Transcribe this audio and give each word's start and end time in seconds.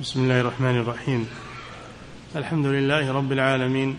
بسم 0.00 0.20
الله 0.20 0.40
الرحمن 0.40 0.78
الرحيم 0.78 1.28
الحمد 2.36 2.66
لله 2.66 3.12
رب 3.12 3.32
العالمين 3.32 3.96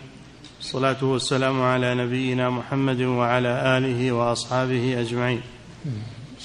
الصلاه 0.59 0.97
والسلام 1.03 1.61
على 1.61 1.95
نبينا 1.95 2.49
محمد 2.49 3.01
وعلى 3.01 3.77
آله 3.77 4.11
وأصحابه 4.11 5.01
أجمعين 5.01 5.41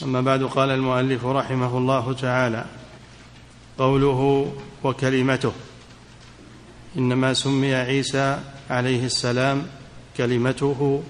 أما 0.02 0.20
بعد 0.20 0.42
قال 0.42 0.70
المؤلف 0.70 1.24
رحمه 1.24 1.78
الله 1.78 2.12
تعالى 2.12 2.64
قوله 3.78 4.52
وكلمته 4.84 5.52
إنما 6.96 7.34
سمي 7.34 7.74
عيسى 7.74 8.38
عليه 8.70 9.04
السلام 9.04 9.66
كلمته 10.16 11.02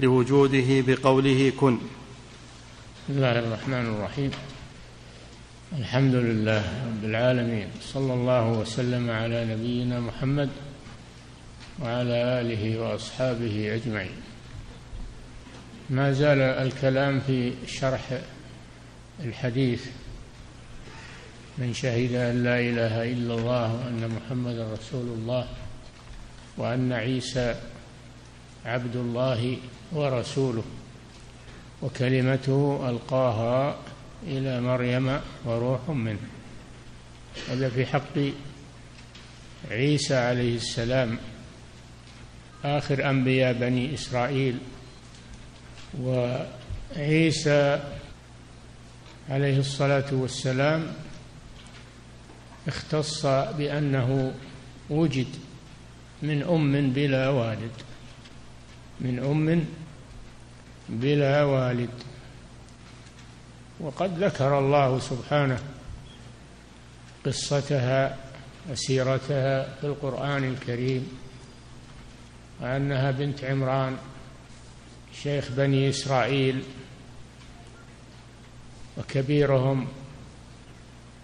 لوجوده 0.00 0.66
بقوله 0.86 1.52
كن 1.60 1.74
بسم 1.76 3.16
الله 3.16 3.38
الرحمن 3.38 3.86
الرحيم 3.94 4.30
الحمد 5.78 6.14
لله 6.14 6.62
رب 6.86 7.04
العالمين 7.04 7.68
صلى 7.82 8.14
الله 8.14 8.48
وسلم 8.52 9.10
على 9.10 9.44
نبينا 9.44 10.00
محمد 10.00 10.48
وعلى 11.82 12.14
اله 12.40 12.80
واصحابه 12.80 13.74
اجمعين 13.74 14.12
ما 15.90 16.12
زال 16.12 16.40
الكلام 16.40 17.20
في 17.20 17.52
شرح 17.66 18.00
الحديث 19.20 19.84
من 21.58 21.74
شهد 21.74 22.12
ان 22.14 22.44
لا 22.44 22.58
اله 22.60 23.12
الا 23.12 23.34
الله 23.34 23.72
وان 23.74 24.10
محمد 24.16 24.58
رسول 24.78 25.06
الله 25.06 25.48
وان 26.56 26.92
عيسى 26.92 27.54
عبد 28.66 28.96
الله 28.96 29.56
ورسوله 29.92 30.64
وكلمته 31.82 32.84
القاها 32.90 33.76
إلى 34.26 34.60
مريم 34.60 35.20
وروح 35.44 35.88
منه 35.88 36.18
هذا 37.50 37.68
في 37.68 37.86
حق 37.86 38.16
عيسى 39.70 40.14
عليه 40.14 40.56
السلام 40.56 41.18
آخر 42.64 43.10
أنبياء 43.10 43.52
بني 43.52 43.94
إسرائيل 43.94 44.58
وعيسى 46.00 47.82
عليه 49.30 49.58
الصلاة 49.58 50.12
والسلام 50.14 50.92
اختص 52.68 53.26
بأنه 53.26 54.32
وجد 54.90 55.26
من 56.22 56.42
أم 56.42 56.90
بلا 56.90 57.28
والد 57.28 57.70
من 59.00 59.18
أم 59.18 59.64
بلا 60.90 61.44
والد 61.44 61.90
وقد 63.80 64.22
ذكر 64.24 64.58
الله 64.58 64.98
سبحانه 64.98 65.58
قصتها 67.26 68.16
وسيرتها 68.70 69.74
في 69.74 69.86
القرآن 69.86 70.44
الكريم 70.44 71.18
وأنها 72.60 73.10
بنت 73.10 73.44
عمران 73.44 73.96
شيخ 75.22 75.50
بني 75.52 75.88
إسرائيل 75.88 76.64
وكبيرهم 78.98 79.88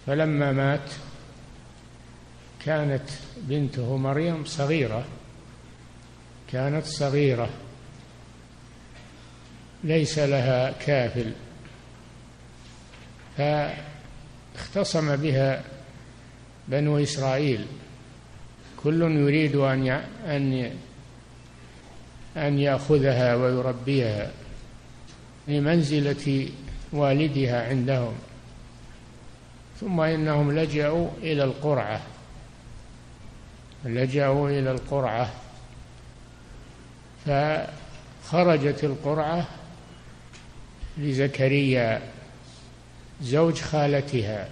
فلما 0.06 0.52
مات 0.52 0.90
كانت 2.64 3.08
بنته 3.36 3.96
مريم 3.96 4.44
صغيرة 4.44 5.04
كانت 6.52 6.86
صغيرة 6.86 7.50
ليس 9.84 10.18
لها 10.18 10.70
كافل 10.70 11.32
فاختصم 14.55 15.17
بها 15.17 15.61
بنو 16.69 16.98
إسرائيل 16.98 17.67
كل 18.83 19.03
يريد 19.03 19.56
أن 19.56 19.89
أن 20.27 20.70
أن 22.37 22.59
يأخذها 22.59 23.34
ويربيها 23.34 24.31
لمنزلة 25.48 26.48
والدها 26.92 27.69
عندهم 27.69 28.14
ثم 29.80 30.01
إنهم 30.01 30.58
لجأوا 30.58 31.08
إلى 31.23 31.45
القرعة 31.45 32.02
لجأوا 33.85 34.51
إلى 34.51 34.70
القرعة 34.70 35.30
فخرجت 37.27 38.85
القرعة 38.85 39.46
لزكريا 40.98 42.02
زوج 43.22 43.60
خالتها 43.62 44.48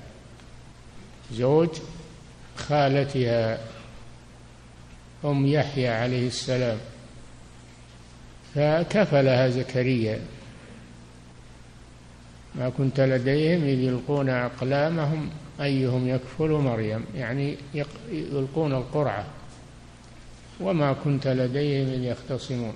زوج 1.32 1.68
خالتها 2.56 3.58
أم 5.24 5.46
يحيى 5.46 5.88
عليه 5.88 6.26
السلام 6.26 6.78
فكفلها 8.54 9.48
زكريا 9.48 10.20
ما 12.54 12.68
كنت 12.68 13.00
لديهم 13.00 13.62
إذ 13.64 13.68
يلقون 13.80 14.28
أقلامهم 14.30 15.30
أيهم 15.60 16.08
يكفل 16.08 16.48
مريم 16.50 17.04
يعني 17.16 17.56
يلقون 18.12 18.72
القرعة 18.74 19.24
وما 20.60 20.92
كنت 21.04 21.26
لديهم 21.26 21.88
إذ 21.92 22.04
يختصمون 22.04 22.74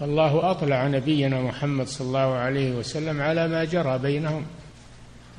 فالله 0.00 0.50
أطلع 0.50 0.86
نبينا 0.86 1.42
محمد 1.42 1.86
صلى 1.86 2.06
الله 2.06 2.34
عليه 2.34 2.72
وسلم 2.72 3.20
على 3.20 3.48
ما 3.48 3.64
جرى 3.64 3.98
بينهم 3.98 4.46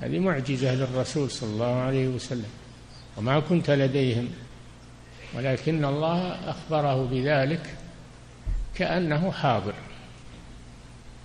هذه 0.01 0.19
معجزة 0.19 0.75
للرسول 0.75 1.31
صلى 1.31 1.49
الله 1.49 1.75
عليه 1.79 2.07
وسلم 2.07 2.49
وما 3.17 3.39
كنت 3.39 3.69
لديهم 3.69 4.29
ولكن 5.35 5.85
الله 5.85 6.49
أخبره 6.49 7.05
بذلك 7.11 7.69
كأنه 8.75 9.31
حاضر 9.31 9.73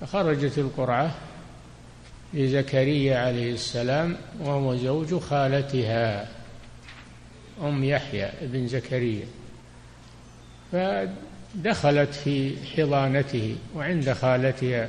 فخرجت 0.01 0.59
القرعة 0.59 1.15
لزكريا 2.35 3.19
عليه 3.19 3.53
السلام 3.53 4.17
وهو 4.41 4.77
زوج 4.77 5.15
خالتها 5.21 6.29
أم 7.63 7.85
يحيى 7.85 8.29
بن 8.43 8.69
زكريا 8.69 9.27
فدخلت 10.73 12.15
في 12.15 12.57
حضانته 12.77 13.57
وعند 13.77 14.13
خالتها 14.13 14.89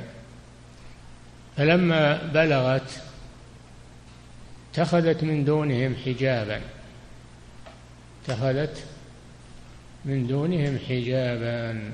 فلما 1.56 2.22
بلغت 2.32 2.90
اتخذت 4.78 5.24
من 5.24 5.44
دونهم 5.44 5.94
حجابا 6.06 6.60
اتخذت 8.24 8.84
من 10.04 10.26
دونهم 10.26 10.78
حجابا 10.88 11.90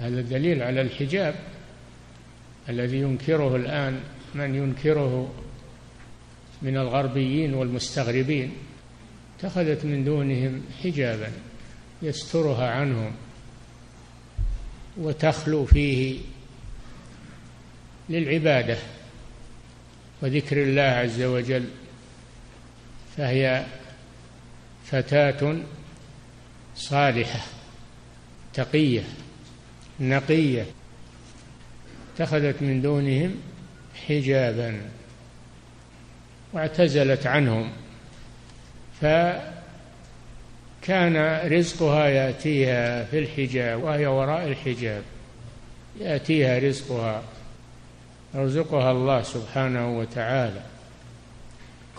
هذا 0.00 0.20
دليل 0.20 0.62
على 0.62 0.80
الحجاب 0.80 1.34
الذي 2.68 2.96
ينكره 2.96 3.56
الآن 3.56 4.00
من 4.34 4.54
ينكره 4.54 5.32
من 6.62 6.76
الغربيين 6.76 7.54
والمستغربين 7.54 8.52
اتخذت 9.38 9.84
من 9.84 10.04
دونهم 10.04 10.60
حجابا 10.82 11.32
يسترها 12.02 12.70
عنهم 12.70 13.12
وتخلو 14.96 15.64
فيه 15.64 16.18
للعباده 18.10 18.78
وذكر 20.22 20.62
الله 20.62 20.82
عز 20.82 21.22
وجل 21.22 21.64
فهي 23.16 23.64
فتاة 24.86 25.56
صالحة 26.76 27.40
تقية 28.54 29.02
نقية 30.00 30.66
اتخذت 32.16 32.62
من 32.62 32.82
دونهم 32.82 33.34
حجابا 34.08 34.80
واعتزلت 36.52 37.26
عنهم 37.26 37.70
فكان 39.00 39.46
رزقها 41.52 42.06
ياتيها 42.06 43.04
في 43.04 43.18
الحجاب 43.18 43.82
وهي 43.82 44.06
وراء 44.06 44.48
الحجاب 44.48 45.02
ياتيها 46.00 46.58
رزقها 46.58 47.22
يرزقها 48.34 48.90
الله 48.92 49.22
سبحانه 49.22 49.98
وتعالى 49.98 50.60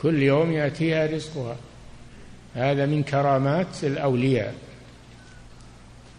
كل 0.01 0.23
يوم 0.23 0.51
يأتيها 0.51 1.05
رزقها 1.05 1.55
هذا 2.55 2.85
من 2.85 3.03
كرامات 3.03 3.83
الأولياء 3.83 4.55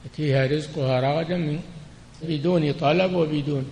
يأتيها 0.05 0.47
رزقها 0.47 1.01
رغدا 1.01 1.37
من 1.37 1.61
بدون 2.23 2.73
طلب 2.73 3.13
وبدون 3.15 3.71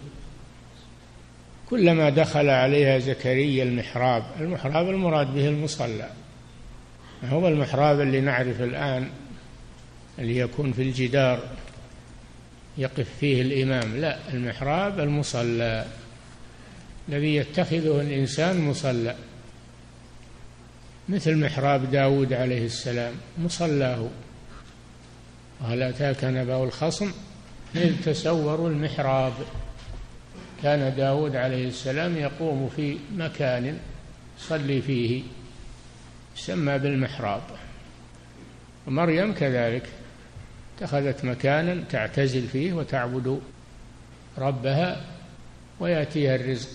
كلما 1.71 2.11
دخل 2.11 2.49
عليها 2.51 2.99
زكريا 2.99 3.65
المحراب 3.65 4.25
المحراب 4.41 4.89
المراد 4.89 5.35
به 5.35 5.49
المصلى 5.49 6.11
هو 7.25 7.49
المحراب 7.49 8.01
اللي 8.01 8.21
نعرف 8.21 8.61
الآن 8.61 9.09
اللي 10.19 10.37
يكون 10.39 10.73
في 10.73 10.83
الجدار 10.83 11.41
يقف 12.79 13.07
فيه 13.21 13.43
الإمام 13.43 13.97
لا 13.97 14.17
المحراب 14.35 15.01
المصلى 15.01 15.85
الذي 17.09 17.37
يتخذه 17.37 18.01
الإنسان 18.01 18.61
مصلى 18.69 19.15
مثل 21.09 21.37
محراب 21.39 21.91
داود 21.91 22.33
عليه 22.33 22.67
السلام 22.67 23.13
مصلاه 23.39 24.09
وهل 25.61 25.83
أتاك 25.83 26.25
نبأ 26.25 26.65
الخصم 26.65 27.13
إذ 27.75 27.95
تسوروا 28.05 28.69
المحراب 28.69 29.33
كان 30.63 30.97
داود 30.97 31.37
عليه 31.37 31.69
السلام 31.69 32.17
يقوم 32.17 32.71
في 32.77 32.97
مكان 33.17 33.79
يصلي 34.39 34.83
فيه 34.83 35.23
يسمى 36.37 36.79
بالمحراب 36.79 37.43
ومريم 38.87 39.35
كذلك 39.35 39.83
اتخذت 40.79 41.25
مكانا 41.25 41.85
تعتزل 41.91 42.43
فيه 42.47 42.73
وتعبد 42.73 43.41
ربها 44.39 45.05
ويأتيها 45.81 46.35
الرزق 46.37 46.69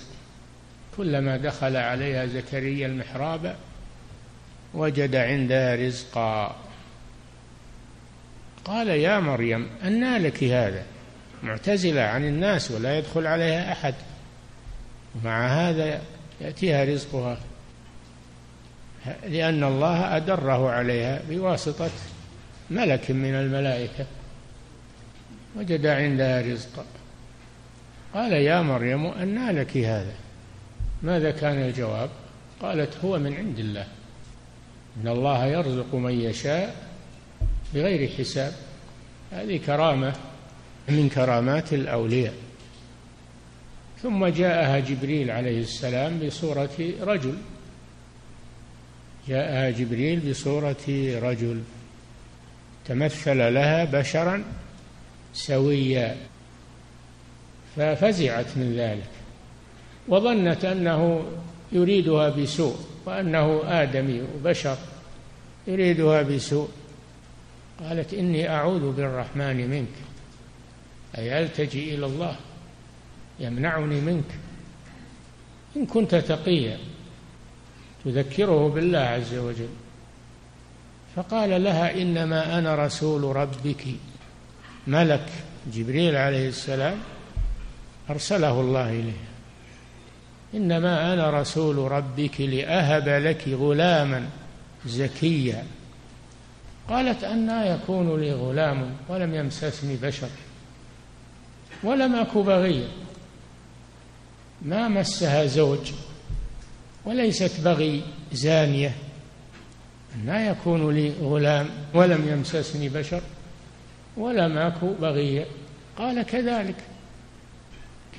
كلما 0.98 1.38
دخل 1.38 1.76
عليها 1.78 2.26
زكريا 2.26 2.88
المحراب 2.88 3.56
وجد 4.74 5.16
عندها 5.16 5.76
رزقا 5.76 6.56
قال 8.66 8.88
يا 8.88 9.20
مريم 9.20 9.68
أنى 9.84 10.18
لك 10.18 10.44
هذا 10.44 10.84
معتزلة 11.44 12.02
عن 12.02 12.26
الناس 12.28 12.72
ولا 12.72 12.98
يدخل 12.98 13.28
عليها 13.28 13.72
أحد 13.72 13.94
ومع 15.16 15.48
هذا 15.48 16.02
يأتيها 16.42 16.84
رزقها 16.86 17.38
لأن 19.28 19.64
الله 19.64 20.18
أدره 20.18 20.70
عليها 20.70 21.22
بواسطة 21.30 21.90
ملك 22.72 23.12
من 23.12 23.34
الملائكة 23.36 24.06
وجد 25.56 25.86
عندها 25.86 26.42
رزقا 26.42 26.86
قال 28.14 28.32
يا 28.34 28.62
مريم 28.62 29.06
أنى 29.06 29.52
لك 29.52 29.78
هذا 29.78 30.14
ماذا 31.04 31.32
كان 31.32 31.58
الجواب 31.62 32.10
قالت 32.62 32.98
هو 33.06 33.20
من 33.20 33.34
عند 33.34 33.60
الله 33.60 33.88
ان 35.02 35.08
الله 35.08 35.46
يرزق 35.46 35.96
من 35.96 36.22
يشاء 36.22 36.76
بغير 37.74 38.10
حساب 38.10 38.54
هذه 39.32 39.58
كرامه 39.58 40.14
من 40.90 41.10
كرامات 41.10 41.74
الاولياء 41.74 42.34
ثم 44.04 44.26
جاءها 44.28 44.80
جبريل 44.80 45.32
عليه 45.32 45.62
السلام 45.62 46.20
بصوره 46.20 46.92
رجل 47.02 47.38
جاءها 49.28 49.70
جبريل 49.70 50.20
بصوره 50.30 50.86
رجل 51.22 51.62
تمثل 52.86 53.54
لها 53.54 53.86
بشرا 53.86 54.44
سويا 55.34 56.18
ففزعت 57.76 58.46
من 58.56 58.76
ذلك 58.78 59.10
وظنت 60.08 60.66
أنه 60.66 61.26
يريدها 61.72 62.30
بسوء 62.30 62.76
وأنه 63.06 63.62
آدمي 63.66 64.22
وبشر 64.22 64.78
يريدها 65.68 66.22
بسوء 66.22 66.70
قالت 67.80 68.14
إني 68.14 68.50
أعوذ 68.50 68.92
بالرحمن 68.92 69.70
منك 69.70 69.94
أي 71.18 71.44
ألتجي 71.44 71.96
إلى 71.96 72.06
الله 72.06 72.36
يمنعني 73.40 74.02
منك 74.02 74.26
إن 75.78 75.86
كنت 75.86 76.16
تقيا 76.16 76.78
تذكره 78.06 78.70
بالله 78.70 79.00
عز 79.00 79.34
وجل 79.34 79.70
فقال 81.16 81.64
لها 81.64 82.02
إنما 82.02 82.58
أنا 82.60 82.76
رسول 82.86 83.36
ربك 83.36 83.84
ملك 84.88 85.30
جبريل 85.74 86.16
عليه 86.16 86.48
السلام 86.48 86.98
أرسله 88.10 88.60
الله 88.62 88.90
إليها 88.90 89.28
إنما 90.54 91.14
أنا 91.14 91.30
رسول 91.42 91.92
ربك 91.92 92.42
لأهب 92.42 93.10
لك 93.10 93.48
غلاما 93.48 94.28
زكيا 94.86 95.64
قالت 96.90 97.24
أنى 97.24 97.70
يكون 97.70 98.20
لي 98.22 98.34
غلام 98.34 98.96
ولم 99.10 99.36
يمسسني 99.36 99.96
بشر 100.02 100.30
ولم 101.84 102.16
أك 102.16 102.38
بغيا 102.38 102.88
ما 104.62 104.88
مسها 104.88 105.46
زوج 105.46 105.92
وليست 107.06 107.60
بغي 107.62 108.04
زانية 108.34 108.96
أنى 110.16 110.48
يكون 110.48 110.92
لي 110.94 111.14
غلام 111.22 111.70
ولم 111.94 112.28
يمسسني 112.28 112.90
بشر 112.90 113.22
ولم 114.18 114.58
أك 114.58 114.84
بغيا 115.02 115.46
قال 115.98 116.24
كذلك 116.24 116.76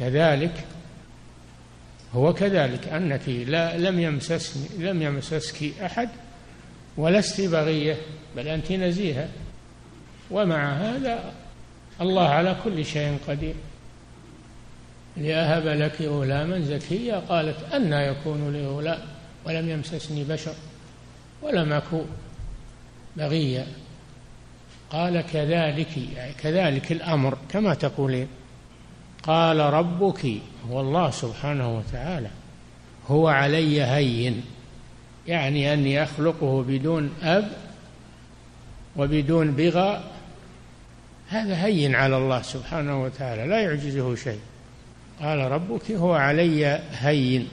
كذلك 0.01 0.65
هو 2.15 2.33
كذلك 2.35 2.89
أنك 2.89 3.29
لا 3.29 3.79
لم 3.79 4.01
يمسسني 4.01 4.69
لم 4.89 5.03
يمسسك 5.03 5.73
أحد 5.83 6.09
ولست 6.97 7.41
بغية 7.41 7.97
بل 8.37 8.49
أنت 8.49 8.73
نزيهة 8.73 9.29
ومع 10.31 10.73
هذا 10.73 11.33
الله 12.01 12.29
على 12.29 12.57
كل 12.65 12.85
شيء 12.85 13.19
قدير 13.29 13.55
لأهب 15.17 15.67
لك 15.67 16.03
غلاما 16.03 16.61
زكيا 16.61 17.17
قالت 17.17 17.73
أنى 17.73 17.97
يكون 17.97 18.53
لي 18.53 18.67
غلام 18.67 18.99
ولم 19.47 19.69
يمسسني 19.69 20.25
بشر 20.25 20.55
ولم 21.43 21.73
أكن 21.73 22.03
بغيا 23.17 23.67
قال 24.91 25.21
كذلك 25.33 25.89
يعني 26.17 26.33
كذلك 26.33 26.93
الأمر 26.93 27.39
كما 27.51 27.75
تقولين 27.75 28.29
قال 29.23 29.61
ربك 29.61 30.27
هو 30.71 30.81
الله 30.81 31.11
سبحانه 31.11 31.79
وتعالى 31.79 32.29
هو 33.09 33.29
علي 33.29 33.83
هين 33.83 34.45
يعني 35.27 35.73
أني 35.73 36.03
أخلقه 36.03 36.63
بدون 36.63 37.11
أب 37.23 37.53
وبدون 38.97 39.51
بغى 39.51 40.05
هذا 41.29 41.65
هين 41.65 41.95
على 41.95 42.17
الله 42.17 42.43
سبحانه 42.43 43.03
وتعالى 43.05 43.47
لا 43.51 43.61
يعجزه 43.63 44.15
شيء 44.15 44.41
قال 45.21 45.39
ربك 45.39 45.91
هو 45.91 46.15
علي 46.15 46.67
هين 46.93 47.49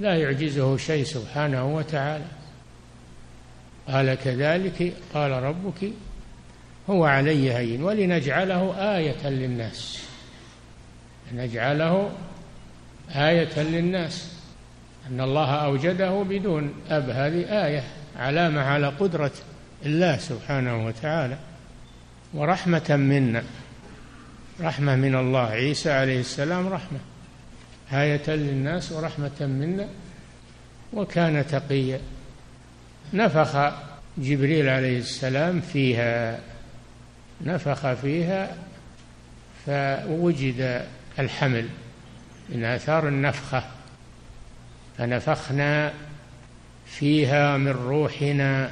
لا 0.00 0.16
يعجزه 0.16 0.76
شيء 0.76 1.04
سبحانه 1.04 1.74
وتعالى 1.76 2.24
قال 3.88 4.14
كذلك 4.14 4.92
قال 5.14 5.30
ربك 5.30 5.90
هو 6.90 7.04
علي 7.04 7.52
هين 7.52 7.82
ولنجعله 7.82 8.74
آية 8.96 9.28
للناس 9.28 10.07
نجعله 11.34 12.10
آية 13.10 13.62
للناس 13.62 14.32
أن 15.10 15.20
الله 15.20 15.50
أوجده 15.54 16.22
بدون 16.28 16.74
أب 16.90 17.10
هذه 17.10 17.66
آية 17.66 17.82
علامة 18.18 18.60
على 18.60 18.88
قدرة 18.88 19.30
الله 19.86 20.18
سبحانه 20.18 20.86
وتعالى 20.86 21.38
ورحمة 22.34 22.96
منا 22.96 23.42
رحمة 24.60 24.96
من 24.96 25.14
الله 25.14 25.46
عيسى 25.46 25.90
عليه 25.90 26.20
السلام 26.20 26.68
رحمة 26.68 26.98
آية 27.92 28.30
للناس 28.30 28.92
ورحمة 28.92 29.40
منا 29.46 29.88
وكان 30.92 31.46
تقيا 31.46 32.00
نفخ 33.14 33.72
جبريل 34.18 34.68
عليه 34.68 34.98
السلام 34.98 35.60
فيها 35.60 36.38
نفخ 37.46 37.92
فيها 37.92 38.56
فوجد 39.66 40.86
الحمل 41.18 41.68
من 42.48 42.64
آثار 42.64 43.08
النفخة 43.08 43.62
فنفخنا 44.98 45.92
فيها 46.86 47.56
من 47.56 47.72
روحنا 47.72 48.70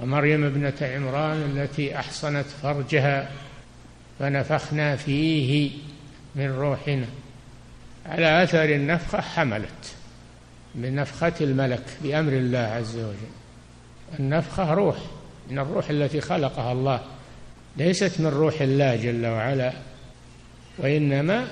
ومريم 0.00 0.44
ابنة 0.44 0.72
عمران 0.82 1.36
التي 1.36 1.96
أحصنت 1.98 2.46
فرجها 2.62 3.30
فنفخنا 4.18 4.96
فيه 4.96 5.70
من 6.34 6.46
روحنا 6.50 7.06
على 8.06 8.42
أثر 8.42 8.64
النفخة 8.64 9.20
حملت 9.20 9.94
من 10.74 10.94
نفخة 10.94 11.32
الملك 11.40 11.84
بأمر 12.02 12.32
الله 12.32 12.58
عز 12.58 12.96
وجل 12.96 13.16
النفخة 14.18 14.74
روح 14.74 14.96
من 15.50 15.58
الروح 15.58 15.90
التي 15.90 16.20
خلقها 16.20 16.72
الله 16.72 17.00
ليست 17.76 18.20
من 18.20 18.26
روح 18.26 18.60
الله 18.60 18.96
جل 18.96 19.26
وعلا 19.26 19.72
وإنما 20.78 21.46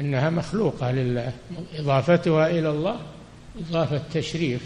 إنها 0.00 0.30
مخلوقة 0.30 0.90
لله 0.90 1.32
إضافتها 1.74 2.46
إلى 2.46 2.68
الله 2.70 2.96
إضافة 3.70 4.00
تشريف 4.14 4.62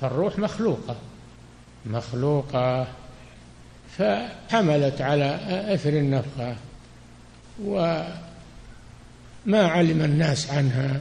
فالروح 0.00 0.38
مخلوقة 0.38 0.96
مخلوقة 1.86 2.86
فحملت 3.98 5.00
على 5.00 5.34
أثر 5.74 5.88
النفخة 5.88 6.56
وما 7.64 8.18
علم 9.68 10.02
الناس 10.02 10.50
عنها 10.50 11.00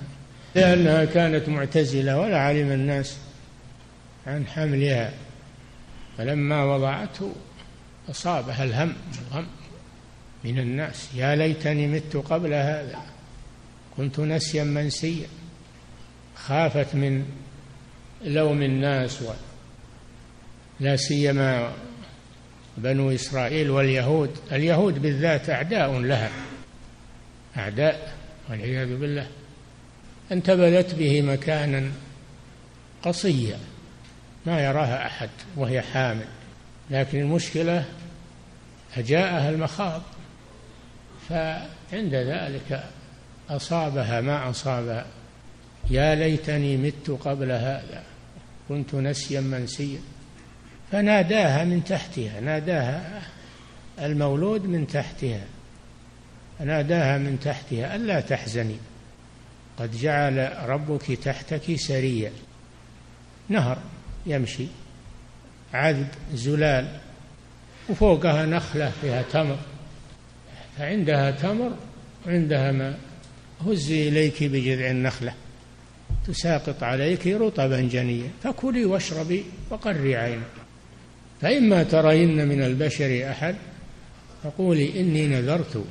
لأنها 0.55 1.05
كانت 1.05 1.49
معتزلة 1.49 2.19
ولا 2.21 2.39
علم 2.41 2.71
الناس 2.71 3.17
عن 4.27 4.47
حملها 4.47 5.13
فلما 6.17 6.63
وضعته 6.65 7.31
أصابها 8.09 8.63
الهم 8.63 8.93
الهم 9.31 9.45
من 10.43 10.59
الناس 10.59 11.07
يا 11.15 11.35
ليتني 11.35 11.87
مت 11.87 12.17
قبل 12.17 12.53
هذا 12.53 12.99
كنت 13.97 14.19
نسيا 14.19 14.63
منسيا 14.63 15.27
خافت 16.35 16.95
من 16.95 17.25
لوم 18.23 18.61
الناس 18.61 19.21
و 19.21 19.31
لا 20.79 20.95
سيما 20.95 21.73
بنو 22.77 23.09
اسرائيل 23.11 23.69
واليهود 23.69 24.37
اليهود 24.51 25.01
بالذات 25.01 25.49
اعداء 25.49 25.99
لها 25.99 26.31
اعداء 27.57 28.13
والعياذ 28.49 28.97
بالله 28.97 29.27
انتبذت 30.31 30.95
به 30.95 31.21
مكانا 31.21 31.91
قصيا 33.03 33.57
ما 34.45 34.65
يراها 34.65 35.07
احد 35.07 35.29
وهي 35.55 35.81
حامل 35.81 36.25
لكن 36.89 37.21
المشكله 37.21 37.85
فجاءها 38.95 39.49
المخاض 39.49 40.01
فعند 41.29 42.13
ذلك 42.15 42.89
أصابها 43.55 44.21
ما 44.21 44.49
أصابها 44.49 45.05
يا 45.89 46.15
ليتني 46.15 46.77
مت 46.77 47.11
قبل 47.25 47.51
هذا 47.51 48.03
كنت 48.69 48.95
نسيا 48.95 49.41
منسيا 49.41 49.99
فناداها 50.91 51.63
من 51.63 51.83
تحتها 51.83 52.39
ناداها 52.39 53.21
المولود 54.01 54.63
من 54.65 54.87
تحتها 54.87 55.43
ناداها 56.59 57.17
من 57.17 57.39
تحتها 57.39 57.95
ألا 57.95 58.19
تحزني 58.19 58.77
قد 59.79 59.97
جعل 59.97 60.53
ربك 60.69 61.11
تحتك 61.11 61.75
سريا 61.75 62.31
نهر 63.49 63.77
يمشي 64.25 64.67
عذب 65.73 66.07
زلال 66.33 66.99
وفوقها 67.89 68.45
نخلة 68.45 68.91
فيها 69.01 69.21
تمر 69.21 69.57
فعندها 70.77 71.31
تمر 71.31 71.71
وعندها 72.27 72.71
ماء 72.71 72.99
هزي 73.71 74.07
إليك 74.09 74.43
بجذع 74.43 74.89
النخلة 74.91 75.33
تساقط 76.27 76.83
عليك 76.83 77.27
رطبا 77.27 77.81
جنيا 77.81 78.27
فكلي 78.43 78.85
واشربي 78.85 79.43
وقري 79.69 80.15
عيني 80.15 80.41
فإما 81.41 81.83
ترين 81.83 82.47
من 82.47 82.63
البشر 82.63 83.29
أحد 83.29 83.55
فقولي 84.43 84.99
إني 84.99 85.27
نذرت 85.27 85.85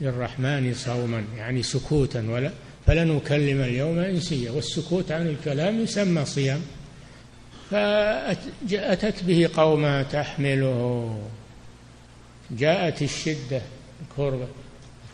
للرحمن 0.00 0.74
صوما 0.74 1.24
يعني 1.36 1.62
سكوتا 1.62 2.30
ولا 2.30 2.50
فلن 2.86 3.16
أكلم 3.16 3.60
اليوم 3.60 3.98
إنسيا 3.98 4.50
والسكوت 4.50 5.12
عن 5.12 5.26
الكلام 5.28 5.80
يسمى 5.80 6.24
صيام 6.24 6.60
فأتت 7.70 9.24
به 9.24 9.50
قوما 9.54 10.02
تحمله 10.02 11.18
جاءت 12.50 13.02
الشدة 13.02 13.60
الكربة 14.08 14.46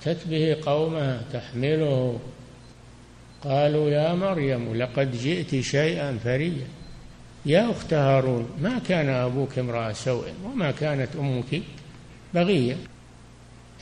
أتت 0.06 0.26
به 0.28 0.56
قومها 0.66 1.20
تحمله 1.32 2.18
قالوا 3.44 3.90
يا 3.90 4.14
مريم 4.14 4.74
لقد 4.74 5.12
جئت 5.16 5.60
شيئا 5.60 6.18
فريا 6.24 6.66
يا 7.46 7.70
أخت 7.70 7.92
هارون 7.94 8.50
ما 8.60 8.78
كان 8.88 9.08
أبوك 9.08 9.58
امرأ 9.58 9.92
سوء 9.92 10.24
وما 10.44 10.70
كانت 10.70 11.08
أمك 11.18 11.60
بغية 12.34 12.76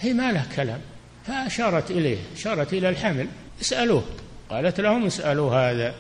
هي 0.01 0.13
ما 0.13 0.33
له 0.33 0.47
كلام 0.57 0.81
فأشارت 1.27 1.91
إليه 1.91 2.17
أشارت 2.35 2.73
إلى 2.73 2.89
الحمل 2.89 3.27
اسألوه 3.61 4.03
قالت 4.51 4.81
لهم 4.81 5.07
اسألوا 5.07 5.55
هذا 5.71 5.95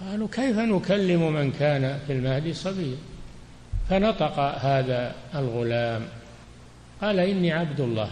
قالوا 0.00 0.28
كيف 0.32 0.58
نكلم 0.58 1.32
من 1.32 1.52
كان 1.52 1.98
في 2.06 2.12
المهدي 2.12 2.54
صبيا 2.54 2.96
فنطق 3.90 4.38
هذا 4.40 5.12
الغلام 5.34 6.02
قال 7.02 7.18
إني 7.20 7.52
عبد 7.52 7.80
الله 7.80 8.08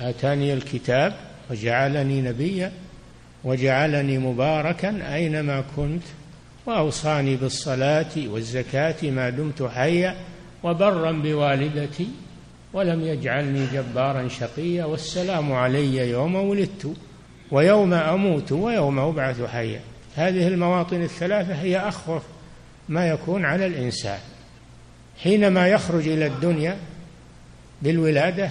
آتاني 0.00 0.52
الكتاب 0.52 1.14
وجعلني 1.50 2.20
نبيا 2.20 2.72
وجعلني 3.44 4.18
مباركا 4.18 5.14
أينما 5.14 5.64
كنت 5.76 6.02
وأوصاني 6.66 7.36
بالصلاة 7.36 8.12
والزكاة 8.26 9.10
ما 9.10 9.30
دمت 9.30 9.62
حيا 9.62 10.16
وبرا 10.62 11.12
بوالدتي 11.12 12.06
ولم 12.72 13.00
يجعلني 13.06 13.66
جبارا 13.66 14.28
شقيا 14.28 14.84
والسلام 14.84 15.52
علي 15.52 16.10
يوم 16.10 16.34
ولدت 16.34 16.94
ويوم 17.50 17.92
أموت 17.94 18.52
ويوم 18.52 18.98
أبعث 18.98 19.42
حيا 19.44 19.80
هذه 20.16 20.48
المواطن 20.48 21.02
الثلاثة 21.02 21.54
هي 21.54 21.78
أخف 21.78 22.22
ما 22.88 23.08
يكون 23.08 23.44
على 23.44 23.66
الإنسان 23.66 24.18
حينما 25.22 25.68
يخرج 25.68 26.08
إلى 26.08 26.26
الدنيا 26.26 26.76
بالولادة 27.82 28.50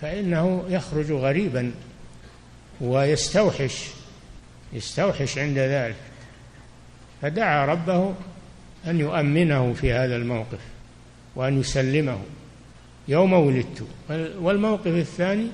فإنه 0.00 0.64
يخرج 0.68 1.12
غريبا 1.12 1.70
ويستوحش 2.80 3.86
يستوحش 4.72 5.38
عند 5.38 5.58
ذلك 5.58 5.94
فدعا 7.22 7.66
ربه 7.66 8.14
أن 8.86 9.00
يؤمنه 9.00 9.72
في 9.74 9.92
هذا 9.92 10.16
الموقف 10.16 10.58
وأن 11.36 11.60
يسلمه 11.60 12.18
يوم 13.08 13.32
ولدت 13.32 13.86
والموقف 14.40 14.86
الثاني 14.86 15.46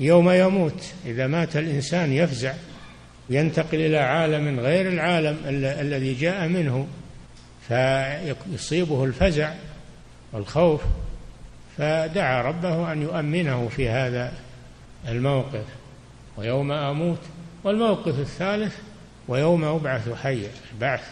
يوم 0.00 0.30
يموت 0.30 0.84
إذا 1.06 1.26
مات 1.26 1.56
الإنسان 1.56 2.12
يفزع 2.12 2.54
ينتقل 3.30 3.78
إلى 3.80 3.98
عالم 3.98 4.60
غير 4.60 4.88
العالم 4.88 5.36
الذي 5.80 6.14
جاء 6.14 6.48
منه 6.48 6.86
فيصيبه 7.68 9.04
الفزع 9.04 9.54
والخوف 10.32 10.80
فدعا 11.78 12.42
ربه 12.42 12.92
أن 12.92 13.02
يؤمنه 13.02 13.68
في 13.68 13.88
هذا 13.88 14.32
الموقف 15.08 15.64
ويوم 16.36 16.72
أموت 16.72 17.18
والموقف 17.64 18.18
الثالث 18.18 18.76
ويوم 19.28 19.64
أبعث 19.64 20.22
حيا 20.22 20.50
البعث 20.72 21.02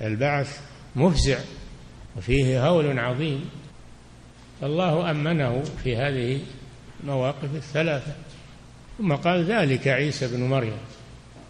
البعث 0.00 0.60
مفزع 0.96 1.38
وفيه 2.16 2.66
هول 2.68 2.98
عظيم 2.98 3.50
الله 4.62 5.10
أمنه 5.10 5.62
في 5.84 5.96
هذه 5.96 6.40
المواقف 7.02 7.54
الثلاثة 7.54 8.12
ثم 8.98 9.12
قال 9.14 9.44
ذلك 9.44 9.88
عيسى 9.88 10.28
بن 10.28 10.42
مريم 10.42 10.78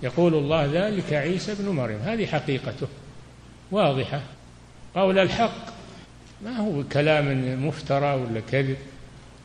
يقول 0.02 0.34
الله 0.34 0.66
ذلك 0.72 1.12
عيسى 1.12 1.54
بن 1.58 1.68
مريم 1.68 1.98
هذه 2.02 2.26
حقيقته 2.26 2.86
واضحة 3.70 4.20
قول 4.94 5.18
الحق 5.18 5.75
ما 6.44 6.56
هو 6.56 6.84
كلام 6.92 7.54
مفترى 7.66 8.14
ولا 8.14 8.40
كذب 8.50 8.76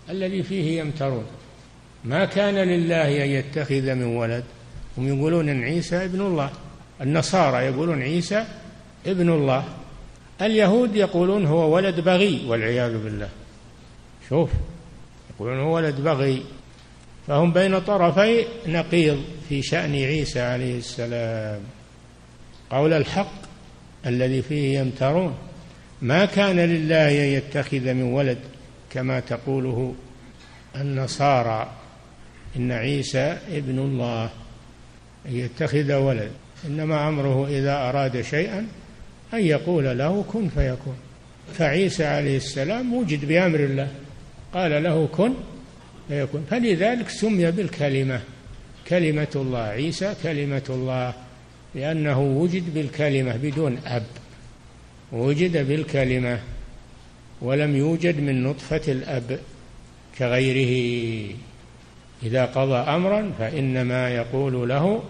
الذي 0.09 0.43
فيه 0.43 0.79
يمترون 0.79 1.25
ما 2.03 2.25
كان 2.25 2.55
لله 2.55 3.23
أن 3.25 3.29
يتخذ 3.29 3.93
من 3.95 4.03
ولد 4.03 4.43
هم 4.97 5.07
يقولون 5.07 5.49
إن 5.49 5.63
عيسى 5.63 6.05
ابن 6.05 6.21
الله 6.21 6.49
النصارى 7.01 7.65
يقولون 7.65 8.01
عيسى 8.01 8.45
ابن 9.05 9.29
الله 9.29 9.63
اليهود 10.41 10.95
يقولون 10.95 11.45
هو 11.45 11.75
ولد 11.75 11.99
بغي 11.99 12.45
والعياذ 12.47 13.03
بالله 13.03 13.29
شوف 14.29 14.49
يقولون 15.35 15.59
هو 15.59 15.75
ولد 15.75 16.01
بغي 16.01 16.43
فهم 17.27 17.53
بين 17.53 17.79
طرفي 17.79 18.45
نقيض 18.67 19.23
في 19.49 19.61
شأن 19.61 19.95
عيسى 19.95 20.39
عليه 20.41 20.77
السلام 20.77 21.61
قول 22.69 22.93
الحق 22.93 23.41
الذي 24.07 24.41
فيه 24.41 24.79
يمترون 24.79 25.33
ما 26.01 26.25
كان 26.25 26.59
لله 26.59 27.07
أن 27.09 27.27
يتخذ 27.29 27.79
من 27.93 28.03
ولد 28.03 28.37
كما 28.93 29.19
تقوله 29.19 29.95
النصارى 30.75 31.71
إن 32.55 32.71
عيسى 32.71 33.37
ابن 33.51 33.79
الله 33.79 34.23
أن 35.25 35.35
يتخذ 35.35 35.93
ولد 35.93 36.31
إنما 36.67 37.09
أمره 37.09 37.47
إذا 37.47 37.89
أراد 37.89 38.21
شيئا 38.21 38.59
أن 39.33 39.45
يقول 39.45 39.97
له 39.97 40.23
كن 40.31 40.49
فيكون 40.49 40.95
فعيسى 41.53 42.05
عليه 42.05 42.37
السلام 42.37 42.93
وجد 42.93 43.25
بأمر 43.25 43.59
الله 43.59 43.87
قال 44.53 44.83
له 44.83 45.07
كن 45.07 45.33
فيكون 46.07 46.45
فلذلك 46.49 47.09
سمي 47.09 47.51
بالكلمة 47.51 48.21
كلمة 48.87 49.27
الله 49.35 49.59
عيسى 49.59 50.13
كلمة 50.23 50.63
الله 50.69 51.13
لأنه 51.75 52.19
وجد 52.21 52.73
بالكلمة 52.73 53.35
بدون 53.37 53.77
أب 53.85 54.03
وجد 55.11 55.67
بالكلمة 55.67 56.39
ولم 57.41 57.75
يوجد 57.75 58.19
من 58.19 58.43
نطفة 58.43 58.81
الأب 58.87 59.39
كغيره 60.17 61.35
إذا 62.23 62.45
قضى 62.45 62.75
أمرا 62.75 63.31
فإنما 63.39 64.09
يقول 64.09 64.69
له 64.69 65.03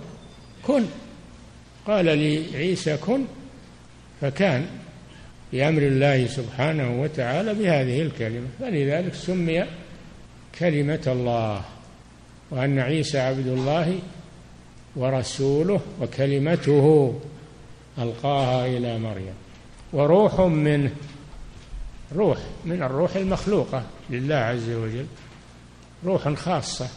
كن 0.67 0.85
قال 1.87 2.05
لعيسى 2.05 2.97
كن 2.97 3.21
فكان 4.21 4.65
بأمر 5.53 5.81
الله 5.81 6.27
سبحانه 6.27 7.01
وتعالى 7.01 7.53
بهذه 7.53 8.01
الكلمة 8.01 8.47
فلذلك 8.59 9.13
سمي 9.13 9.65
كلمة 10.59 11.01
الله 11.07 11.61
وأن 12.51 12.79
عيسى 12.79 13.19
عبد 13.19 13.47
الله 13.47 13.99
ورسوله 14.95 15.81
وكلمته 16.01 17.19
ألقاها 17.99 18.65
إلى 18.65 18.99
مريم 18.99 19.33
وروح 19.93 20.39
منه 20.39 20.91
روح 22.15 22.37
من 22.65 22.83
الروح 22.83 23.15
المخلوقة 23.15 23.83
لله 24.09 24.35
عز 24.35 24.69
وجل 24.69 25.05
روح 26.05 26.29
خاصة 26.33 26.87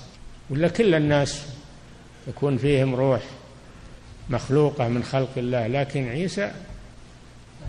ولا 0.51 0.69
كل 0.69 0.95
الناس 0.95 1.43
يكون 2.29 2.57
فيهم 2.59 2.95
روح 2.95 3.21
مخلوقة 4.31 4.89
من 4.89 5.03
خلق 5.03 5.29
الله 5.37 5.67
لكن 5.67 6.09
عيسى 6.09 6.53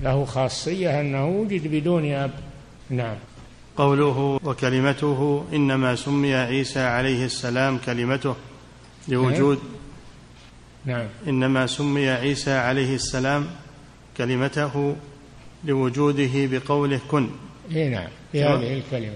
له 0.03 0.25
خاصية 0.25 1.01
أنه 1.01 1.27
وجد 1.27 1.67
بدون 1.67 2.11
أب 2.13 2.31
نعم 2.89 3.15
قوله 3.77 4.39
وكلمته 4.43 5.45
إنما 5.53 5.95
سمي 5.95 6.35
عيسى 6.35 6.79
عليه 6.79 7.25
السلام 7.25 7.77
كلمته 7.77 8.35
لوجود 9.07 9.59
نعم 10.85 11.07
إنما 11.27 11.67
سمي 11.67 12.09
عيسى 12.09 12.51
عليه 12.51 12.95
السلام 12.95 13.47
كلمته 14.17 14.95
لوجوده 15.65 16.29
بقوله 16.35 16.99
كن 17.11 17.29
اي 17.71 17.89
نعم 17.89 18.07
بهذه 18.33 18.73
الكلمه 18.77 19.15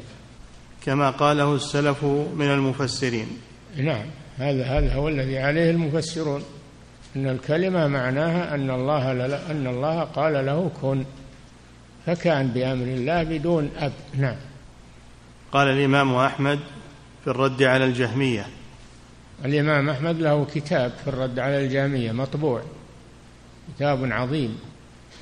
كما 0.86 1.10
قاله 1.10 1.56
السلف 1.56 2.04
من 2.36 2.46
المفسرين 2.52 3.28
نعم 3.78 4.06
هذا 4.38 4.64
هذا 4.66 4.94
هو 4.94 5.08
الذي 5.08 5.38
عليه 5.40 5.72
المفسرون 5.72 6.44
ان 7.16 7.28
الكلمه 7.30 7.88
معناها 7.88 8.56
ان 8.56 8.70
الله 8.70 9.12
ان 9.52 9.68
الله 9.68 10.02
قال 10.04 10.46
له 10.46 10.72
كن 10.82 11.04
فكان 12.06 12.48
بامر 12.48 12.84
الله 12.86 13.24
بدون 13.24 13.70
اب 13.78 13.94
نعم 14.18 14.36
قال 15.52 15.68
الامام 15.68 16.16
احمد 16.16 16.60
في 17.24 17.30
الرد 17.30 17.64
على 17.64 17.86
الجهميه 17.86 18.48
الامام 19.46 19.90
احمد 19.90 20.16
له 20.20 20.46
كتاب 20.46 20.92
في 21.04 21.08
الرد 21.08 21.40
على 21.40 21.66
الجهميه 21.66 22.12
مطبوع 22.12 22.62
كتاب 23.76 24.06
عظيم 24.12 24.58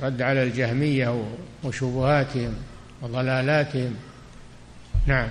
رد 0.04 0.22
على 0.22 0.44
الجهمية 0.44 1.24
وشبهاتهم 1.64 2.54
وضلالاتهم 3.02 3.96
نعم 5.08 5.28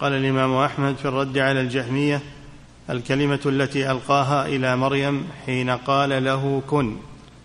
قال 0.00 0.12
الإمام 0.12 0.54
أحمد 0.54 0.96
في 0.96 1.04
الرد 1.04 1.38
على 1.38 1.60
الجهمية 1.60 2.20
الكلمة 2.90 3.40
التي 3.46 3.90
ألقاها 3.90 4.46
إلى 4.46 4.76
مريم 4.76 5.28
حين 5.46 5.70
قال 5.70 6.24
له 6.24 6.62
كن 6.66 6.96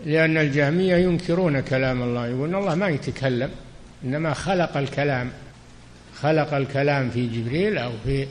لأن 0.05 0.37
الجهمية 0.37 0.95
ينكرون 0.95 1.59
كلام 1.59 2.01
الله 2.03 2.27
يقولون 2.27 2.55
الله 2.55 2.75
ما 2.75 2.87
يتكلم 2.87 3.49
إنما 4.03 4.33
خلق 4.33 4.77
الكلام 4.77 5.31
خلق 6.21 6.53
الكلام 6.53 7.09
في 7.09 7.27
جبريل 7.27 7.77
أو 7.77 7.91
في 8.05 8.27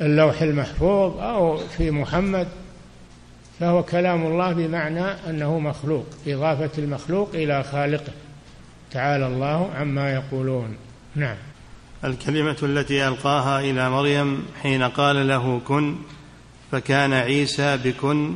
اللوح 0.00 0.42
المحفوظ 0.42 1.18
أو 1.20 1.56
في 1.56 1.90
محمد 1.90 2.48
فهو 3.62 3.82
كلام 3.82 4.26
الله 4.26 4.52
بمعنى 4.52 5.04
أنه 5.04 5.58
مخلوق 5.58 6.06
إضافة 6.26 6.70
المخلوق 6.78 7.30
إلى 7.34 7.62
خالقه 7.64 8.12
تعالى 8.90 9.26
الله 9.26 9.70
عما 9.74 10.12
يقولون 10.14 10.76
نعم 11.16 11.36
الكلمة 12.04 12.56
التي 12.62 13.08
ألقاها 13.08 13.60
إلى 13.60 13.90
مريم 13.90 14.42
حين 14.62 14.82
قال 14.82 15.28
له 15.28 15.60
كن 15.66 15.94
فكان 16.72 17.12
عيسى 17.12 17.76
بكن 17.84 18.34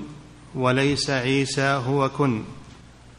وليس 0.55 1.11
عيسى 1.11 1.83
هو 1.89 2.09
كن 2.09 2.43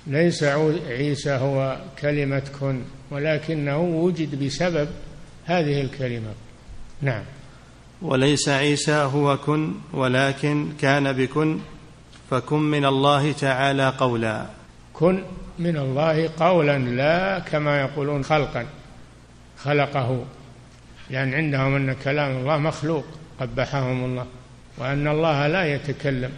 ليس 0.08 0.44
عيسى 0.88 1.32
هو 1.32 1.80
كلمة 2.02 2.44
كن 2.60 2.82
ولكنه 3.12 3.78
وجد 3.80 4.44
بسبب 4.44 4.88
هذه 5.46 5.82
الكلمة 5.82 6.34
نعم 7.02 7.24
وليس 8.02 8.50
عيسى 8.50 8.94
هو 8.96 9.38
كن 9.38 9.72
ولكن 9.94 10.68
كان 10.82 11.12
بكن 11.14 11.58
فكن 12.30 12.60
من 12.60 12.86
الله 12.86 13.32
تعالى 13.32 13.94
قولا 13.98 14.46
كن 14.94 15.24
من 15.60 15.78
الله 15.78 16.30
قولا 16.40 16.78
لا 16.78 17.40
كما 17.40 17.82
يقولون 17.82 18.24
خلقا 18.24 18.66
خلقه 19.58 20.26
لأن 21.10 21.16
يعني 21.32 21.36
عندهم 21.36 21.76
أن 21.76 21.94
كلام 21.94 22.32
الله 22.38 22.58
مخلوق 22.58 23.06
قبحهم 23.40 24.06
الله 24.06 24.26
وأن 24.78 25.08
الله 25.08 25.48
لا 25.48 25.66
يتكلم 25.66 26.32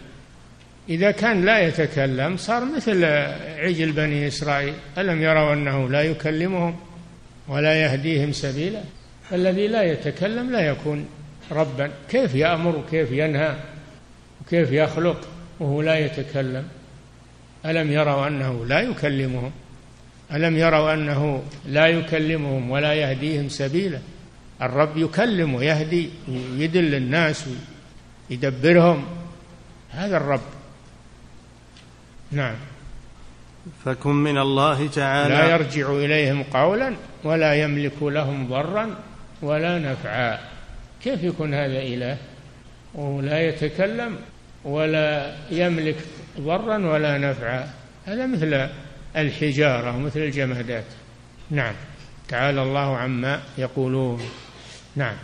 إذا 0.88 1.10
كان 1.10 1.44
لا 1.44 1.60
يتكلم 1.60 2.36
صار 2.36 2.64
مثل 2.76 3.04
عجل 3.58 3.92
بني 3.92 4.28
إسرائيل 4.28 4.74
ألم 4.98 5.22
يروا 5.22 5.52
أنه 5.54 5.88
لا 5.88 6.02
يكلمهم 6.02 6.76
ولا 7.48 7.82
يهديهم 7.82 8.32
سبيلا 8.32 8.80
الذي 9.32 9.66
لا 9.68 9.82
يتكلم 9.82 10.50
لا 10.52 10.60
يكون 10.60 11.06
ربا 11.52 11.90
كيف 12.10 12.34
يأمر 12.34 12.76
وكيف 12.76 13.12
ينهى 13.12 13.54
وكيف 14.46 14.72
يخلق 14.72 15.28
وهو 15.60 15.82
لا 15.82 15.98
يتكلم 15.98 16.68
ألم 17.66 17.92
يروا 17.92 18.26
أنه 18.28 18.64
لا 18.66 18.80
يكلمهم 18.80 19.50
ألم 20.32 20.56
يروا 20.56 20.94
أنه 20.94 21.42
لا 21.66 21.86
يكلمهم 21.86 22.70
ولا 22.70 22.94
يهديهم 22.94 23.48
سبيلا 23.48 23.98
الرب 24.62 24.96
يكلم 24.96 25.54
ويهدي 25.54 26.10
ويدل 26.28 26.94
الناس 26.94 27.44
ويدبرهم 28.30 29.04
هذا 29.90 30.16
الرب 30.16 30.40
نعم 32.32 32.54
فكن 33.84 34.10
من 34.14 34.38
الله 34.38 34.86
تعالى 34.88 35.34
لا 35.34 35.50
يرجع 35.52 35.92
إليهم 35.92 36.42
قولا 36.42 36.94
ولا 37.24 37.54
يملك 37.62 38.02
لهم 38.02 38.48
ضرا 38.48 38.94
ولا 39.42 39.78
نفعا 39.78 40.38
كيف 41.04 41.24
يكون 41.24 41.54
هذا 41.54 41.78
إله 41.78 42.16
وهو 42.94 43.20
لا 43.20 43.40
يتكلم 43.48 44.16
ولا 44.64 45.34
يملك 45.50 45.96
ضرا 46.40 46.86
ولا 46.92 47.18
نفعا 47.18 47.70
هذا 48.06 48.26
مثل 48.26 48.68
الحجارة 49.16 49.96
مثل 49.98 50.18
الجمادات 50.20 50.84
نعم 51.50 51.74
تعالى 52.28 52.62
الله 52.62 52.96
عما 52.96 53.40
يقولون 53.58 54.20
نعم 54.96 55.14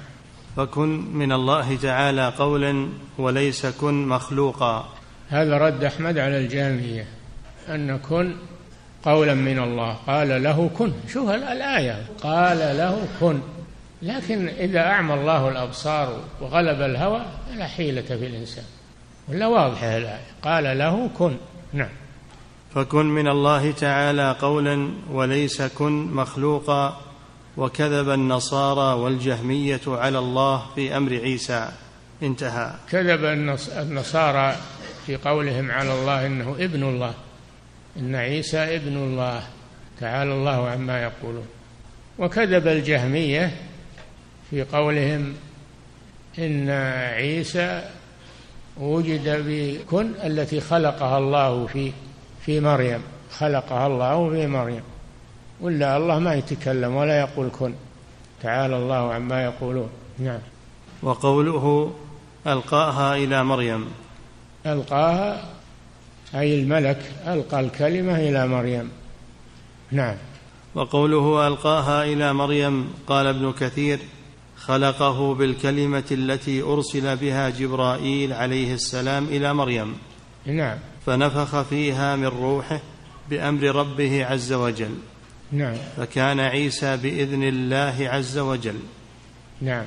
فكن 0.56 0.88
من 1.12 1.32
الله 1.32 1.76
تعالى 1.76 2.28
قولا 2.38 2.88
وليس 3.18 3.66
كن 3.66 3.94
مخلوقا 4.06 4.88
هذا 5.28 5.58
رد 5.58 5.84
أحمد 5.84 6.18
على 6.18 6.38
الجامية 6.38 7.06
أن 7.68 7.98
كن 7.98 8.36
قولا 9.04 9.34
من 9.34 9.58
الله 9.58 9.92
قال 9.92 10.42
له 10.42 10.70
كن 10.78 10.92
شوف 11.12 11.30
الآية 11.30 12.06
قال 12.22 12.58
له 12.58 13.08
كن 13.20 13.40
لكن 14.02 14.48
إذا 14.48 14.80
أعمى 14.80 15.14
الله 15.14 15.48
الأبصار 15.48 16.20
وغلب 16.40 16.80
الهوى 16.82 17.22
فلا 17.50 17.66
حيلة 17.66 18.02
في 18.02 18.14
الإنسان 18.26 18.64
ولا 19.28 19.46
واضحة 19.46 19.96
الآية 19.96 20.20
قال 20.42 20.78
له 20.78 21.08
كن 21.18 21.36
نعم 21.72 21.88
فكن 22.74 23.06
من 23.06 23.28
الله 23.28 23.72
تعالى 23.72 24.36
قولا 24.40 24.90
وليس 25.10 25.62
كن 25.62 25.90
مخلوقا 25.92 27.00
وكذب 27.56 28.10
النصارى 28.10 28.98
والجهمية 29.00 29.80
على 29.86 30.18
الله 30.18 30.62
في 30.74 30.96
أمر 30.96 31.12
عيسى 31.12 31.68
انتهى 32.22 32.74
كذب 32.90 33.24
النصارى 33.80 34.56
في 35.06 35.16
قولهم 35.16 35.70
على 35.70 36.00
الله 36.00 36.26
إنه 36.26 36.56
ابن 36.58 36.82
الله 36.84 37.14
إن 37.96 38.14
عيسى 38.14 38.76
ابن 38.76 38.96
الله 38.96 39.42
تعالى 40.00 40.32
الله 40.34 40.68
عما 40.68 41.02
يقولون 41.02 41.46
وكذب 42.18 42.66
الجهمية 42.68 43.52
في 44.50 44.62
قولهم 44.62 45.34
إن 46.38 46.70
عيسى 47.12 47.90
وجد 48.80 49.44
بكن 49.46 50.10
التي 50.24 50.60
خلقها 50.60 51.18
الله 51.18 51.66
في 51.66 51.92
في 52.40 52.60
مريم 52.60 53.02
خلقها 53.38 53.86
الله 53.86 54.30
في 54.30 54.46
مريم 54.46 54.82
ولا 55.60 55.96
الله 55.96 56.18
ما 56.18 56.34
يتكلم 56.34 56.94
ولا 56.94 57.20
يقول 57.20 57.48
كن 57.58 57.74
تعالى 58.42 58.76
الله 58.76 59.14
عما 59.14 59.44
يقولون 59.44 59.88
نعم 60.18 60.38
وقوله 61.02 61.92
القاها 62.46 63.16
الى 63.16 63.44
مريم 63.44 63.86
القاها 64.66 65.44
اي 66.34 66.60
الملك 66.60 67.12
القى 67.26 67.60
الكلمه 67.60 68.16
الى 68.16 68.46
مريم 68.46 68.90
نعم 69.90 70.14
وقوله 70.74 71.46
القاها 71.46 72.04
الى 72.04 72.32
مريم 72.32 72.94
قال 73.06 73.26
ابن 73.26 73.52
كثير 73.52 73.98
خلقه 74.56 75.34
بالكلمه 75.34 76.04
التي 76.10 76.62
ارسل 76.62 77.16
بها 77.16 77.50
جبرائيل 77.50 78.32
عليه 78.32 78.74
السلام 78.74 79.24
الى 79.24 79.54
مريم 79.54 79.94
نعم 80.46 80.78
فنفخ 81.06 81.62
فيها 81.62 82.16
من 82.16 82.26
روحه 82.26 82.80
بامر 83.30 83.62
ربه 83.64 84.26
عز 84.26 84.52
وجل 84.52 84.94
نعم 85.52 85.74
فكان 85.96 86.40
عيسى 86.40 86.96
باذن 86.96 87.42
الله 87.42 87.94
عز 88.00 88.38
وجل 88.38 88.76
نعم 89.60 89.84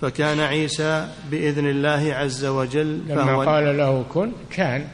فكان 0.00 0.40
عيسى 0.40 1.08
باذن 1.30 1.66
الله 1.66 2.14
عز 2.14 2.44
وجل 2.44 3.00
لما 3.08 3.36
قال 3.38 3.76
له 3.78 4.04
كن 4.14 4.32
كان 4.50 4.86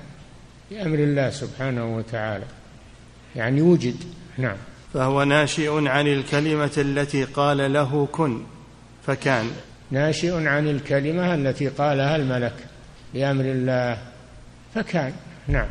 بامر 0.70 0.98
الله 0.98 1.30
سبحانه 1.30 1.96
وتعالى 1.96 2.44
يعني 3.36 3.62
وجد 3.62 3.96
نعم 4.38 4.56
فهو 4.94 5.24
ناشئ 5.24 5.88
عن 5.88 6.06
الكلمه 6.06 6.72
التي 6.78 7.24
قال 7.24 7.72
له 7.72 8.08
كن 8.12 8.42
فكان 9.08 9.50
ناشئ 9.90 10.34
عن 10.46 10.68
الكلمة 10.68 11.34
التي 11.34 11.68
قالها 11.68 12.16
الملك 12.16 12.54
بأمر 13.14 13.44
الله 13.44 13.98
فكان 14.74 15.12
نعم 15.48 15.66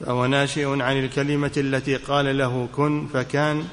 فهو 0.00 0.26
ناشئ 0.26 0.80
عن 0.82 0.98
الكلمة 0.98 1.50
التي 1.56 1.96
قال 1.96 2.38
له 2.38 2.68
كن 2.74 3.06
فكان 3.12 3.64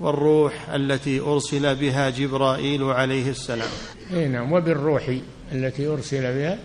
والروح 0.00 0.68
التي 0.68 1.20
أرسل 1.20 1.74
بها 1.76 2.10
جبرائيل 2.10 2.82
عليه 2.82 3.30
السلام 3.30 3.68
أي 4.14 4.28
نعم 4.28 4.52
وبالروح 4.52 5.14
التي 5.52 5.86
أرسل 5.86 6.22
بها 6.22 6.58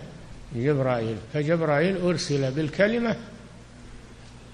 جبرائيل 0.56 1.16
فجبرائيل 1.32 1.96
أرسل 2.02 2.50
بالكلمة 2.50 3.16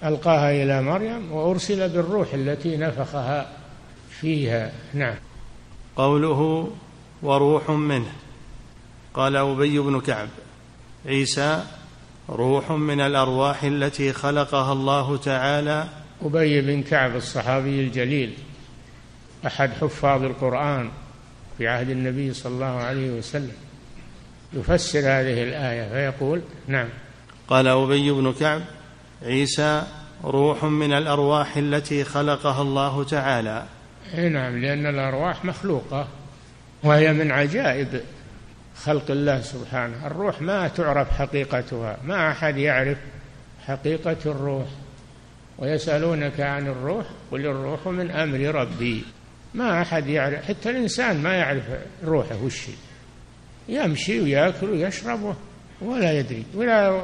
ألقاها 0.03 0.51
إلى 0.63 0.81
مريم 0.81 1.31
وأرسل 1.31 1.89
بالروح 1.89 2.33
التي 2.33 2.77
نفخها 2.77 3.49
فيها 4.21 4.71
نعم 4.93 5.15
قوله 5.95 6.71
وروح 7.25 7.69
منه 7.71 8.11
قال 9.13 9.35
أبي 9.35 9.79
بن 9.79 9.99
كعب 10.01 10.27
عيسى 11.05 11.63
روح 12.29 12.71
من 12.71 13.01
الأرواح 13.01 13.63
التي 13.63 14.13
خلقها 14.13 14.73
الله 14.73 15.17
تعالى 15.17 15.87
أبي 16.21 16.61
بن 16.61 16.83
كعب 16.83 17.15
الصحابي 17.15 17.81
الجليل 17.81 18.33
أحد 19.47 19.71
حفاظ 19.81 20.23
القرآن 20.23 20.89
في 21.57 21.67
عهد 21.67 21.89
النبي 21.89 22.33
صلى 22.33 22.53
الله 22.53 22.65
عليه 22.65 23.11
وسلم 23.11 23.55
يفسر 24.53 24.99
هذه 24.99 25.43
الآية 25.43 25.89
فيقول 25.89 26.41
نعم 26.67 26.87
قال 27.47 27.67
أبي 27.67 28.11
بن 28.11 28.33
كعب 28.33 28.61
عيسى 29.25 29.83
روح 30.23 30.63
من 30.63 30.93
الأرواح 30.93 31.57
التي 31.57 32.03
خلقها 32.03 32.61
الله 32.61 33.03
تعالى 33.03 33.65
نعم 34.15 34.57
لأن 34.57 34.85
الأرواح 34.85 35.45
مخلوقة 35.45 36.07
وهي 36.85 37.13
من 37.13 37.31
عجائب 37.31 38.01
خلق 38.83 39.11
الله 39.11 39.41
سبحانه 39.41 40.07
الروح 40.07 40.41
ما 40.41 40.67
تعرف 40.67 41.11
حقيقتها 41.11 41.97
ما 42.03 42.31
أحد 42.31 42.57
يعرف 42.57 42.97
حقيقة 43.67 44.17
الروح 44.25 44.65
ويسألونك 45.57 46.39
عن 46.39 46.67
الروح 46.67 47.05
قل 47.31 47.45
الروح 47.45 47.87
من 47.87 48.11
أمر 48.11 48.39
ربي 48.39 49.03
ما 49.53 49.81
أحد 49.81 50.07
يعرف 50.07 50.45
حتى 50.45 50.69
الإنسان 50.69 51.23
ما 51.23 51.33
يعرف 51.33 51.63
روحه 52.05 52.35
وش 52.37 52.63
يمشي 53.69 54.21
ويأكل 54.21 54.69
ويشرب 54.69 55.35
ولا 55.81 56.19
يدري 56.19 56.43
ولا 56.55 57.01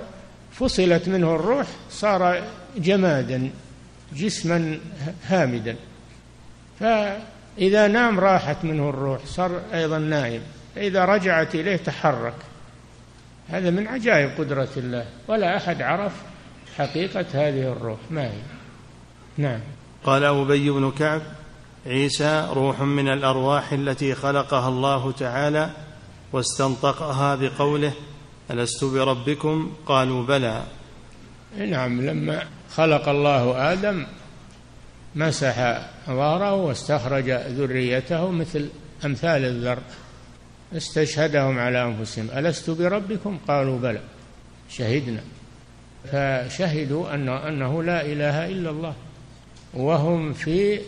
فصلت 0.51 1.09
منه 1.09 1.35
الروح 1.35 1.67
صار 1.89 2.43
جمادا 2.77 3.49
جسما 4.15 4.79
هامدا 5.27 5.75
ف 6.79 6.83
إذا 7.57 7.87
نام 7.87 8.19
راحت 8.19 8.57
منه 8.63 8.89
الروح 8.89 9.25
صار 9.25 9.61
أيضا 9.73 9.97
نائم 9.97 10.41
إذا 10.77 11.05
رجعت 11.05 11.55
إليه 11.55 11.75
تحرك 11.75 12.33
هذا 13.49 13.69
من 13.69 13.87
عجائب 13.87 14.29
قدرة 14.37 14.67
الله 14.77 15.05
ولا 15.27 15.57
أحد 15.57 15.81
عرف 15.81 16.11
حقيقة 16.77 17.25
هذه 17.33 17.71
الروح 17.71 17.99
ما 18.11 18.23
هي 18.25 18.41
نعم 19.37 19.59
قال 20.03 20.23
أبي 20.23 20.69
بن 20.69 20.91
كعب 20.91 21.21
عيسى 21.85 22.47
روح 22.53 22.79
من 22.81 23.07
الأرواح 23.07 23.71
التي 23.73 24.15
خلقها 24.15 24.67
الله 24.69 25.11
تعالى 25.11 25.69
واستنطقها 26.31 27.35
بقوله 27.35 27.91
ألست 28.51 28.83
بربكم 28.83 29.71
قالوا 29.85 30.23
بلى 30.23 30.63
نعم 31.57 32.01
لما 32.01 32.43
خلق 32.75 33.09
الله 33.09 33.73
آدم 33.73 34.05
مسح 35.15 35.55
ظهره 36.07 36.53
واستخرج 36.53 37.29
ذريته 37.31 38.31
مثل 38.31 38.69
أمثال 39.05 39.45
الذر 39.45 39.79
استشهدهم 40.77 41.59
على 41.59 41.83
أنفسهم 41.83 42.27
ألست 42.37 42.69
بربكم 42.69 43.39
قالوا 43.47 43.79
بلى 43.79 44.01
شهدنا 44.69 45.21
فشهدوا 46.05 47.13
أنه, 47.13 47.47
أنه 47.47 47.83
لا 47.83 48.05
إله 48.05 48.45
إلا 48.47 48.69
الله 48.69 48.95
وهم 49.73 50.33
في 50.33 50.79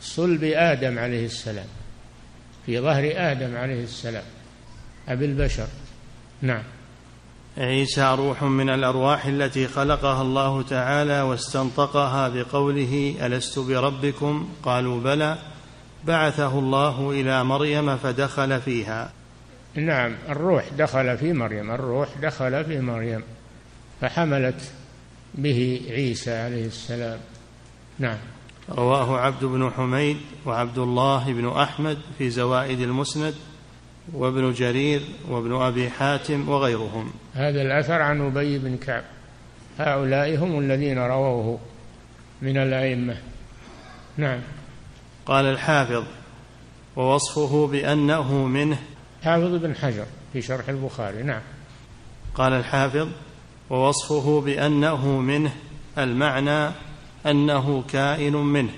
صلب 0.00 0.44
آدم 0.44 0.98
عليه 0.98 1.24
السلام 1.26 1.66
في 2.66 2.80
ظهر 2.80 3.12
آدم 3.16 3.56
عليه 3.56 3.84
السلام 3.84 4.24
أبي 5.08 5.24
البشر 5.24 5.66
نعم 6.42 6.62
عيسى 7.60 8.02
روح 8.02 8.42
من 8.42 8.70
الارواح 8.70 9.26
التي 9.26 9.66
خلقها 9.68 10.22
الله 10.22 10.62
تعالى 10.62 11.20
واستنطقها 11.22 12.28
بقوله 12.28 13.14
الست 13.22 13.58
بربكم 13.58 14.48
قالوا 14.62 15.00
بلى 15.00 15.38
بعثه 16.04 16.58
الله 16.58 17.10
الى 17.10 17.44
مريم 17.44 17.96
فدخل 17.96 18.60
فيها 18.60 19.12
نعم 19.74 20.16
الروح 20.28 20.64
دخل 20.78 21.18
في 21.18 21.32
مريم 21.32 21.70
الروح 21.70 22.08
دخل 22.22 22.64
في 22.64 22.80
مريم 22.80 23.20
فحملت 24.00 24.72
به 25.34 25.80
عيسى 25.90 26.34
عليه 26.38 26.66
السلام 26.66 27.18
نعم 27.98 28.18
رواه 28.70 29.18
عبد 29.18 29.44
بن 29.44 29.70
حميد 29.76 30.16
وعبد 30.46 30.78
الله 30.78 31.24
بن 31.32 31.48
احمد 31.48 31.98
في 32.18 32.30
زوائد 32.30 32.80
المسند 32.80 33.34
وابن 34.14 34.52
جرير 34.52 35.00
وابن 35.28 35.54
ابي 35.62 35.90
حاتم 35.90 36.48
وغيرهم 36.48 37.10
هذا 37.34 37.62
الأثر 37.62 38.02
عن 38.02 38.20
أبي 38.26 38.58
بن 38.58 38.76
كعب 38.76 39.02
هؤلاء 39.78 40.36
هم 40.36 40.58
الذين 40.58 40.98
رووه 40.98 41.58
من 42.42 42.56
الأئمة 42.56 43.16
نعم 44.16 44.40
قال 45.26 45.44
الحافظ 45.44 46.04
ووصفه 46.96 47.66
بأنه 47.66 48.34
منه 48.34 48.78
حافظ 49.24 49.54
بن 49.54 49.74
حجر 49.74 50.04
في 50.32 50.42
شرح 50.42 50.68
البخاري 50.68 51.22
نعم 51.22 51.40
قال 52.34 52.52
الحافظ 52.52 53.08
ووصفه 53.70 54.40
بأنه 54.40 55.08
منه 55.08 55.52
المعنى 55.98 56.70
أنه 57.26 57.84
كائن 57.92 58.32
منه 58.32 58.70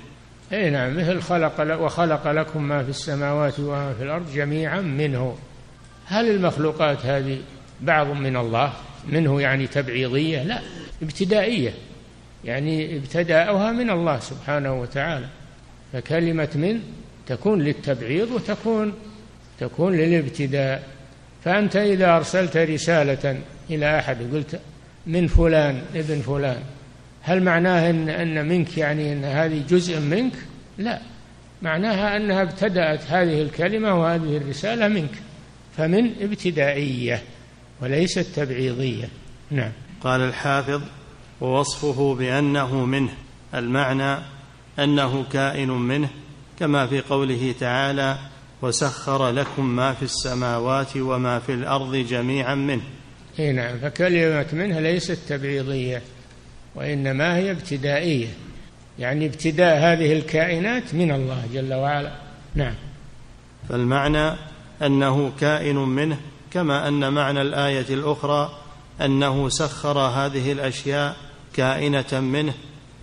أي 0.52 0.70
نعم 0.70 0.96
مثل 0.98 1.20
خلق 1.22 1.80
وخلق 1.84 2.28
لكم 2.30 2.62
ما 2.62 2.82
في 2.84 2.90
السماوات 2.90 3.60
وما 3.60 3.92
في 3.94 4.02
الأرض 4.04 4.32
جميعا 4.34 4.80
منه 4.80 5.36
هل 6.06 6.30
المخلوقات 6.30 7.06
هذه 7.06 7.38
بعض 7.82 8.06
من 8.06 8.36
الله 8.36 8.72
منه 9.08 9.40
يعني 9.42 9.66
تبعيضية 9.66 10.42
لا 10.42 10.58
ابتدائية 11.02 11.72
يعني 12.44 12.96
ابتدأوها 12.96 13.72
من 13.72 13.90
الله 13.90 14.18
سبحانه 14.18 14.80
وتعالى 14.80 15.26
فكلمة 15.92 16.48
من 16.54 16.80
تكون 17.26 17.60
للتبعيض 17.62 18.30
وتكون 18.30 18.92
تكون 19.60 19.96
للابتداء 19.96 20.82
فأنت 21.44 21.76
إذا 21.76 22.16
أرسلت 22.16 22.56
رسالة 22.56 23.38
إلى 23.70 23.98
أحد 23.98 24.22
قلت 24.34 24.60
من 25.06 25.26
فلان 25.26 25.82
ابن 25.94 26.20
فلان 26.20 26.58
هل 27.22 27.42
معناه 27.42 27.90
أن 27.90 28.08
أن 28.08 28.48
منك 28.48 28.78
يعني 28.78 29.12
أن 29.12 29.24
هذه 29.24 29.62
جزء 29.68 30.00
منك؟ 30.00 30.32
لا 30.78 30.98
معناها 31.62 32.16
أنها 32.16 32.42
ابتدأت 32.42 33.00
هذه 33.10 33.42
الكلمة 33.42 34.00
وهذه 34.02 34.36
الرسالة 34.36 34.88
منك 34.88 35.10
فمن 35.76 36.10
ابتدائية 36.20 37.22
وليست 37.82 38.26
تبعيضية 38.36 39.08
نعم 39.50 39.70
قال 40.00 40.20
الحافظ 40.20 40.82
ووصفه 41.40 42.14
بأنه 42.14 42.84
منه 42.84 43.10
المعنى 43.54 44.18
أنه 44.78 45.24
كائن 45.32 45.70
منه 45.70 46.08
كما 46.58 46.86
في 46.86 47.00
قوله 47.00 47.54
تعالى 47.60 48.16
وسخر 48.62 49.30
لكم 49.30 49.76
ما 49.76 49.92
في 49.92 50.02
السماوات 50.02 50.96
وما 50.96 51.38
في 51.38 51.52
الأرض 51.54 51.96
جميعا 51.96 52.54
منه 52.54 52.82
اي 53.38 53.52
نعم 53.52 53.78
فكلمة 53.78 54.46
منه 54.52 54.78
ليست 54.80 55.18
تبعيضية 55.28 56.02
وإنما 56.74 57.36
هي 57.36 57.50
ابتدائية 57.50 58.28
يعني 58.98 59.26
ابتداء 59.26 59.76
هذه 59.78 60.12
الكائنات 60.12 60.94
من 60.94 61.10
الله 61.12 61.42
جل 61.54 61.74
وعلا 61.74 62.12
نعم 62.54 62.74
فالمعنى 63.68 64.32
أنه 64.82 65.32
كائن 65.40 65.76
منه 65.76 66.16
كما 66.52 66.88
ان 66.88 67.12
معنى 67.12 67.42
الايه 67.42 67.86
الاخرى 67.94 68.50
انه 69.04 69.48
سخر 69.48 69.98
هذه 69.98 70.52
الاشياء 70.52 71.16
كائنه 71.54 72.04
منه 72.20 72.54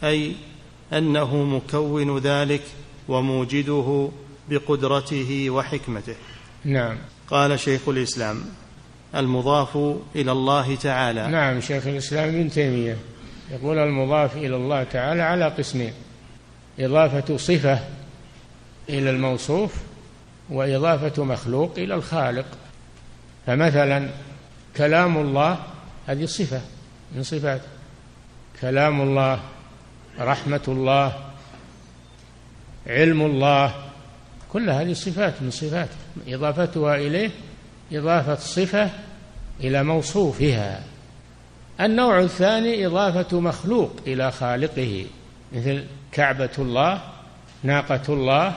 اي 0.04 0.32
انه 0.94 1.36
مكون 1.36 2.18
ذلك 2.18 2.62
وموجده 3.08 4.10
بقدرته 4.50 5.50
وحكمته 5.50 6.16
نعم 6.66 6.98
قال 7.30 7.60
شيخ 7.60 7.90
الاسلام 7.90 8.42
المضاف 9.16 9.76
الى 10.16 10.32
الله 10.32 10.76
تعالى 10.76 11.28
نعم 11.28 11.62
شيخ 11.62 11.88
الاسلام 11.88 12.30
ابن 12.30 12.50
تيميه 12.50 12.98
يقول 13.52 13.78
المضاف 13.78 14.38
الى 14.38 14.56
الله 14.56 14.84
تعالى 14.84 15.22
على 15.22 15.46
قسمين 15.46 15.94
اضافه 16.80 17.38
صفه 17.38 17.80
الى 18.90 19.10
الموصوف 19.10 19.74
واضافه 20.50 21.24
مخلوق 21.24 21.72
الى 21.78 21.96
الخالق 21.96 22.46
فمثلا 23.50 24.08
كلام 24.78 25.18
الله 25.18 25.58
هذه 26.08 26.26
صفة 26.26 26.62
من 27.16 27.24
صفاته 27.24 27.68
كلام 28.62 29.02
الله 29.02 29.40
رحمة 30.20 30.62
الله 30.68 31.24
علم 32.88 33.22
الله 33.22 33.74
كل 34.52 34.70
هذه 34.70 34.94
صفات 34.94 35.34
من 35.42 35.52
صفاته 35.52 35.96
إضافتها 36.28 36.96
إليه 36.96 37.32
إضافة 37.92 38.36
صفة 38.36 38.90
إلى 39.60 39.84
موصوفها 39.84 40.84
النوع 41.82 42.20
الثاني 42.20 42.86
إضافة 42.88 43.40
مخلوق 43.40 43.92
إلى 44.08 44.32
خالقه 44.32 45.06
مثل 45.54 45.84
كعبة 46.12 46.50
الله 46.60 47.02
ناقة 47.64 48.02
الله 48.14 48.54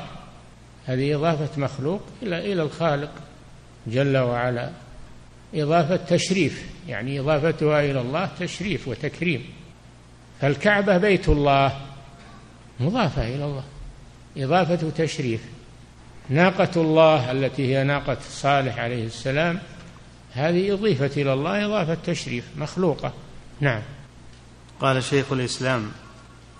هذه 0.86 1.14
إضافة 1.14 1.60
مخلوق 1.60 2.00
إلى 2.22 2.52
إلى 2.52 2.62
الخالق 2.62 3.10
جل 3.86 4.16
وعلا 4.16 4.70
إضافة 5.54 5.96
تشريف 5.96 6.66
يعني 6.88 7.20
إضافتها 7.20 7.80
إلى 7.80 8.00
الله 8.00 8.28
تشريف 8.40 8.88
وتكريم 8.88 9.44
فالكعبة 10.40 10.98
بيت 10.98 11.28
الله 11.28 11.76
مضافة 12.80 13.22
إلى 13.22 13.44
الله 13.44 13.64
إضافة 14.36 14.90
تشريف 15.04 15.40
ناقة 16.28 16.70
الله 16.82 17.30
التي 17.32 17.74
هي 17.76 17.84
ناقة 17.84 18.16
صالح 18.30 18.78
عليه 18.78 19.06
السلام 19.06 19.60
هذه 20.32 20.72
أضيفت 20.72 21.18
إلى 21.18 21.32
الله 21.32 21.66
إضافة 21.66 21.96
تشريف 22.06 22.44
مخلوقة 22.56 23.12
نعم 23.60 23.82
قال 24.80 25.02
شيخ 25.04 25.32
الإسلام 25.32 25.92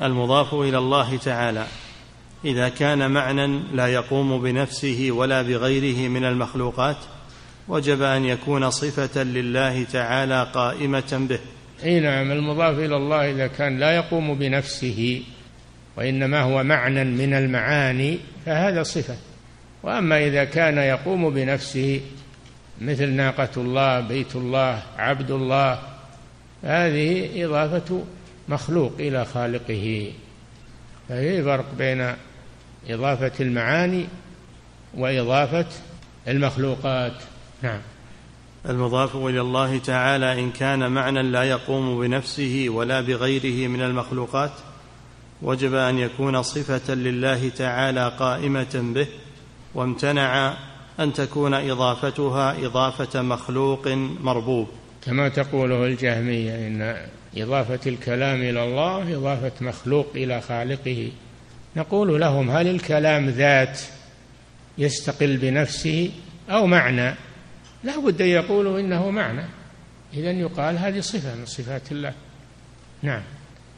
المضاف 0.03 0.55
إلى 0.55 0.79
الله 0.79 1.17
تعالى 1.17 1.67
إذا 2.45 2.69
كان 2.69 3.11
معنى 3.11 3.47
لا 3.73 3.87
يقوم 3.87 4.43
بنفسه 4.43 5.09
ولا 5.13 5.43
بغيره 5.43 6.09
من 6.09 6.25
المخلوقات 6.25 6.97
وجب 7.69 8.03
أن 8.03 8.25
يكون 8.25 8.71
صفة 8.71 9.23
لله 9.23 9.85
تعالى 9.85 10.47
قائمة 10.55 11.27
به 11.31 11.39
أي 11.85 12.01
نعم 12.01 12.33
المضاف 12.33 12.79
إلى 12.79 12.97
الله 12.97 13.31
إذا 13.31 13.47
كان 13.47 13.79
لا 13.79 13.97
يقوم 13.97 14.35
بنفسه 14.35 15.23
وإنما 15.97 16.41
هو 16.41 16.63
معنى 16.63 17.05
من 17.05 17.35
المعاني 17.35 18.19
فهذا 18.47 18.83
صفة 18.83 19.17
وأما 19.83 20.25
إذا 20.25 20.45
كان 20.45 20.79
يقوم 20.79 21.31
بنفسه 21.31 22.01
مثل 22.81 23.09
ناقة 23.09 23.49
الله 23.57 24.01
بيت 24.01 24.37
الله 24.37 24.83
عبد 24.99 25.31
الله 25.31 25.79
هذه 26.63 27.45
إضافة 27.45 28.05
مخلوق 28.49 28.93
إلى 29.01 29.25
خالقه 29.25 30.13
ففي 31.09 31.43
فرق 31.43 31.67
بين 31.79 32.13
إضافة 32.91 33.33
المعاني 33.41 34.07
وإضافة 34.95 35.67
المخلوقات 36.29 37.13
نعم 37.63 37.79
المضاف 38.69 39.17
إلى 39.17 39.41
الله 39.41 39.79
تعالى 39.79 40.41
إن 40.41 40.51
كان 40.51 40.93
معنى 40.93 41.23
لا 41.23 41.45
يقوم 41.45 42.01
بنفسه 42.01 42.67
ولا 42.69 43.01
بغيره 43.01 43.69
من 43.69 43.83
المخلوقات 43.83 44.51
وجب 45.43 45.75
أن 45.75 45.99
يكون 45.99 46.43
صفة 46.43 46.95
لله 46.95 47.49
تعالى 47.49 48.13
قائمة 48.19 48.93
به 48.95 49.07
وامتنع 49.75 50.55
أن 51.01 51.13
تكون 51.13 51.55
إضافتها 51.55 52.67
إضافة 52.67 53.23
مخلوق 53.23 53.89
مربوب 54.23 54.69
كما 55.07 55.29
تقوله 55.29 55.85
الجهمية 55.87 56.55
إن 56.67 56.97
إضافة 57.37 57.81
الكلام 57.87 58.37
إلى 58.43 58.65
الله 58.65 59.17
إضافة 59.17 59.53
مخلوق 59.67 60.07
إلى 60.15 60.41
خالقه 60.41 61.11
نقول 61.77 62.21
لهم 62.21 62.51
هل 62.51 62.67
الكلام 62.69 63.29
ذات 63.31 63.81
يستقل 64.79 65.37
بنفسه 65.37 66.11
أو 66.51 66.67
معنى 66.67 67.15
لا 67.85 67.99
بد 68.01 68.21
أن 68.23 68.29
يقولوا 68.29 68.81
إنه 68.81 69.11
معنى 69.11 69.43
إذا 70.15 70.31
يقال 70.31 70.79
هذه 70.79 71.01
صفة 71.01 71.35
من 71.35 71.47
صفات 71.47 71.93
الله 71.93 72.13
نعم 73.03 73.23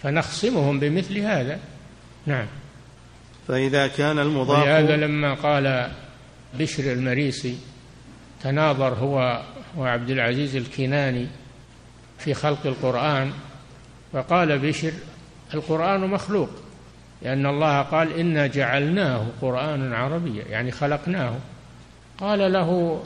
فنخصمهم 0.03 0.81
بمثل 0.81 1.19
هذا 1.19 1.59
نعم 2.27 2.47
فإذا 3.49 3.87
كان 3.87 4.19
المضاف 4.19 4.63
ولهذا 4.63 4.97
لما 4.97 5.35
قال 5.35 5.89
بشر 6.59 6.93
المريسي 6.93 7.57
تناظر 8.43 8.95
هو 8.95 9.43
وعبد 9.77 10.11
العزيز 10.11 10.57
الكناني 10.57 11.27
في 12.19 12.35
خلق 12.35 12.67
القرآن 12.67 13.33
فقال 14.13 14.59
بشر 14.59 14.93
القرآن 15.55 16.01
مخلوق 16.01 16.51
لأن 17.23 17.47
الله 17.47 17.83
قال 17.83 18.19
إنا 18.21 18.47
جعلناه 18.47 19.27
قرآن 19.43 19.93
عربيا 19.93 20.45
يعني 20.47 20.71
خلقناه 20.71 21.37
قال 22.21 22.53
له 22.53 23.03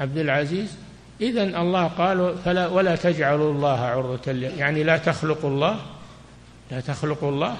عبد 0.00 0.18
العزيز 0.18 0.76
إذا 1.20 1.42
الله 1.42 1.84
قال 1.86 2.34
فلا 2.44 2.66
ولا 2.66 2.96
تجعلوا 2.96 3.52
الله 3.52 3.80
عرة 3.80 4.20
يعني 4.58 4.82
لا 4.82 4.98
تخلقوا 4.98 5.50
الله 5.50 5.80
لا 6.70 6.80
تخلقوا 6.80 7.30
الله 7.30 7.56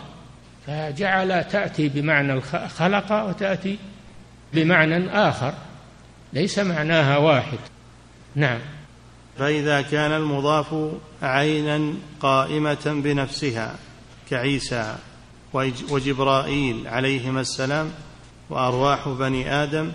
فجعل 0.66 1.44
تأتي 1.48 1.88
بمعنى 1.88 2.40
خلق 2.76 3.12
وتأتي 3.12 3.78
بمعنى 4.54 5.10
آخر 5.28 5.54
ليس 6.32 6.58
معناها 6.58 7.16
واحد 7.16 7.58
نعم 8.36 8.58
فإذا 9.38 9.82
كان 9.82 10.12
المضاف 10.12 10.74
عينا 11.22 11.94
قائمة 12.20 13.00
بنفسها 13.04 13.74
كعيسى 14.30 14.96
وجبرائيل 15.90 16.88
عليهما 16.88 17.40
السلام 17.40 17.90
وأرواح 18.50 19.08
بني 19.08 19.54
آدم 19.62 19.92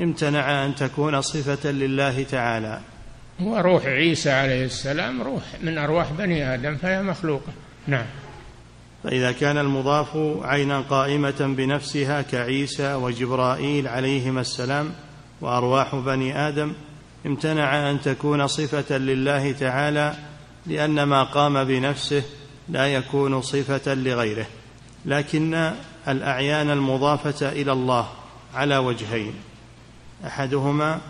امتنع 0.00 0.64
أن 0.66 0.74
تكون 0.74 1.20
صفة 1.20 1.70
لله 1.70 2.22
تعالى 2.22 2.80
وروح 3.40 3.86
عيسى 3.86 4.30
عليه 4.30 4.64
السلام 4.64 5.22
روح 5.22 5.42
من 5.62 5.78
أرواح 5.78 6.12
بني 6.12 6.54
آدم 6.54 6.76
فهي 6.76 7.02
مخلوقة 7.02 7.52
نعم 7.86 8.04
فإذا 9.04 9.32
كان 9.32 9.58
المضاف 9.58 10.08
عينا 10.42 10.80
قائمة 10.80 11.54
بنفسها 11.56 12.22
كعيسى 12.22 12.94
وجبرائيل 12.94 13.88
عليهما 13.88 14.40
السلام 14.40 14.90
وأرواح 15.40 15.94
بني 15.94 16.48
آدم 16.48 16.72
امتنع 17.26 17.90
أن 17.90 18.00
تكون 18.00 18.46
صفة 18.46 18.96
لله 18.98 19.52
تعالى 19.52 20.14
لأن 20.66 21.02
ما 21.02 21.22
قام 21.22 21.64
بنفسه 21.64 22.22
لا 22.68 22.86
يكون 22.94 23.42
صفة 23.42 23.94
لغيره 23.94 24.46
لكن 25.04 25.70
الأعيان 26.08 26.70
المضافة 26.70 27.52
إلى 27.52 27.72
الله 27.72 28.08
على 28.54 28.76
وجهين 28.76 29.34
احدهما 30.26 31.00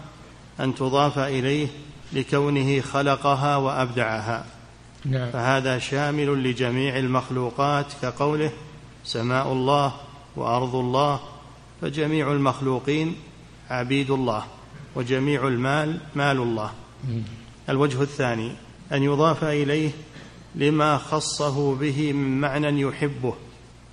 ان 0.60 0.74
تضاف 0.74 1.18
اليه 1.18 1.68
لكونه 2.12 2.80
خلقها 2.80 3.56
وابدعها 3.56 4.44
نعم. 5.04 5.30
فهذا 5.30 5.78
شامل 5.78 6.44
لجميع 6.50 6.98
المخلوقات 6.98 7.86
كقوله 8.02 8.50
سماء 9.04 9.52
الله 9.52 9.92
وارض 10.36 10.74
الله 10.74 11.20
فجميع 11.82 12.32
المخلوقين 12.32 13.14
عبيد 13.70 14.10
الله 14.10 14.44
وجميع 14.94 15.48
المال 15.48 16.00
مال 16.14 16.36
الله 16.36 16.70
الوجه 17.68 18.02
الثاني 18.02 18.52
ان 18.92 19.02
يضاف 19.02 19.44
اليه 19.44 19.90
لما 20.54 20.98
خصه 20.98 21.74
به 21.74 22.12
من 22.12 22.40
معنى 22.40 22.80
يحبه 22.80 23.34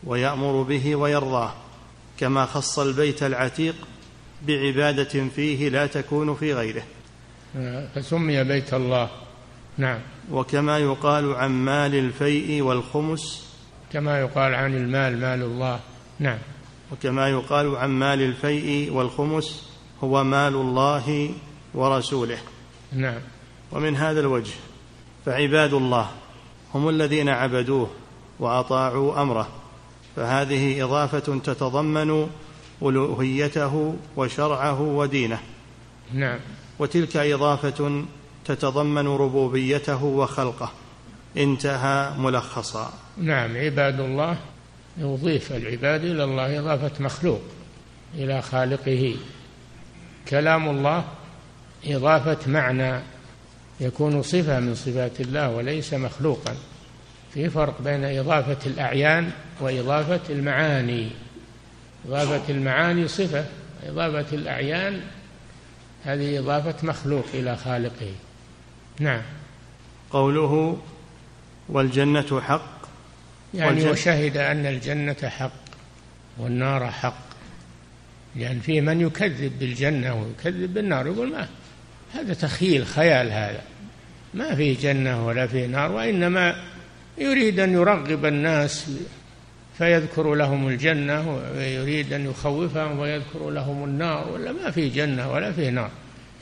ويامر 0.04 0.62
به 0.62 0.96
ويرضاه 0.96 1.52
كما 2.18 2.46
خص 2.46 2.80
البيت 2.80 3.24
العتيق 3.24 3.76
بعبادة 4.48 5.30
فيه 5.36 5.70
لا 5.70 5.88
تكون 5.88 6.36
في 6.36 6.54
غيره 6.54 6.84
آه، 7.58 7.88
فسمي 7.96 8.44
بيت 8.44 8.74
الله 8.74 9.10
نعم 9.78 10.00
وكما 10.32 10.78
يقال 10.78 11.34
عن 11.36 11.52
مال 11.52 11.96
الفيء 11.96 12.62
والخمس 12.62 13.46
كما 13.94 14.20
يقال 14.20 14.56
عن 14.56 14.74
المال 14.76 15.20
مال 15.20 15.42
الله 15.42 15.80
نعم 16.20 16.38
وكما 16.92 17.30
يقال 17.30 17.76
عن 17.76 17.90
مال 17.90 18.22
الفيء 18.22 18.92
والخمس 18.94 19.70
هو 20.04 20.24
مال 20.24 20.54
الله 20.54 21.30
ورسوله 21.74 22.38
نعم 22.94 23.20
ومن 23.72 23.96
هذا 23.96 24.20
الوجه 24.20 24.54
فعباد 25.26 25.74
الله 25.74 26.10
هم 26.76 26.90
الذين 26.90 27.30
عبدوه 27.30 27.90
واطاعوا 28.40 29.22
امره 29.22 29.48
فهذه 30.16 30.84
اضافه 30.84 31.40
تتضمن 31.44 32.28
ألوهيته 32.82 33.96
وشرعه 34.16 34.82
ودينه 34.82 35.40
نعم 36.14 36.40
وتلك 36.80 37.18
إضافة 37.18 38.04
تتضمن 38.46 39.08
ربوبيته 39.08 40.04
وخلقه 40.04 40.72
انتهى 41.38 42.12
ملخصا 42.18 42.94
نعم 43.18 43.58
عباد 43.58 44.00
الله 44.00 44.38
يضيف 44.98 45.52
العباد 45.52 46.04
إلى 46.06 46.24
الله 46.24 46.60
إضافة 46.60 47.04
مخلوق 47.04 47.42
إلى 48.16 48.42
خالقه 48.42 49.16
كلام 50.30 50.70
الله 50.70 51.04
إضافة 51.88 52.38
معنى 52.52 53.00
يكون 53.80 54.22
صفة 54.22 54.60
من 54.60 54.76
صفات 54.76 55.22
الله 55.22 55.50
وليس 55.50 55.94
مخلوقا 55.94 56.56
في 57.34 57.50
فرق 57.50 57.82
بين 57.82 58.06
إضافة 58.20 58.58
الأعيان 58.66 59.32
وإضافة 59.62 60.20
المعاني 60.30 61.10
إضافة 62.10 62.44
المعاني 62.54 63.08
صفة 63.08 63.46
إضافة 63.88 64.36
الأعيان 64.36 65.02
هذه 66.04 66.40
إضافة 66.40 66.88
مخلوق 66.88 67.26
إلى 67.34 67.58
خالقه 67.58 68.14
نعم 69.00 69.22
قوله 70.12 70.78
والجنة 71.70 72.42
حق 72.42 72.88
يعني 73.54 73.70
والجنة 73.70 73.92
وشهد 73.92 74.38
أن 74.38 74.66
الجنة 74.66 75.16
حق 75.30 75.54
والنار 76.38 76.92
حق 76.92 77.26
لأن 78.36 78.60
في 78.60 78.82
من 78.82 79.02
يكذب 79.02 79.60
بالجنة 79.60 80.14
ويكذب 80.22 80.74
بالنار 80.74 81.08
يقول 81.08 81.32
ما 81.32 81.48
هذا 82.14 82.34
تخيل 82.34 82.86
خيال 82.86 83.32
هذا 83.32 83.62
ما 84.34 84.56
في 84.56 84.74
جنة 84.74 85.26
ولا 85.28 85.48
في 85.48 85.68
نار 85.68 85.92
وإنما 85.92 86.64
يريد 87.18 87.60
أن 87.60 87.74
يرغب 87.74 88.26
الناس 88.26 88.86
فيذكر 89.78 90.36
لهم 90.36 90.68
الجنة 90.68 91.36
ويريد 91.58 92.14
أن 92.14 92.26
يخوفهم 92.26 93.00
ويذكر 93.00 93.50
لهم 93.50 93.84
النار 93.84 94.28
ولا 94.28 94.52
ما 94.52 94.72
في 94.72 94.90
جنة 94.90 95.32
ولا 95.32 95.52
في 95.52 95.70
نار 95.70 95.90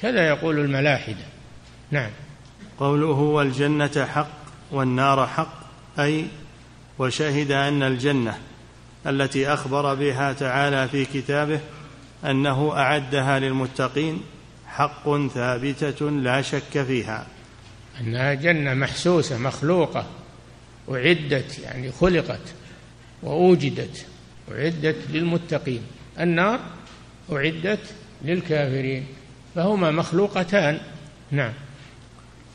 كذا 0.02 0.28
يقول 0.28 0.60
الملاحدة 0.60 1.26
نعم 1.91 2.10
قوله 2.80 3.06
والجنة 3.08 4.06
حق 4.06 4.30
والنار 4.72 5.28
حق 5.28 5.54
أي 6.00 6.26
وشهد 7.00 7.52
أن 7.52 7.84
الجنة 7.84 8.38
التي 9.08 9.48
أخبر 9.54 9.93
بها 9.93 10.34
تعالى 10.34 10.88
في 10.88 11.06
كتابه 11.06 11.60
أنه 12.26 12.72
أعدها 12.78 13.39
للمتقين 13.39 14.22
حق 14.67 15.28
ثابتة 15.28 16.10
لا 16.10 16.41
شك 16.41 16.84
فيها 16.84 17.28
أنها 18.02 18.34
جنة 18.34 18.74
محسوسة 18.74 19.38
مخلوقة 19.38 20.06
أعدت 20.91 21.60
يعني 21.60 21.91
خلقت 21.91 22.41
وأوجدت 23.23 24.05
أعدت 24.51 24.95
للمتقين 25.12 25.81
النار 26.19 26.59
أعدت 27.31 27.79
للكافرين 28.25 29.05
فهما 29.55 29.91
مخلوقتان 29.91 30.79
نعم 31.31 31.53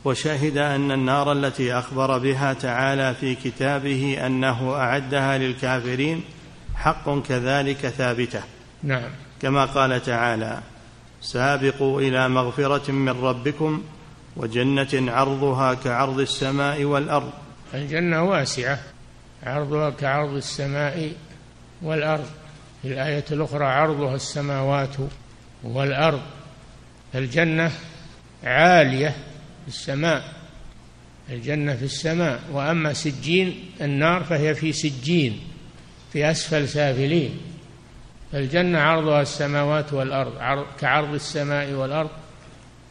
وشهد 0.05 0.57
أن 0.57 0.91
النار 0.91 1.31
التي 1.31 1.73
أخبر 1.73 2.17
بها 2.17 2.53
تعالى 2.53 3.15
في 3.19 3.35
كتابه 3.35 4.25
أنه 4.25 4.71
أعدها 4.75 5.37
للكافرين 5.37 6.23
حق 6.75 7.19
كذلك 7.23 7.77
ثابتة 7.87 8.41
نعم 8.83 9.09
كما 9.41 9.65
قال 9.65 10.03
تعالى 10.03 10.59
سابقوا 11.21 12.01
إلى 12.01 12.29
مغفرة 12.29 12.91
من 12.91 13.09
ربكم 13.09 13.81
وجنة 14.37 15.11
عرضها 15.11 15.73
كعرض 15.73 16.19
السماء 16.19 16.83
والأرض 16.83 17.29
الجنة 17.73 18.23
واسعة 18.23 18.79
عرضها 19.43 19.89
كعرض 19.89 20.33
السماء 20.35 21.11
والأرض 21.81 22.25
في 22.81 22.87
الآية 22.87 23.25
الأخرى 23.31 23.65
عرضها 23.65 24.15
السماوات 24.15 24.95
والأرض 25.63 26.21
الجنة 27.15 27.71
عالية 28.43 29.09
في 29.09 29.67
السماء 29.67 30.23
الجنة 31.29 31.75
في 31.75 31.85
السماء 31.85 32.41
وأما 32.51 32.93
سجين 32.93 33.71
النار 33.81 34.23
فهي 34.23 34.55
في 34.55 34.73
سجين 34.73 35.39
في 36.13 36.31
أسفل 36.31 36.69
سافلين 36.69 37.39
فالجنة 38.31 38.79
عرضها 38.79 39.21
السماوات 39.21 39.93
والأرض 39.93 40.37
عرض 40.37 40.65
كعرض 40.79 41.13
السماء 41.13 41.69
والأرض 41.73 42.09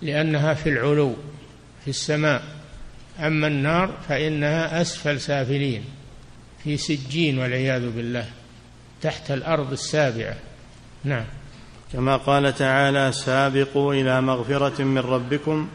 لأنها 0.02 0.54
في 0.54 0.68
العلو 0.68 1.16
في 1.84 1.90
السماء 1.90 2.42
أما 3.18 3.46
النار 3.46 3.94
فإنها 4.08 4.80
أسفل 4.82 5.20
سافلين 5.20 5.84
في 6.76 6.76
سجين 6.76 7.38
والعياذ 7.38 7.90
بالله 7.90 8.24
تحت 9.02 9.30
الارض 9.30 9.72
السابعه 9.72 10.34
نعم 11.04 11.24
كما 11.92 12.16
قال 12.16 12.54
تعالى 12.54 13.12
سابقوا 13.12 13.94
الى 13.94 14.20
مغفره 14.20 14.82
من 14.84 14.98
ربكم 14.98 15.68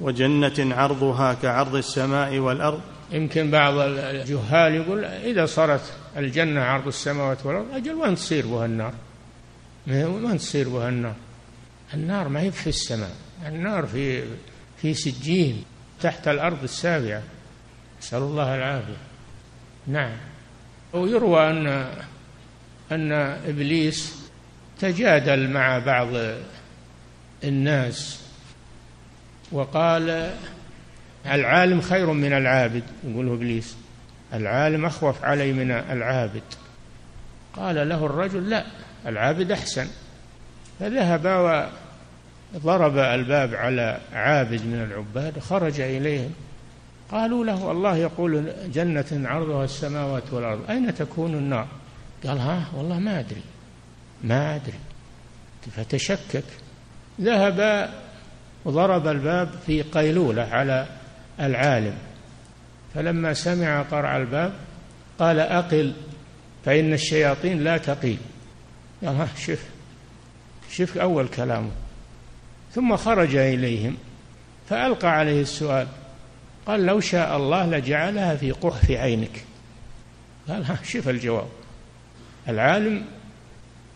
وجنه 0.00 0.52
عرضها 0.74 1.34
كعرض 1.34 1.74
السماء 1.74 2.38
والارض 2.38 2.80
يمكن 3.12 3.50
بعض 3.50 3.74
الجهال 3.78 4.74
يقول 4.74 5.04
اذا 5.04 5.46
صارت 5.46 5.80
الجنه 6.16 6.60
عرض 6.62 6.86
السماوات 6.86 7.46
والارض 7.46 7.66
اجل 7.74 7.92
وين 7.94 8.14
تصير 8.14 8.46
بها 8.46 8.66
النار؟ 8.66 8.92
وين 9.88 10.38
تصير 10.38 10.68
بها 10.68 10.88
النار؟ 10.88 11.14
النار 11.94 12.28
ما 12.28 12.40
هي 12.40 12.52
في 12.52 12.66
السماء 12.66 13.10
النار 13.46 13.86
في 13.86 14.22
في 14.82 14.94
سجين 14.94 15.64
تحت 16.02 16.28
الارض 16.28 16.62
السابعه 16.62 17.22
نسال 18.00 18.18
الله 18.18 18.54
العافيه 18.56 18.96
نعم 19.86 20.12
ويروى 20.92 21.46
أن 21.50 21.86
أن 22.92 23.12
إبليس 23.46 24.28
تجادل 24.80 25.50
مع 25.50 25.78
بعض 25.78 26.08
الناس 27.44 28.20
وقال 29.52 30.30
العالم 31.26 31.80
خير 31.80 32.12
من 32.12 32.32
العابد 32.32 32.82
يقوله 33.04 33.32
إبليس 33.34 33.76
العالم 34.34 34.84
أخوف 34.84 35.24
علي 35.24 35.52
من 35.52 35.70
العابد 35.70 36.42
قال 37.54 37.88
له 37.88 38.06
الرجل 38.06 38.50
لا 38.50 38.64
العابد 39.06 39.52
أحسن 39.52 39.86
فذهب 40.80 41.24
وضرب 42.54 42.98
الباب 42.98 43.54
على 43.54 44.00
عابد 44.12 44.60
من 44.62 44.88
العباد 44.90 45.38
خرج 45.38 45.80
إليهم 45.80 46.32
قالوا 47.10 47.44
له 47.44 47.70
الله 47.70 47.96
يقول 47.96 48.52
جنة 48.72 49.04
عرضها 49.28 49.64
السماوات 49.64 50.32
والأرض 50.32 50.70
أين 50.70 50.94
تكون 50.94 51.34
النار 51.34 51.66
قال 52.26 52.38
ها 52.38 52.66
والله 52.74 52.98
ما 52.98 53.20
أدري 53.20 53.40
ما 54.24 54.56
أدري 54.56 54.76
فتشكك 55.76 56.44
ذهب 57.20 57.88
وضرب 58.64 59.06
الباب 59.06 59.50
في 59.66 59.82
قيلولة 59.82 60.42
على 60.42 60.86
العالم 61.40 61.94
فلما 62.94 63.32
سمع 63.32 63.82
قرع 63.82 64.16
الباب 64.16 64.52
قال 65.18 65.38
أقل 65.40 65.92
فإن 66.64 66.92
الشياطين 66.92 67.64
لا 67.64 67.78
تقيل 67.78 68.18
قال 69.04 69.16
ها 69.16 69.28
شف 69.38 69.64
شف 70.70 70.98
أول 70.98 71.28
كلامه 71.28 71.70
ثم 72.74 72.96
خرج 72.96 73.34
إليهم 73.36 73.96
فألقى 74.68 75.08
عليه 75.08 75.40
السؤال 75.42 75.86
قال 76.66 76.86
لو 76.86 77.00
شاء 77.00 77.36
الله 77.36 77.66
لجعلها 77.66 78.36
في 78.36 78.50
قحف 78.50 78.90
عينك 78.90 79.44
قال 80.48 80.64
ها 80.64 80.78
شوف 80.84 81.08
الجواب 81.08 81.48
العالم 82.48 83.04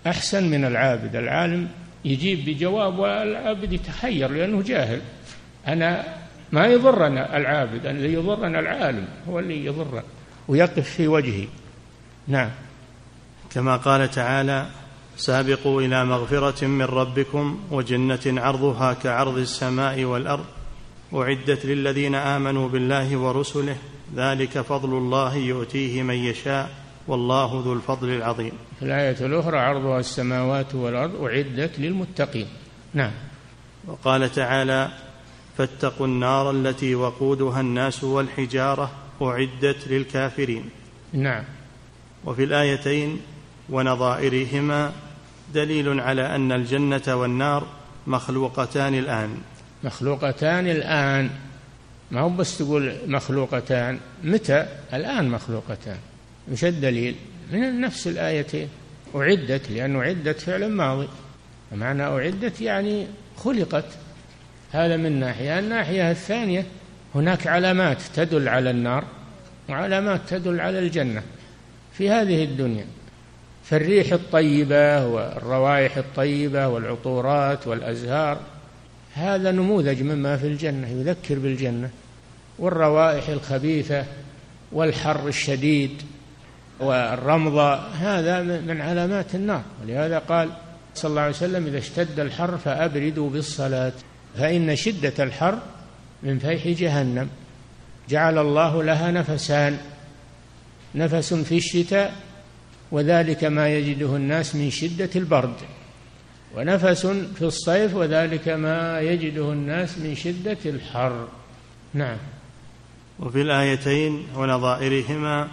أحسن 0.07 0.51
من 0.51 0.65
العابد 0.65 1.17
العالم 1.17 1.69
يجيب 2.05 2.45
بجواب 2.45 2.99
والعابد 2.99 3.73
يتحير 3.73 4.29
لأنه 4.31 4.63
جاهل 4.63 5.01
أنا 5.69 6.05
ما 6.53 6.67
يضرنا 6.67 7.37
العابد 7.37 7.87
اللي 7.87 8.13
يضرنا 8.13 8.61
العالم 8.61 9.09
هو 9.29 9.39
اللي 9.39 9.65
يضرنا 9.65 10.03
ويقف 10.49 10.91
في 10.91 11.09
وجهي 11.09 11.47
نعم 12.29 12.51
كما 13.55 13.77
قال 13.77 14.11
تعالى 14.11 14.67
سابقوا 15.17 15.83
إلى 15.83 16.05
مغفرة 16.05 16.65
من 16.67 16.85
ربكم 16.85 17.61
وجنة 17.71 18.21
عرضها 18.43 18.93
كعرض 18.93 19.39
السماء 19.39 20.05
والأرض 20.05 20.45
اعدت 21.14 21.66
للذين 21.66 22.14
امنوا 22.14 22.68
بالله 22.68 23.16
ورسله 23.16 23.77
ذلك 24.16 24.59
فضل 24.61 24.88
الله 24.92 25.37
يؤتيه 25.37 26.03
من 26.03 26.14
يشاء 26.14 26.70
والله 27.09 27.62
ذو 27.66 27.73
الفضل 27.73 28.09
العظيم 28.11 28.53
الآية 28.83 29.27
الأخرى 29.27 29.59
عرضها 29.59 30.01
السماوات 30.01 30.75
والأرض 30.75 31.23
أعدت 31.25 31.79
للمتقين 31.79 32.46
نعم 32.94 33.11
وقال 33.87 34.33
تعالى 34.33 34.88
فاتقوا 35.59 36.07
النار 36.07 36.51
التي 36.51 36.94
وقودها 36.94 37.61
الناس 37.61 38.05
والحجارة 38.05 38.90
أعدت 39.23 39.88
للكافرين 39.88 40.64
نعم 41.12 41.44
وفي 42.25 42.44
الآيتين 42.44 43.20
ونظائرهما 43.70 44.92
دليل 45.55 46.01
على 46.01 46.35
أن 46.37 46.53
الجنة 46.53 47.03
والنار 47.16 47.66
مخلوقتان 48.07 48.94
الآن 48.94 49.38
مخلوقتان 49.85 50.66
الآن 50.69 51.31
ما 52.11 52.21
هو 52.21 52.29
بس 52.29 52.59
تقول 52.59 52.95
مخلوقتان 53.07 53.99
متى 54.25 54.66
الآن 54.95 55.29
مخلوقتان 55.29 55.97
وش 56.53 56.64
الدليل 56.64 57.14
من 57.53 57.81
نفس 57.81 58.07
الآيتين 58.07 58.69
أعدت 59.16 59.71
لأن 59.71 59.97
أعدت 59.97 60.40
فعل 60.40 60.69
ماضي 60.71 61.09
معنى 61.73 62.03
أعدت 62.03 62.61
يعني 62.61 63.07
خلقت 63.37 63.85
هذا 64.73 64.97
من 64.97 65.21
ناحية 65.21 65.59
الناحية 65.59 66.11
الثانية 66.11 66.66
هناك 67.14 67.47
علامات 67.47 68.03
تدل 68.14 68.49
على 68.49 68.71
النار 68.71 69.05
وعلامات 69.69 70.21
تدل 70.29 70.61
على 70.61 70.79
الجنة 70.79 71.23
في 71.93 72.11
هذه 72.11 72.45
الدنيا 72.45 72.85
فالريح 73.64 74.12
الطيبة 74.12 75.07
والروائح 75.07 75.97
الطيبة 75.97 76.69
والعطورات 76.69 77.66
والأزهار 77.66 78.40
هذا 79.21 79.51
نموذج 79.51 80.03
مما 80.03 80.37
في 80.37 80.47
الجنة 80.47 80.89
يذكر 80.89 81.39
بالجنة 81.39 81.91
والروائح 82.59 83.29
الخبيثة 83.29 84.05
والحر 84.73 85.29
الشديد 85.29 86.03
والرمضة 86.81 87.75
هذا 87.75 88.41
من 88.43 88.81
علامات 88.81 89.35
النار 89.35 89.62
ولهذا 89.83 90.18
قال 90.18 90.51
صلى 90.95 91.09
الله 91.09 91.21
عليه 91.21 91.33
وسلم 91.35 91.66
إذا 91.66 91.79
اشتد 91.79 92.21
الحر 92.21 92.59
فأبردوا 92.59 93.31
بالصلاة 93.31 93.93
فإن 94.39 94.77
شدة 94.77 95.25
الحر 95.25 95.59
من 96.23 96.39
فيح 96.39 96.68
جهنم 96.68 97.29
جعل 98.09 98.39
الله 98.39 98.83
لها 98.83 99.11
نفسان 99.11 99.77
نفس 100.95 101.35
في 101.35 101.57
الشتاء 101.57 102.14
وذلك 102.91 103.45
ما 103.45 103.68
يجده 103.68 104.16
الناس 104.16 104.57
من 104.57 104.71
شدة 104.71 105.11
البرد 105.16 105.55
ونفس 106.57 107.07
في 107.07 107.42
الصيف 107.42 107.94
وذلك 107.94 108.48
ما 108.48 109.01
يجده 109.01 109.53
الناس 109.53 109.98
من 109.98 110.14
شدة 110.14 110.57
الحر 110.66 111.28
نعم 111.94 112.16
وفي 113.20 113.42
الآيتين 113.42 114.26
ونظائرهما 114.36 115.48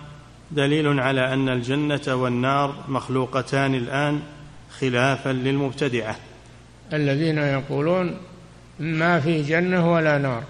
دليل 0.52 1.00
على 1.00 1.34
أن 1.34 1.50
الجنة 1.50 2.02
والنار 2.16 2.84
مخلوقتان 2.88 3.76
الآن 3.76 4.20
خلافا 4.80 5.30
للمبتدعة 5.30 6.16
الذين 6.94 7.38
يقولون 7.38 8.18
ما 8.80 9.20
في 9.20 9.42
جنة 9.42 9.94
ولا 9.94 10.18
نار 10.18 10.44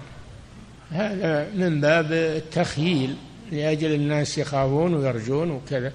هذا 0.90 1.46
من 1.56 1.80
باب 1.80 2.12
التخييل 2.12 3.14
لأجل 3.52 3.94
الناس 3.94 4.38
يخافون 4.38 4.94
ويرجون 4.94 5.50
وكذا 5.50 5.92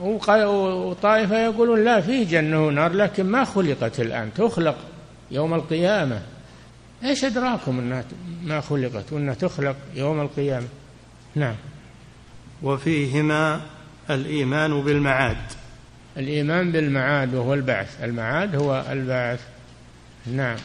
وطائفة 0.00 1.38
يقولون 1.44 1.84
لا 1.84 2.00
فيه 2.00 2.26
جنة 2.28 2.66
ونار 2.66 2.92
لكن 2.92 3.26
ما 3.26 3.44
خلقت 3.44 4.00
الآن 4.00 4.30
تخلق 4.34 4.76
يوم 5.30 5.54
القيامة 5.54 6.22
ايش 7.04 7.24
أدراكم 7.24 7.78
أنها 7.78 8.04
ما 8.44 8.60
خلقت 8.60 9.12
وأنها 9.12 9.34
تخلق 9.34 9.76
يوم 9.94 10.20
القيامة 10.20 10.66
نعم 11.34 11.54
وفيهما 12.62 13.60
الإيمان 14.10 14.80
بالمعاد 14.80 15.36
الإيمان 16.16 16.72
بالمعاد 16.72 17.34
وهو 17.34 17.54
البعث 17.54 18.04
المعاد 18.04 18.56
هو 18.56 18.84
البعث 18.92 19.40
نعم 20.26 20.56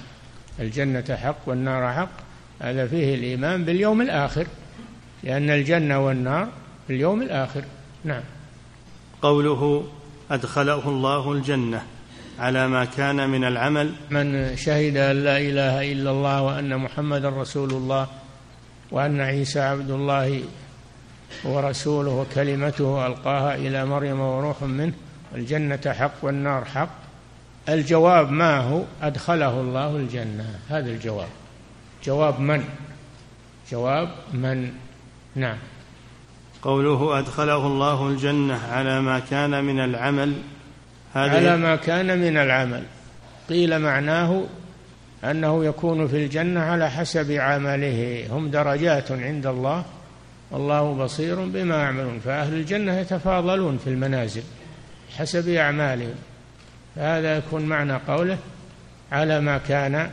الجنة 0.60 1.18
حق 1.24 1.38
والنار 1.46 1.94
حق 1.94 2.10
هذا 2.62 2.88
فيه 2.88 3.16
الإيمان 3.16 3.66
باليوم 3.66 4.02
الآخر 4.02 4.48
لأن 5.24 5.50
الجنة 5.50 6.06
والنار 6.06 6.48
في 6.88 6.94
اليوم 6.94 7.22
الآخر 7.22 7.64
نعم 8.04 8.22
قوله 9.22 9.84
أدخله 10.32 10.90
الله 10.90 11.32
الجنة 11.32 11.84
على 12.40 12.68
ما 12.68 12.86
كان 12.86 13.30
من 13.30 13.44
العمل 13.44 13.92
من 14.10 14.56
شهد 14.58 14.98
أن 14.98 15.16
لا 15.24 15.38
إله 15.38 15.92
إلا 15.92 16.12
الله 16.12 16.42
وأن 16.42 16.78
محمدا 16.78 17.30
رسول 17.30 17.72
الله 17.72 18.08
وأن 18.92 19.22
عيسى 19.22 19.60
عبد 19.60 19.90
الله 19.92 20.42
ورسوله 21.44 22.10
وكلمته 22.12 23.08
ألقاها 23.08 23.56
إلى 23.56 23.86
مريم 23.86 24.20
وروح 24.20 24.62
منه 24.64 24.94
الجنة 25.36 25.82
حق 26.00 26.12
والنار 26.22 26.66
حق 26.66 27.02
الجواب 27.70 28.32
ما 28.32 28.58
هو 28.58 28.82
أدخله 29.02 29.62
الله 29.62 29.96
الجنة 29.96 30.46
هذا 30.70 30.92
الجواب 30.92 31.28
جواب 32.04 32.40
من 32.40 32.64
جواب 33.72 34.10
من 34.34 34.72
نعم 35.36 35.58
قوله 36.62 37.20
أدخله 37.20 37.68
الله 37.68 38.08
الجنة 38.10 38.60
على 38.72 39.02
ما 39.02 39.20
كان 39.20 39.64
من 39.64 39.80
العمل 39.80 40.34
هذه 41.14 41.32
على 41.32 41.58
ما 41.58 41.76
كان 41.76 42.20
من 42.22 42.38
العمل 42.38 42.84
قيل 43.50 43.80
معناه 43.80 44.44
أنه 45.24 45.66
يكون 45.66 46.08
في 46.08 46.26
الجنة 46.26 46.60
على 46.60 46.90
حسب 46.90 47.32
عمله 47.32 48.28
هم 48.32 48.52
درجات 48.52 49.12
عند 49.12 49.46
الله 49.46 49.84
والله 50.52 50.94
بصير 50.94 51.36
بما 51.46 51.78
يعملون 51.82 52.20
فأهل 52.20 52.54
الجنة 52.54 52.98
يتفاضلون 53.00 53.78
في 53.78 53.90
المنازل 53.90 54.44
حسب 55.18 55.50
أعمالهم 55.50 56.16
فهذا 56.96 57.38
يكون 57.38 57.62
معنى 57.62 57.94
قوله 57.94 58.38
على 59.12 59.40
ما 59.40 59.58
كان 59.58 60.10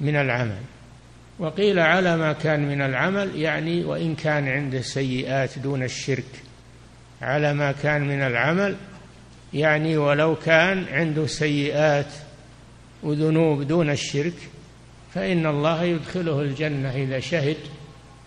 من 0.00 0.16
العمل 0.16 0.56
وقيل 1.38 1.78
على 1.78 2.16
ما 2.16 2.32
كان 2.32 2.68
من 2.68 2.80
العمل 2.82 3.36
يعني 3.40 3.84
وإن 3.84 4.14
كان 4.14 4.48
عنده 4.48 4.80
سيئات 4.80 5.58
دون 5.58 5.82
الشرك 5.82 6.24
على 7.22 7.52
ما 7.54 7.72
كان 7.72 8.08
من 8.08 8.20
العمل 8.22 8.76
يعني 9.54 9.96
ولو 9.96 10.36
كان 10.36 10.84
عنده 10.92 11.26
سيئات 11.26 12.12
وذنوب 13.02 13.62
دون 13.62 13.90
الشرك 13.90 14.32
فإن 15.14 15.46
الله 15.46 15.82
يدخله 15.82 16.40
الجنة 16.40 16.90
إذا 16.90 17.20
شهد 17.20 17.56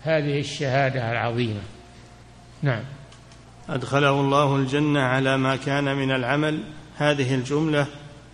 هذه 0.02 0.38
الشهادة 0.40 1.10
العظيمة 1.12 1.60
نعم 2.62 2.82
أدخله 3.68 4.10
الله 4.20 4.56
الجنة 4.56 5.00
على 5.00 5.36
ما 5.36 5.56
كان 5.56 5.84
من 5.84 6.10
العمل 6.10 6.60
هذه 6.96 7.34
الجملة 7.34 7.86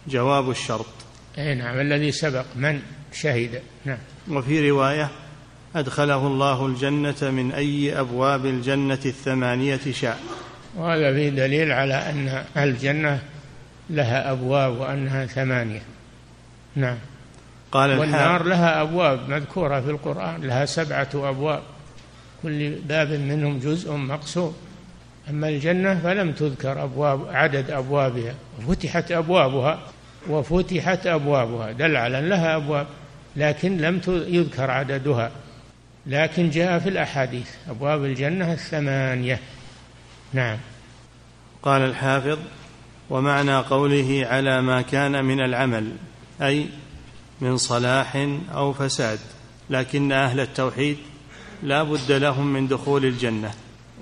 جواب 0.09 0.51
الشرط 0.51 0.87
أي 1.39 1.55
نعم 1.55 1.81
الذي 1.81 2.12
سبق 2.12 2.45
من 2.57 2.81
شهد 3.12 3.61
نعم 3.85 3.99
وفي 4.31 4.70
روايه 4.70 5.09
ادخله 5.77 6.27
الله 6.27 6.66
الجنه 6.66 7.31
من 7.31 7.53
اي 7.53 8.01
ابواب 8.01 8.47
الجنه 8.47 8.99
الثمانيه 9.07 9.81
شاء 9.93 10.20
وهذا 10.77 11.14
فيه 11.14 11.29
دليل 11.29 11.72
على 11.72 11.95
ان 11.95 12.45
الجنه 12.57 13.22
لها 13.91 14.31
ابواب 14.33 14.79
وانها 14.81 15.27
ثمانيه 15.27 15.83
نعم 16.77 16.97
قال 17.72 17.99
والنار 17.99 18.43
لها 18.43 18.83
ابواب 18.83 19.29
مذكوره 19.31 19.81
في 19.81 19.91
القران 19.91 20.43
لها 20.43 20.64
سبعه 20.64 21.09
ابواب 21.14 21.62
كل 22.43 22.70
باب 22.85 23.11
منهم 23.12 23.59
جزء 23.59 23.93
مقسوم 23.93 24.55
أما 25.31 25.49
الجنة 25.49 26.01
فلم 26.03 26.33
تذكر 26.33 26.83
أبواب 26.85 27.20
عدد 27.29 27.70
أبوابها 27.70 28.35
فتحت 28.68 29.12
أبوابها 29.12 29.79
وفتحت 30.31 31.07
أبوابها 31.07 31.72
دل 31.72 31.97
على 31.97 32.20
لها 32.20 32.57
أبواب 32.57 32.87
لكن 33.37 33.76
لم 33.78 34.01
يذكر 34.09 34.70
عددها 34.70 35.30
لكن 36.07 36.51
جاء 36.51 36.78
في 36.78 36.89
الأحاديث 36.89 37.49
أبواب 37.70 38.05
الجنة 38.05 38.53
الثمانية 38.53 39.39
نعم 40.32 40.59
قال 41.62 41.82
الحافظ 41.82 42.39
ومعنى 43.11 43.57
قوله 43.57 44.26
على 44.30 44.62
ما 44.62 44.82
كان 44.82 45.24
من 45.24 45.41
العمل 45.41 45.93
أي 46.43 46.66
من 47.41 47.57
صلاح 47.57 48.28
أو 48.55 48.72
فساد 48.72 49.18
لكن 49.70 50.12
أهل 50.12 50.41
التوحيد 50.41 50.97
لا 51.62 51.82
بد 51.82 52.12
لهم 52.12 52.53
من 52.53 52.68
دخول 52.68 53.05
الجنة 53.05 53.51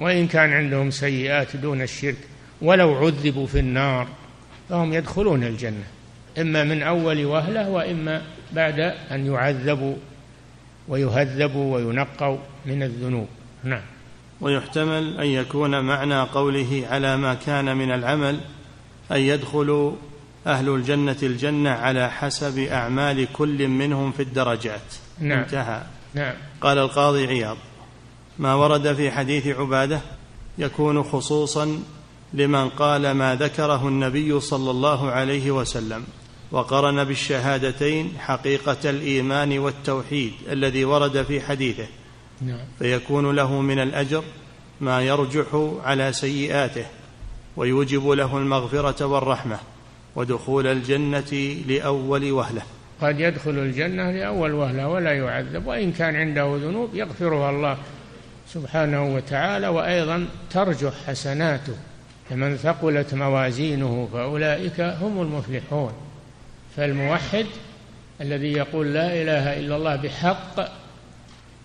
وإن 0.01 0.27
كان 0.27 0.53
عندهم 0.53 0.91
سيئات 0.91 1.57
دون 1.57 1.83
الشرك 1.83 2.17
ولو 2.63 2.95
عذبوا 2.97 3.47
في 3.47 3.59
النار 3.59 4.09
فهم 4.69 4.93
يدخلون 4.93 5.45
الجنه 5.45 5.85
إما 6.39 6.65
من 6.65 6.83
أول 6.83 7.25
وهلة 7.25 7.69
وإما 7.71 8.23
بعد 8.53 8.81
أن 9.11 9.27
يعذبوا 9.33 9.97
ويهذبوا 10.89 11.75
وينقوا 11.77 12.39
من 12.67 12.83
الذنوب 12.83 13.29
نعم 13.65 13.81
ويحتمل 14.41 15.17
أن 15.21 15.27
يكون 15.27 15.81
معنى 15.85 16.21
قوله 16.23 16.87
على 16.91 17.17
ما 17.17 17.35
كان 17.35 17.77
من 17.77 17.91
العمل 17.93 18.41
أن 19.13 19.17
يدخل 19.21 19.97
أهل 20.47 20.69
الجنة 20.69 21.17
الجنة 21.23 21.71
على 21.71 22.11
حسب 22.11 22.59
أعمال 22.59 23.27
كل 23.33 23.69
منهم 23.69 24.13
في 24.13 24.23
الدرجات 24.23 24.81
نعم 25.21 25.39
انتهى 25.39 25.83
نعم 26.15 26.35
قال 26.61 26.79
القاضي 26.79 27.27
عياض 27.27 27.57
ما 28.39 28.55
ورد 28.55 28.93
في 28.93 29.11
حديث 29.11 29.47
عبادة 29.47 30.01
يكون 30.59 31.03
خصوصا 31.03 31.79
لمن 32.35 32.69
قال 32.69 33.11
ما 33.11 33.35
ذكره 33.35 33.89
النبي 33.89 34.41
صلى 34.41 34.71
الله 34.71 35.11
عليه 35.11 35.51
وسلم 35.51 36.05
وقرن 36.53 37.05
بالشهادتين 37.05 38.13
حقيقة 38.19 38.77
الإيمان 38.91 39.59
والتوحيد 39.59 40.33
الذي 40.51 40.85
ورد 40.85 41.23
في 41.23 41.41
حديثه 41.41 41.85
نعم. 42.41 42.59
فيكون 42.79 43.37
له 43.37 43.61
من 43.61 43.79
الأجر 43.79 44.25
ما 44.81 45.03
يرجح 45.03 45.71
على 45.85 46.13
سيئاته 46.13 46.85
ويوجب 47.57 48.09
له 48.09 48.39
المغفرة 48.39 49.07
والرحمة 49.07 49.59
ودخول 50.17 50.67
الجنة 50.67 51.35
لأول 51.69 52.31
وهلة 52.33 52.63
قد 53.01 53.21
يدخل 53.21 53.51
الجنة 53.59 54.11
لأول 54.11 54.53
وهلة 54.53 54.89
ولا 54.89 55.13
يعذب 55.13 55.67
وإن 55.67 55.93
كان 55.93 56.17
عنده 56.17 56.57
ذنوب 56.57 56.91
يغفرها 56.95 57.51
الله 57.51 57.79
سبحانه 58.55 59.15
وتعالى 59.15 59.69
وأيضا 59.69 60.27
ترجح 60.51 60.93
حسناته 61.07 61.75
فمن 62.31 62.57
ثقلت 62.57 63.15
موازينه 63.15 64.09
فأولئك 64.13 64.81
هم 64.81 65.21
المفلحون 65.23 65.93
فالموحد 66.77 67.47
الذي 68.21 68.53
يقول 68.53 68.95
لا 68.95 69.07
إله 69.23 69.59
إلا 69.59 69.77
الله 69.77 69.97
بحق 69.97 70.69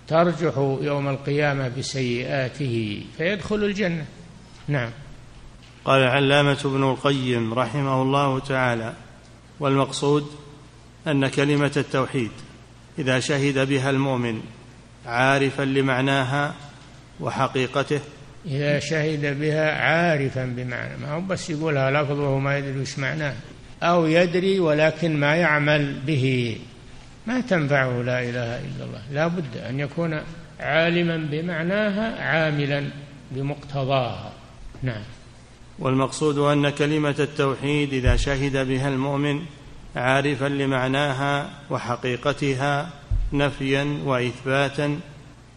ترجح 0.07 0.57
يوم 0.81 1.07
القيامة 1.09 1.67
بسيئاته 1.67 3.03
فيدخل 3.17 3.55
الجنة 3.55 4.05
نعم 4.67 4.89
قال 5.85 6.01
العلامة 6.01 6.57
ابن 6.65 6.83
القيم 6.83 7.53
رحمه 7.53 8.01
الله 8.01 8.39
تعالى 8.39 8.93
والمقصود 9.59 10.31
أن 11.07 11.27
كلمة 11.27 11.71
التوحيد 11.77 12.31
إذا 12.99 13.19
شهد 13.19 13.67
بها 13.69 13.89
المؤمن 13.89 14.41
عارفا 15.05 15.63
لمعناها 15.63 16.53
وحقيقته 17.19 17.99
إذا 18.45 18.79
شهد 18.79 19.39
بها 19.39 19.71
عارفا 19.81 20.45
بمعنى 20.45 20.97
ما 20.97 21.11
هو 21.11 21.21
بس 21.21 21.49
يقولها 21.49 21.91
لفظه 22.03 22.29
وما 22.29 22.39
ما 22.49 22.57
يدري 22.57 22.81
وش 22.81 22.99
معناه 22.99 23.33
أو 23.83 24.05
يدري 24.05 24.59
ولكن 24.59 25.17
ما 25.19 25.35
يعمل 25.35 25.95
به 26.07 26.57
ما 27.27 27.41
تنفعه 27.41 28.01
لا 28.01 28.19
إله 28.21 28.55
إلا 28.59 28.85
الله 28.85 29.01
لا 29.11 29.27
بد 29.27 29.57
أن 29.69 29.79
يكون 29.79 30.21
عالما 30.59 31.17
بمعناها 31.31 32.21
عاملا 32.23 32.83
بمقتضاها 33.31 34.31
نعم 34.83 35.01
والمقصود 35.79 36.37
أن 36.37 36.69
كلمة 36.69 37.15
التوحيد 37.19 37.93
إذا 37.93 38.15
شهد 38.15 38.67
بها 38.67 38.89
المؤمن 38.89 39.41
عارفا 39.95 40.45
لمعناها 40.45 41.49
وحقيقتها 41.69 42.89
نفيا 43.33 43.97
وإثباتا 44.05 44.99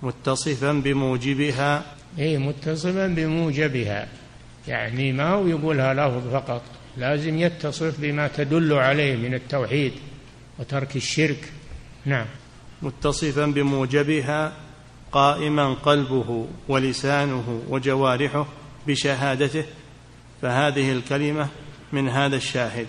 متصفا 0.03 0.73
بموجبها 0.73 1.83
أي 2.18 2.39
متصفا 2.39 3.07
بموجبها 3.07 4.09
يعني 4.68 5.12
ما 5.12 5.29
هو 5.31 5.47
يقولها 5.47 5.95
لفظ 5.95 6.33
فقط 6.33 6.62
لازم 7.01 7.39
يتصف 7.39 8.01
بما 8.01 8.29
تدل 8.29 8.73
عليه 8.73 9.17
من 9.17 9.35
التوحيد 9.35 9.93
وترك 10.59 10.97
الشرك 10.97 11.53
نعم 12.05 12.27
متصفا 12.83 13.47
بموجبها 13.47 14.53
قائما 15.13 15.75
قلبه 15.75 16.47
ولسانه 16.69 17.63
وجوارحه 17.69 18.47
بشهادته 18.87 19.65
فهذه 20.43 20.93
الكلمه 20.93 21.49
من 21.93 22.09
هذا 22.09 22.37
الشاهد 22.37 22.87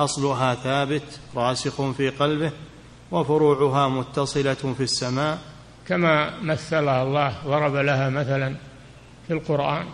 اصلها 0.00 0.54
ثابت 0.54 1.02
راسخ 1.36 1.90
في 1.90 2.08
قلبه 2.10 2.50
وفروعها 3.10 3.88
متصله 3.88 4.74
في 4.76 4.82
السماء 4.82 5.38
كما 5.88 6.40
مثلها 6.42 7.02
الله 7.02 7.32
ضرب 7.46 7.74
لها 7.76 8.10
مثلا 8.10 8.54
في 9.26 9.32
القران 9.32 9.86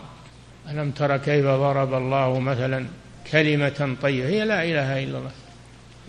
الم 0.69 0.91
تر 0.91 1.17
كيف 1.17 1.45
ضرب 1.45 1.95
الله 1.95 2.41
مثلا 2.41 2.87
كلمة 3.31 3.97
طيبة 4.03 4.29
هي 4.29 4.45
لا 4.45 4.65
إله 4.65 5.05
إلا 5.05 5.19
الله 5.19 5.31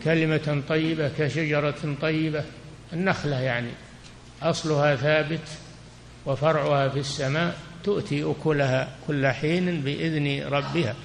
كلمة 0.04 0.62
طيبة 0.70 1.12
كشجرة 1.18 1.96
طيبة 2.02 2.44
النخلة 2.94 3.36
يعني 3.40 3.70
أصلها 4.42 4.96
ثابت 4.96 5.40
وفرعها 6.26 6.90
في 6.90 7.00
السماء 7.00 7.58
تؤتي 7.84 8.24
أكلها 8.32 8.96
كل 9.08 9.28
حين 9.28 9.82
بإذن 9.82 10.48
ربها 10.54 10.96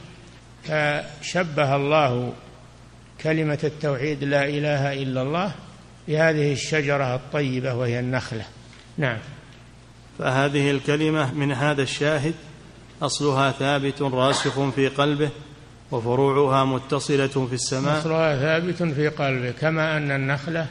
فشبه 0.63 1.77
الله 1.77 2.33
كلمة 3.23 3.59
التوحيد 3.65 4.25
لا 4.25 4.49
إله 4.49 4.93
إلا 4.93 5.23
الله 5.23 5.53
بهذه 6.09 6.53
الشجرة 6.53 7.15
الطيبة 7.15 7.75
وهي 7.75 8.01
النخلة 8.01 8.45
نعم 8.99 9.19
فهذه 10.19 10.71
الكلمة 10.71 11.35
من 11.35 11.53
هذا 11.53 11.83
الشاهد 11.83 12.35
أصلها 13.03 13.51
ثابت 13.53 14.03
راسخ 14.03 14.69
في 14.71 14.89
قلبه 14.89 15.31
وفروعها 15.93 16.65
متصلة 16.65 17.47
في 17.47 17.53
السماء 17.53 17.99
أصلها 18.01 18.37
ثابت 18.37 18.83
في 18.93 19.09
قلبه 19.09 19.51
كما 19.51 19.97
أن 19.97 20.11
النخلة 20.11 20.67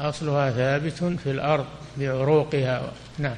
أصلها 0.00 0.50
ثابت 0.50 1.18
في 1.24 1.30
الأرض 1.30 1.64
بعروقها 1.98 2.92
نعم 3.18 3.36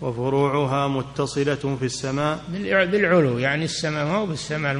وفروعها 0.00 0.88
متصلة 0.88 1.54
في 1.78 1.84
السماء 1.84 2.38
بالعلو 2.48 3.38
يعني 3.38 3.64
السماء 3.64 4.04
ما 4.04 4.12
هو 4.14 4.26
بالسماء 4.26 4.72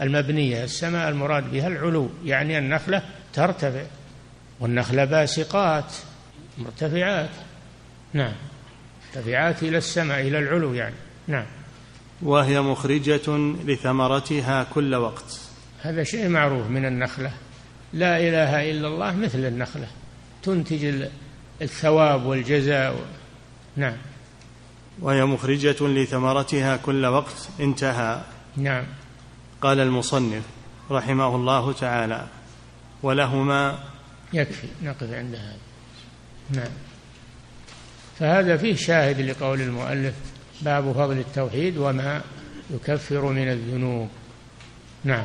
المبنية 0.00 0.64
السماء 0.64 1.08
المراد 1.08 1.52
بها 1.52 1.66
العلو 1.68 2.10
يعني 2.24 2.58
النخلة 2.58 3.02
ترتفع 3.32 3.82
والنخلة 4.60 5.04
باسقات 5.04 5.92
مرتفعات 6.58 7.30
نعم 8.12 8.32
مرتفعات 9.08 9.62
إلى 9.62 9.78
السماء 9.78 10.20
إلى 10.20 10.38
العلو 10.38 10.74
يعني 10.74 10.94
نعم 11.28 11.46
وهي 12.22 12.60
مخرجة 12.60 13.36
لثمرتها 13.64 14.64
كل 14.74 14.94
وقت 14.94 15.40
هذا 15.82 16.02
شيء 16.02 16.28
معروف 16.28 16.66
من 16.68 16.84
النخلة 16.86 17.32
لا 17.92 18.16
إله 18.18 18.70
إلا 18.70 18.88
الله 18.88 19.16
مثل 19.16 19.38
النخلة 19.38 19.86
تنتج 20.42 21.04
الثواب 21.62 22.26
والجزاء 22.26 23.00
نعم 23.76 23.96
وهي 25.00 25.24
مخرجة 25.24 25.86
لثمرتها 25.88 26.76
كل 26.76 27.06
وقت 27.06 27.48
انتهى 27.60 28.20
نعم 28.56 28.84
قال 29.62 29.80
المصنف 29.80 30.42
رحمه 30.90 31.36
الله 31.36 31.72
تعالى 31.72 32.26
ولهما 33.02 33.78
يكفي 34.32 34.66
نقف 34.82 35.12
عند 35.12 35.34
هذا 35.34 35.56
نعم 36.50 36.72
فهذا 38.18 38.56
فيه 38.56 38.74
شاهد 38.76 39.20
لقول 39.20 39.60
المؤلف 39.60 40.14
باب 40.62 40.92
فضل 40.92 41.18
التوحيد 41.18 41.76
وما 41.76 42.22
يكفر 42.70 43.26
من 43.32 43.48
الذنوب 43.48 44.08
نعم 45.04 45.24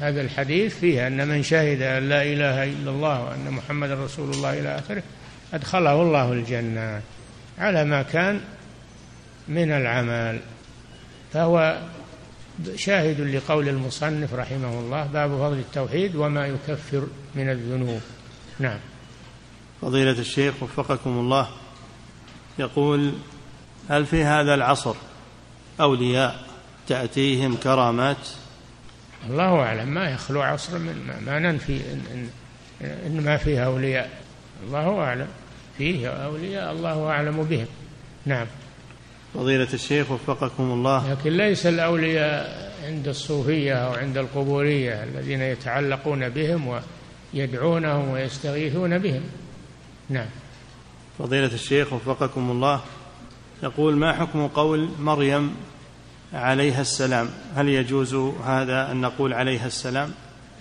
هذا 0.00 0.20
الحديث 0.20 0.78
فيه 0.78 1.06
أن 1.06 1.28
من 1.28 1.42
شهد 1.42 1.82
أن 1.82 2.08
لا 2.08 2.22
إله 2.22 2.64
إلا 2.64 2.90
الله 2.90 3.24
وأن 3.24 3.50
محمد 3.50 3.90
رسول 3.90 4.30
الله 4.30 4.60
إلى 4.60 4.78
آخره 4.78 5.02
أدخله 5.54 6.02
الله 6.02 6.32
الجنة 6.32 7.00
على 7.58 7.84
ما 7.84 8.02
كان 8.02 8.40
من 9.48 9.72
العمل 9.72 10.40
فهو 11.32 11.78
شاهد 12.74 13.20
لقول 13.20 13.68
المصنف 13.68 14.34
رحمه 14.34 14.80
الله 14.80 15.02
باب 15.04 15.30
فضل 15.30 15.58
التوحيد 15.58 16.16
وما 16.16 16.46
يكفر 16.46 17.06
من 17.34 17.50
الذنوب 17.50 18.00
نعم 18.60 18.78
فضيلة 19.80 20.18
الشيخ 20.20 20.62
وفقكم 20.62 21.10
الله 21.10 21.48
يقول 22.58 23.12
هل 23.88 24.06
في 24.06 24.24
هذا 24.24 24.54
العصر 24.54 24.94
أولياء 25.80 26.34
تأتيهم 26.88 27.56
كرامات 27.56 28.28
الله 29.30 29.60
أعلم 29.62 29.88
ما 29.88 30.10
يخلو 30.10 30.42
عصر 30.42 30.78
من 30.78 31.22
ما 31.26 31.38
ننفي 31.38 31.76
إن, 31.92 32.00
إن, 32.12 32.28
إن 33.06 33.20
ما 33.24 33.36
فيه 33.36 33.64
أولياء 33.66 34.10
الله 34.66 34.98
أعلم 35.00 35.26
فيه 35.78 36.08
أولياء 36.08 36.72
الله 36.72 37.06
أعلم 37.10 37.42
بهم 37.44 37.66
نعم 38.26 38.46
فضيلة 39.34 39.68
الشيخ 39.74 40.10
وفقكم 40.10 40.62
الله 40.72 41.12
لكن 41.12 41.36
ليس 41.36 41.66
الأولياء 41.66 42.72
عند 42.84 43.08
الصوفية 43.08 43.72
أو 43.74 43.94
عند 43.94 44.18
القبورية 44.18 45.04
الذين 45.04 45.40
يتعلقون 45.42 46.28
بهم 46.28 46.80
ويدعونهم 47.34 48.08
ويستغيثون 48.08 48.98
بهم 48.98 49.22
نعم 50.10 50.26
فضيلة 51.18 51.54
الشيخ 51.54 51.92
وفقكم 51.92 52.50
الله 52.50 52.80
يقول 53.62 53.96
ما 53.96 54.12
حكم 54.12 54.46
قول 54.46 54.88
مريم 54.98 55.56
عليها 56.32 56.80
السلام 56.80 57.28
هل 57.56 57.68
يجوز 57.68 58.14
هذا 58.46 58.90
أن 58.92 59.00
نقول 59.00 59.32
عليها 59.32 59.66
السلام 59.66 60.10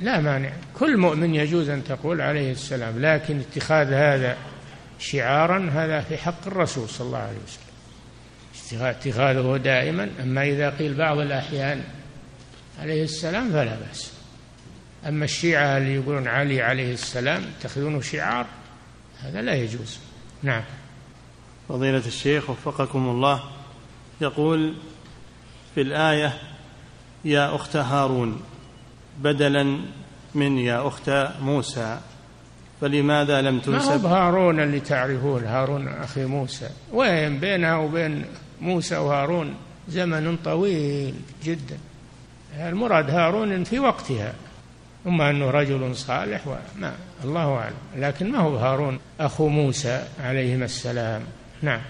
لا 0.02 0.20
مانع 0.22 0.50
كل 0.80 0.98
مؤمن 0.98 1.36
يجوز 1.36 1.70
أن 1.70 1.84
تقول 1.84 2.22
عليه 2.22 2.52
السلام 2.52 3.00
لكن 3.06 3.40
اتخاذ 3.40 3.88
هذا 3.94 4.38
شعارا 5.00 5.70
هذا 5.74 6.02
في 6.02 6.18
حق 6.18 6.48
الرسول 6.48 6.90
صلى 6.90 7.08
الله 7.08 7.18
عليه 7.18 7.38
وسلم 7.48 8.84
اتخاذه 8.84 9.58
دائما 9.64 10.10
أما 10.24 10.44
إذا 10.46 10.70
قيل 10.70 10.94
بعض 10.94 11.18
الأحيان 11.18 11.84
عليه 12.82 13.04
السلام 13.04 13.50
فلا 13.52 13.76
بأس 13.88 14.12
أما 15.08 15.26
الشيعة 15.26 15.78
اللي 15.78 15.96
يقولون 15.96 16.28
علي 16.28 16.62
عليه 16.62 16.94
السلام 16.94 17.42
يتخذونه 17.60 18.02
شعار 18.02 18.46
هذا 19.22 19.42
لا 19.42 19.56
يجوز 19.56 19.98
نعم 20.44 20.62
فضيلة 21.70 22.04
الشيخ 22.06 22.50
وفقكم 22.50 23.00
الله 23.08 23.40
يقول 24.22 24.74
في 25.76 25.82
الآية 25.82 26.34
يا 27.26 27.56
أخت 27.56 27.76
هارون 27.76 28.42
بدلا 29.22 29.78
من 30.36 30.58
يا 30.58 30.88
أخت 30.88 31.10
موسى 31.42 32.00
فلماذا 32.82 33.42
لم 33.42 33.60
تنسب 33.60 34.04
ما 34.04 34.10
هارون 34.10 34.60
اللي 34.60 34.80
تعرفون 34.80 35.44
هارون 35.44 35.88
أخي 35.88 36.26
موسى 36.26 36.70
وين 36.94 37.40
بينها 37.40 37.76
وبين 37.76 38.26
موسى 38.62 38.98
وهارون 38.98 39.54
زمن 39.90 40.38
طويل 40.46 41.14
جدا 41.44 41.78
المراد 42.56 43.10
هارون 43.10 43.64
في 43.64 43.80
وقتها 43.80 44.34
أما 45.08 45.30
أنه 45.30 45.50
رجل 45.50 45.96
صالح 45.96 46.48
وما 46.48 46.94
الله 47.24 47.54
أعلم 47.56 47.76
لكن 47.96 48.32
ما 48.32 48.38
هو 48.40 48.56
هارون 48.58 49.00
أخو 49.20 49.48
موسى 49.48 50.08
عليهما 50.24 50.66
السلام 50.66 51.22
نعم 51.62 51.82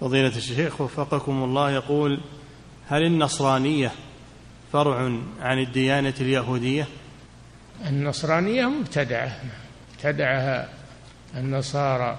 فضيلة 0.00 0.36
الشيخ 0.36 0.80
وفقكم 0.80 1.44
الله 1.44 1.70
يقول 1.70 2.20
هل 2.88 3.02
النصرانية 3.02 3.92
فرع 4.72 4.96
عن 5.40 5.58
الديانة 5.58 6.14
اليهودية 6.20 6.86
النصرانية 7.86 8.66
مبتدعة 8.66 9.32
ابتدعها 9.94 10.68
النصارى 11.34 12.18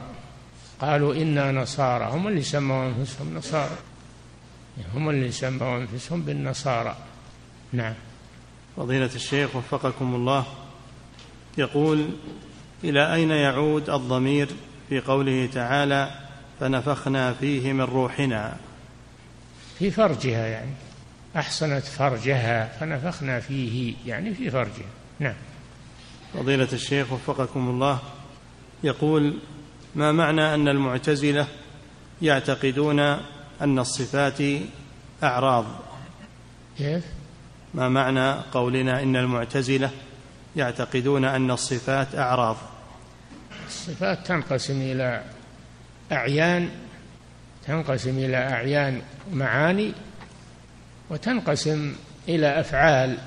قالوا 0.81 1.13
إنا 1.15 1.51
نصارى 1.51 2.05
هم 2.05 2.27
اللي 2.27 2.41
سموا 2.41 2.87
أنفسهم 2.91 3.33
نصارى 3.37 3.77
هم 4.93 5.09
اللي 5.09 5.31
سموا 5.31 5.77
أنفسهم 5.77 6.21
بالنصارى 6.21 6.97
نعم 7.73 7.93
فضيلة 8.77 9.09
الشيخ 9.15 9.55
وفقكم 9.55 10.15
الله 10.15 10.45
يقول 11.57 12.09
إلى 12.83 13.13
أين 13.13 13.31
يعود 13.31 13.89
الضمير 13.89 14.47
في 14.89 14.99
قوله 14.99 15.49
تعالى 15.53 16.24
فنفخنا 16.59 17.33
فيه 17.33 17.73
من 17.73 17.81
روحنا 17.81 18.57
في 19.79 19.91
فرجها 19.91 20.47
يعني 20.47 20.71
أحصنت 21.35 21.83
فرجها 21.83 22.77
فنفخنا 22.79 23.39
فيه 23.39 23.93
يعني 24.05 24.33
في 24.33 24.51
فرجها 24.51 24.87
نعم 25.19 25.33
فضيلة 26.33 26.67
الشيخ 26.73 27.11
وفقكم 27.11 27.69
الله 27.69 27.99
يقول 28.83 29.37
ما 29.95 30.11
معنى 30.11 30.53
أن 30.53 30.67
المعتزلة 30.67 31.47
يعتقدون 32.21 32.99
أن 33.61 33.79
الصفات 33.79 34.61
أعراض 35.23 35.65
كيف؟ 36.77 37.03
ما 37.73 37.89
معنى 37.89 38.33
قولنا 38.51 39.03
إن 39.03 39.15
المعتزلة 39.15 39.91
يعتقدون 40.55 41.25
أن 41.25 41.51
الصفات 41.51 42.15
أعراض 42.15 42.57
الصفات 43.67 44.27
تنقسم 44.27 44.81
إلى 44.81 45.23
أعيان 46.11 46.69
تنقسم 47.67 48.17
إلى 48.17 48.37
أعيان 48.37 49.01
معاني 49.33 49.91
وتنقسم 51.09 51.93
إلى 52.29 52.59
أفعال 52.59 53.17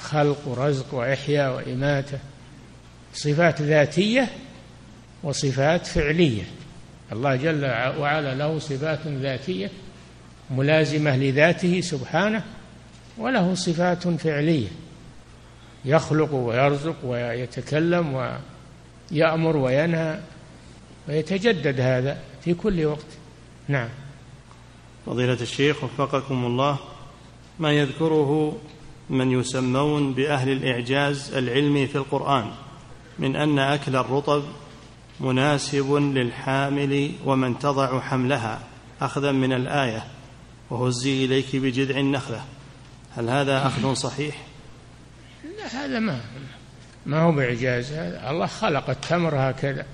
خلق 0.00 0.48
ورزق 0.48 0.94
وإحياء 0.94 1.52
وإماتة 1.56 2.18
صفات 3.14 3.62
ذاتية 3.62 4.28
وصفات 5.22 5.86
فعلية 5.86 6.42
الله 7.12 7.36
جل 7.36 7.64
وعلا 8.00 8.34
له 8.34 8.58
صفات 8.58 9.06
ذاتية 9.06 9.70
ملازمة 10.50 11.16
لذاته 11.16 11.80
سبحانه 11.80 12.44
وله 13.18 13.54
صفات 13.54 14.08
فعلية 14.08 14.68
يخلق 15.84 16.34
ويرزق 16.34 16.96
ويتكلم 17.04 18.30
ويأمر 19.12 19.56
وينهى 19.56 20.20
ويتجدد 21.08 21.80
هذا 21.80 22.18
في 22.44 22.54
كل 22.54 22.84
وقت 22.84 23.06
نعم 23.68 23.88
فضيلة 25.06 25.38
الشيخ 25.40 25.84
وفقكم 25.84 26.44
الله 26.44 26.78
ما 27.58 27.72
يذكره 27.72 28.56
من 29.10 29.30
يسمون 29.30 30.12
بأهل 30.12 30.52
الإعجاز 30.52 31.32
العلمي 31.34 31.86
في 31.86 31.94
القرآن 31.96 32.50
من 33.18 33.36
أن 33.36 33.58
أكل 33.58 33.96
الرطب 33.96 34.42
مناسب 35.20 35.92
للحامل 35.92 37.10
ومن 37.24 37.58
تضع 37.58 38.00
حملها 38.00 38.60
أخذا 39.00 39.32
من 39.32 39.52
الآية 39.52 40.04
وهزي 40.70 41.24
إليك 41.24 41.56
بجذع 41.56 42.00
النخلة 42.00 42.44
هل 43.16 43.28
هذا 43.30 43.66
أخذ 43.66 43.94
صحيح؟ 43.94 44.42
لا 45.58 45.66
هذا 45.86 45.98
ما 45.98 46.20
ما 47.06 47.22
هو 47.22 47.32
بإعجاز 47.32 47.92
هذا 47.92 48.30
الله 48.30 48.46
خلق 48.46 48.90
التمر 48.90 49.32
هكذا 49.36 49.86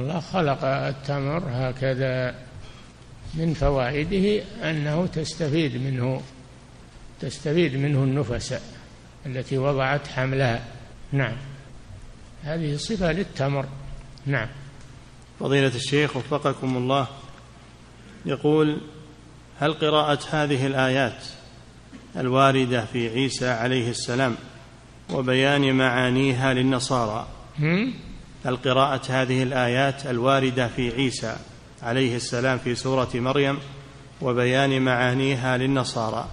الله 0.00 0.20
خلق 0.20 0.64
التمر 0.64 1.42
هكذا 1.50 2.34
من 3.34 3.54
فوائده 3.54 4.44
أنه 4.70 5.06
تستفيد 5.06 5.76
منه 5.76 6.22
تستفيد 7.20 7.76
منه 7.76 7.98
النفس 7.98 8.54
التي 9.26 9.58
وضعت 9.58 10.06
حملها 10.08 10.64
نعم 11.12 11.36
هذه 12.44 12.76
صفة 12.76 13.12
للتمر 13.12 13.66
نعم 14.26 14.48
فضيلة 15.40 15.74
الشيخ 15.76 16.16
وفقكم 16.16 16.76
الله 16.76 17.06
يقول 18.26 18.80
هل 19.60 19.72
قراءة 19.72 20.18
هذه 20.30 20.66
الآيات 20.66 21.22
الواردة 22.16 22.84
في 22.84 23.08
عيسى 23.08 23.48
عليه 23.48 23.90
السلام 23.90 24.36
وبيان 25.10 25.74
معانيها 25.74 26.52
للنصارى 26.54 27.28
هل 28.44 28.56
قراءة 28.56 29.00
هذه 29.08 29.42
الآيات 29.42 30.06
الواردة 30.06 30.68
في 30.68 30.94
عيسى 30.94 31.36
عليه 31.82 32.16
السلام 32.16 32.58
في 32.58 32.74
سورة 32.74 33.08
مريم 33.14 33.58
وبيان 34.20 34.82
معانيها 34.82 35.56
للنصارى 35.56 36.28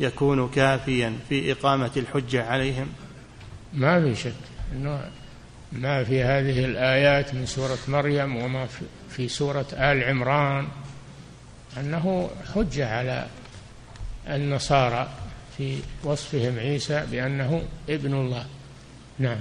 يكون 0.00 0.48
كافيا 0.48 1.18
في 1.28 1.52
إقامة 1.52 1.90
الحجة 1.96 2.44
عليهم 2.46 2.86
ما 3.74 4.00
في 4.02 4.20
شك 4.22 4.32
أنه 4.72 5.10
ما 5.72 6.04
في 6.04 6.22
هذه 6.22 6.64
الآيات 6.64 7.34
من 7.34 7.46
سورة 7.46 7.78
مريم 7.88 8.36
وما 8.36 8.66
في 9.10 9.28
سورة 9.28 9.66
آل 9.72 10.04
عمران 10.04 10.68
أنه 11.76 12.30
حجة 12.54 12.88
على 12.96 13.26
النصارى 14.28 15.08
في 15.58 15.78
وصفهم 16.04 16.58
عيسى 16.58 17.06
بأنه 17.12 17.62
ابن 17.88 18.14
الله 18.14 18.44
نعم 19.18 19.38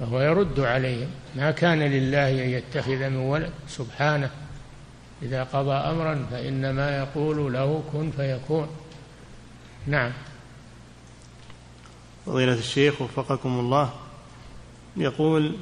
فهو 0.00 0.20
يرد 0.20 0.60
عليهم 0.60 1.08
ما 1.36 1.50
كان 1.50 1.78
لله 1.78 2.30
أن 2.44 2.48
يتخذ 2.50 2.98
من 3.08 3.16
ولد 3.16 3.50
سبحانه 3.68 4.30
إذا 5.22 5.42
قضى 5.44 5.72
أمرا 5.72 6.26
فإنما 6.30 6.98
يقول 6.98 7.52
له 7.52 7.82
كن 7.92 8.10
فيكون 8.10 8.68
نعم 9.86 10.12
فضيلة 12.26 12.54
الشيخ 12.54 13.02
وفقكم 13.02 13.58
الله 13.58 13.90
يقول 14.96 15.56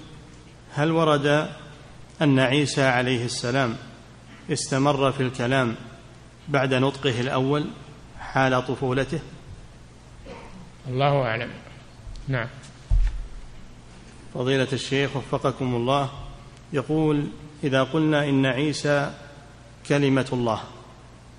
هل 0.74 0.90
ورد 0.90 1.46
أن 2.22 2.38
عيسى 2.38 2.82
عليه 2.82 3.24
السلام 3.24 3.76
استمر 4.52 5.12
في 5.12 5.22
الكلام 5.22 5.74
بعد 6.48 6.74
نطقه 6.74 7.20
الأول 7.20 7.64
حال 8.20 8.66
طفولته 8.66 9.20
الله 10.88 11.22
أعلم 11.22 11.48
نعم 12.28 12.46
فضيلة 14.34 14.68
الشيخ 14.72 15.16
وفقكم 15.16 15.74
الله 15.74 16.10
يقول 16.72 17.24
إذا 17.64 17.82
قلنا 17.82 18.28
إن 18.28 18.46
عيسى 18.46 19.10
كلمة 19.88 20.26
الله 20.32 20.60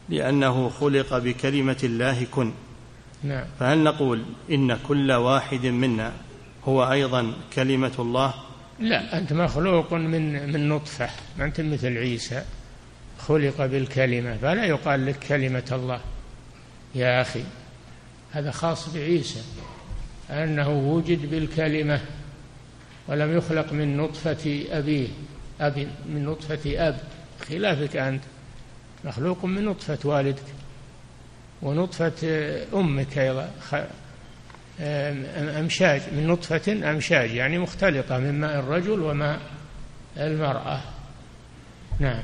لأنه 0.09 0.69
خلق 0.69 1.17
بكلمة 1.17 1.77
الله 1.83 2.23
كن 2.31 2.51
نعم. 3.23 3.45
فهل 3.59 3.77
نقول 3.83 4.23
إن 4.51 4.77
كل 4.87 5.11
واحد 5.11 5.65
منا 5.65 6.11
هو 6.67 6.91
أيضا 6.91 7.33
كلمة 7.55 7.91
الله 7.99 8.33
لا 8.79 9.17
أنت 9.17 9.33
مخلوق 9.33 9.93
من 9.93 10.51
من 10.51 10.69
نطفة 10.69 11.09
ما 11.37 11.45
أنت 11.45 11.61
مثل 11.61 11.97
عيسى 11.97 12.43
خلق 13.19 13.65
بالكلمة 13.65 14.37
فلا 14.37 14.65
يقال 14.65 15.05
لك 15.05 15.19
كلمة 15.29 15.65
الله 15.71 15.99
يا 16.95 17.21
أخي 17.21 17.43
هذا 18.31 18.51
خاص 18.51 18.93
بعيسى 18.93 19.41
أنه 20.29 20.69
وجد 20.69 21.29
بالكلمة 21.29 22.01
ولم 23.07 23.37
يخلق 23.37 23.73
من 23.73 23.97
نطفة 23.97 24.63
أبيه 24.71 25.07
أب 25.61 25.87
من 26.09 26.25
نطفة 26.25 26.87
أب 26.89 26.99
خلافك 27.49 27.95
أنت 27.95 28.23
مخلوق 29.05 29.45
من 29.45 29.65
نطفة 29.65 29.97
والدك 30.09 30.41
ونطفة 31.61 32.13
أمك 32.73 33.17
أيضا 33.17 33.49
أمشاج 35.59 36.01
من 36.13 36.27
نطفة 36.27 36.91
أمشاج 36.91 37.31
يعني 37.31 37.59
مختلطة 37.59 38.17
من 38.17 38.39
ماء 38.39 38.59
الرجل 38.59 38.99
وماء 38.99 39.39
المرأة 40.17 40.81
نعم 41.99 42.23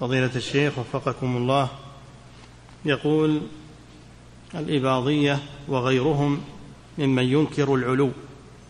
فضيلة 0.00 0.30
الشيخ 0.36 0.78
وفقكم 0.78 1.36
الله 1.36 1.68
يقول 2.84 3.42
الإباضية 4.54 5.38
وغيرهم 5.68 6.44
ممن 6.98 7.22
ينكر 7.22 7.74
العلو 7.74 8.10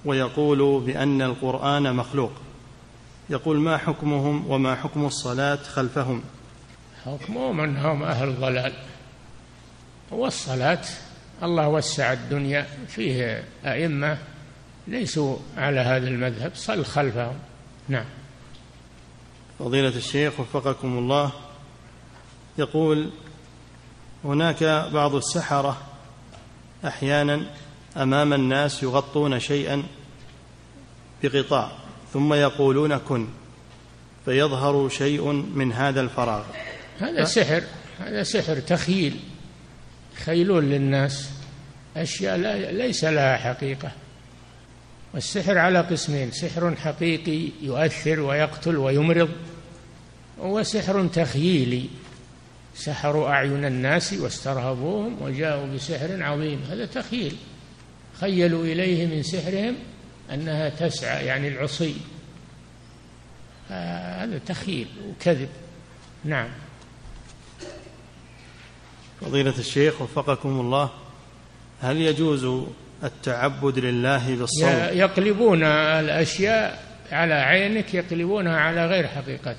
ويقول 0.05 0.81
بان 0.85 1.23
القران 1.23 1.95
مخلوق 1.97 2.33
يقول 3.31 3.57
ما 3.61 3.77
حكمهم 3.79 4.51
وما 4.51 4.75
حكم 4.75 5.05
الصلاه 5.07 5.57
خلفهم 5.57 6.23
حكمهم 7.05 7.61
انهم 7.61 8.03
اهل 8.03 8.41
ضلال 8.41 8.73
والصلاه 10.11 10.83
الله 11.43 11.69
وسع 11.69 12.13
الدنيا 12.13 12.67
فيه 12.89 13.45
ائمه 13.65 14.19
ليسوا 14.87 15.37
على 15.57 15.81
هذا 15.81 16.09
المذهب 16.09 16.53
صل 16.55 16.85
خلفهم 16.85 17.35
نعم 17.89 18.05
فضيلة 19.59 19.89
الشيخ 19.89 20.41
وفقكم 20.41 20.99
الله 20.99 21.33
يقول 22.59 23.11
هناك 24.25 24.65
بعض 24.93 25.15
السحرة 25.15 25.77
أحيانا 26.87 27.41
امام 27.97 28.33
الناس 28.33 28.83
يغطون 28.83 29.41
شيئا 29.41 29.83
بغطاء 31.23 31.73
ثم 32.13 32.35
يقولون 32.35 32.97
كن 32.99 33.29
فيظهر 34.25 34.89
شيء 34.89 35.31
من 35.55 35.73
هذا 35.73 36.01
الفراغ 36.01 36.45
هذا 36.99 37.25
سحر 37.25 37.63
هذا 38.01 38.23
سحر 38.23 38.57
تخيل 38.61 39.17
يخيلون 40.17 40.65
للناس 40.71 41.31
اشياء 41.97 42.37
لا 42.37 42.73
ليس 42.73 43.05
لها 43.05 43.37
حقيقه 43.37 43.93
والسحر 45.15 45.59
على 45.59 45.81
قسمين 45.81 46.31
سحر 46.31 46.75
حقيقي 46.77 47.49
يؤثر 47.63 48.21
ويقتل 48.21 48.77
ويمرض 48.77 49.29
وسحر 50.39 51.07
تخييلي 51.07 51.87
سحروا 52.77 53.29
اعين 53.29 53.65
الناس 53.65 54.13
واسترهبوهم 54.13 55.23
وجاءوا 55.23 55.67
بسحر 55.75 56.23
عظيم 56.23 56.61
هذا 56.71 56.87
تخيل 56.87 57.37
خيلوا 58.21 58.65
إليه 58.65 59.07
من 59.07 59.23
سحرهم 59.23 59.75
أنها 60.35 60.69
تسعى 60.69 61.27
يعني 61.27 61.49
العصي 61.49 61.95
آه، 63.71 64.25
هذا 64.25 64.39
تخيل 64.47 64.87
وكذب 65.09 65.49
نعم 66.25 66.49
فضيلة 69.21 69.55
الشيخ 69.59 70.03
وفقكم 70.03 70.49
الله 70.61 70.91
هل 71.83 71.97
يجوز 71.97 72.65
التعبد 73.05 73.79
لله 73.79 74.35
بالصوم 74.37 74.73
يقلبون 74.93 75.63
الأشياء 75.65 76.85
على 77.13 77.35
عينك 77.35 77.95
يقلبونها 77.95 78.57
على 78.57 78.87
غير 78.87 79.07
حقيقتها 79.07 79.57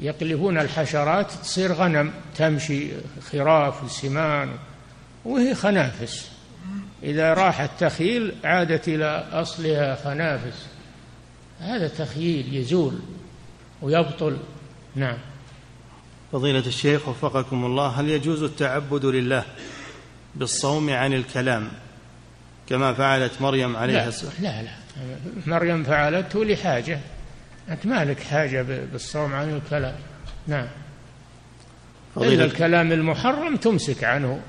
يقلبون 0.00 0.58
الحشرات 0.58 1.30
تصير 1.32 1.72
غنم 1.72 2.12
تمشي 2.36 2.88
خراف 3.32 3.84
وسمان 3.84 4.52
وهي 5.24 5.54
خنافس 5.54 6.31
إذا 7.02 7.34
راح 7.34 7.60
التخيل 7.60 8.34
عادت 8.44 8.88
إلى 8.88 9.26
أصلها 9.32 9.94
فنافس 9.94 10.66
هذا 11.60 11.88
تخييل 11.88 12.54
يزول 12.54 12.98
ويبطل 13.82 14.36
نعم 14.96 15.16
فضيلة 16.32 16.66
الشيخ 16.66 17.08
وفقكم 17.08 17.64
الله 17.64 17.86
هل 17.88 18.08
يجوز 18.10 18.42
التعبد 18.42 19.04
لله 19.04 19.44
بالصوم 20.34 20.90
عن 20.90 21.12
الكلام 21.12 21.68
كما 22.68 22.94
فعلت 22.94 23.32
مريم 23.42 23.76
عليه 23.76 24.04
لا 24.08 24.14
لا 24.40 24.62
لا 24.62 24.70
مريم 25.46 25.84
فعلته 25.84 26.44
لحاجة 26.44 27.00
أنت 27.68 27.86
مالك 27.86 28.20
حاجة 28.20 28.62
بالصوم 28.92 29.34
عن 29.34 29.54
الكلام 29.56 29.94
نعم 30.46 30.66
إلا 32.16 32.44
الكلام 32.44 32.92
المحرم 32.92 33.56
تمسك 33.56 34.04
عنه 34.04 34.40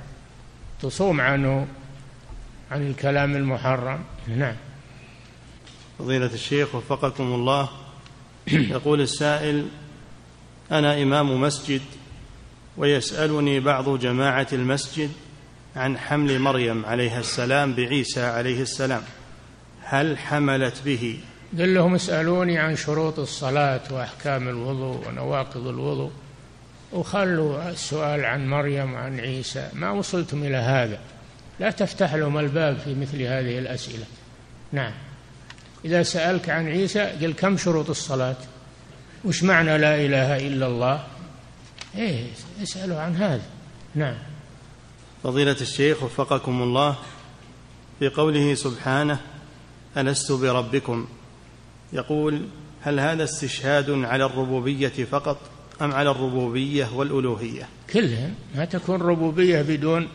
تصوم 0.81 1.21
عنه 1.21 1.67
عن 2.73 2.87
الكلام 2.87 3.35
المحرم 3.35 4.03
نعم 4.27 4.55
فضيلة 5.99 6.33
الشيخ 6.33 6.75
وفقكم 6.75 7.23
الله 7.23 7.69
يقول 8.47 9.01
السائل 9.01 9.67
أنا 10.71 11.03
إمام 11.03 11.41
مسجد 11.41 11.81
ويسألني 12.77 13.59
بعض 13.59 13.99
جماعة 13.99 14.47
المسجد 14.53 15.11
عن 15.75 15.97
حمل 15.97 16.39
مريم 16.39 16.85
عليها 16.85 17.19
السلام 17.19 17.73
بعيسى 17.73 18.21
عليه 18.23 18.61
السلام 18.61 19.01
هل 19.81 20.17
حملت 20.17 20.81
به 20.85 21.19
قل 21.57 21.73
لهم 21.73 21.95
اسألوني 21.95 22.57
عن 22.57 22.75
شروط 22.75 23.19
الصلاة 23.19 23.81
وأحكام 23.91 24.47
الوضوء 24.47 25.07
ونواقض 25.07 25.67
الوضوء 25.67 26.11
وخلوا 26.93 27.69
السؤال 27.69 28.25
عن 28.25 28.47
مريم 28.49 28.93
وعن 28.93 29.19
عيسى 29.19 29.69
ما 29.73 29.91
وصلتم 29.91 30.43
إلى 30.43 30.57
هذا 30.57 30.99
لا 31.63 31.71
تفتح 31.71 32.13
لهم 32.13 32.37
الباب 32.37 32.77
في 32.85 32.95
مثل 32.95 33.21
هذه 33.21 33.59
الأسئلة 33.59 34.03
نعم 34.71 34.91
إذا 35.85 36.03
سألك 36.03 36.49
عن 36.49 36.67
عيسى 36.67 36.99
قل 36.99 37.33
كم 37.33 37.57
شروط 37.57 37.89
الصلاة 37.89 38.35
وش 39.25 39.43
معنى 39.43 39.77
لا 39.77 39.95
إله 40.05 40.47
إلا 40.47 40.67
الله 40.67 41.03
إيه 41.95 42.25
اسألوا 42.63 42.99
عن 43.01 43.15
هذا 43.15 43.41
نعم 43.95 44.15
فضيلة 45.23 45.55
الشيخ 45.61 46.03
وفقكم 46.03 46.61
الله 46.61 46.95
في 47.99 48.09
قوله 48.09 48.53
سبحانه 48.55 49.19
ألست 49.97 50.31
بربكم 50.31 51.07
يقول 51.93 52.41
هل 52.81 52.99
هذا 52.99 53.23
استشهاد 53.23 53.89
على 53.89 54.25
الربوبية 54.25 54.87
فقط 55.11 55.37
أم 55.81 55.91
على 55.93 56.11
الربوبية 56.11 56.89
والألوهية 56.93 57.67
كلها 57.93 58.29
ما 58.55 58.65
تكون 58.65 59.01
ربوبية 59.01 59.61
بدون 59.61 60.07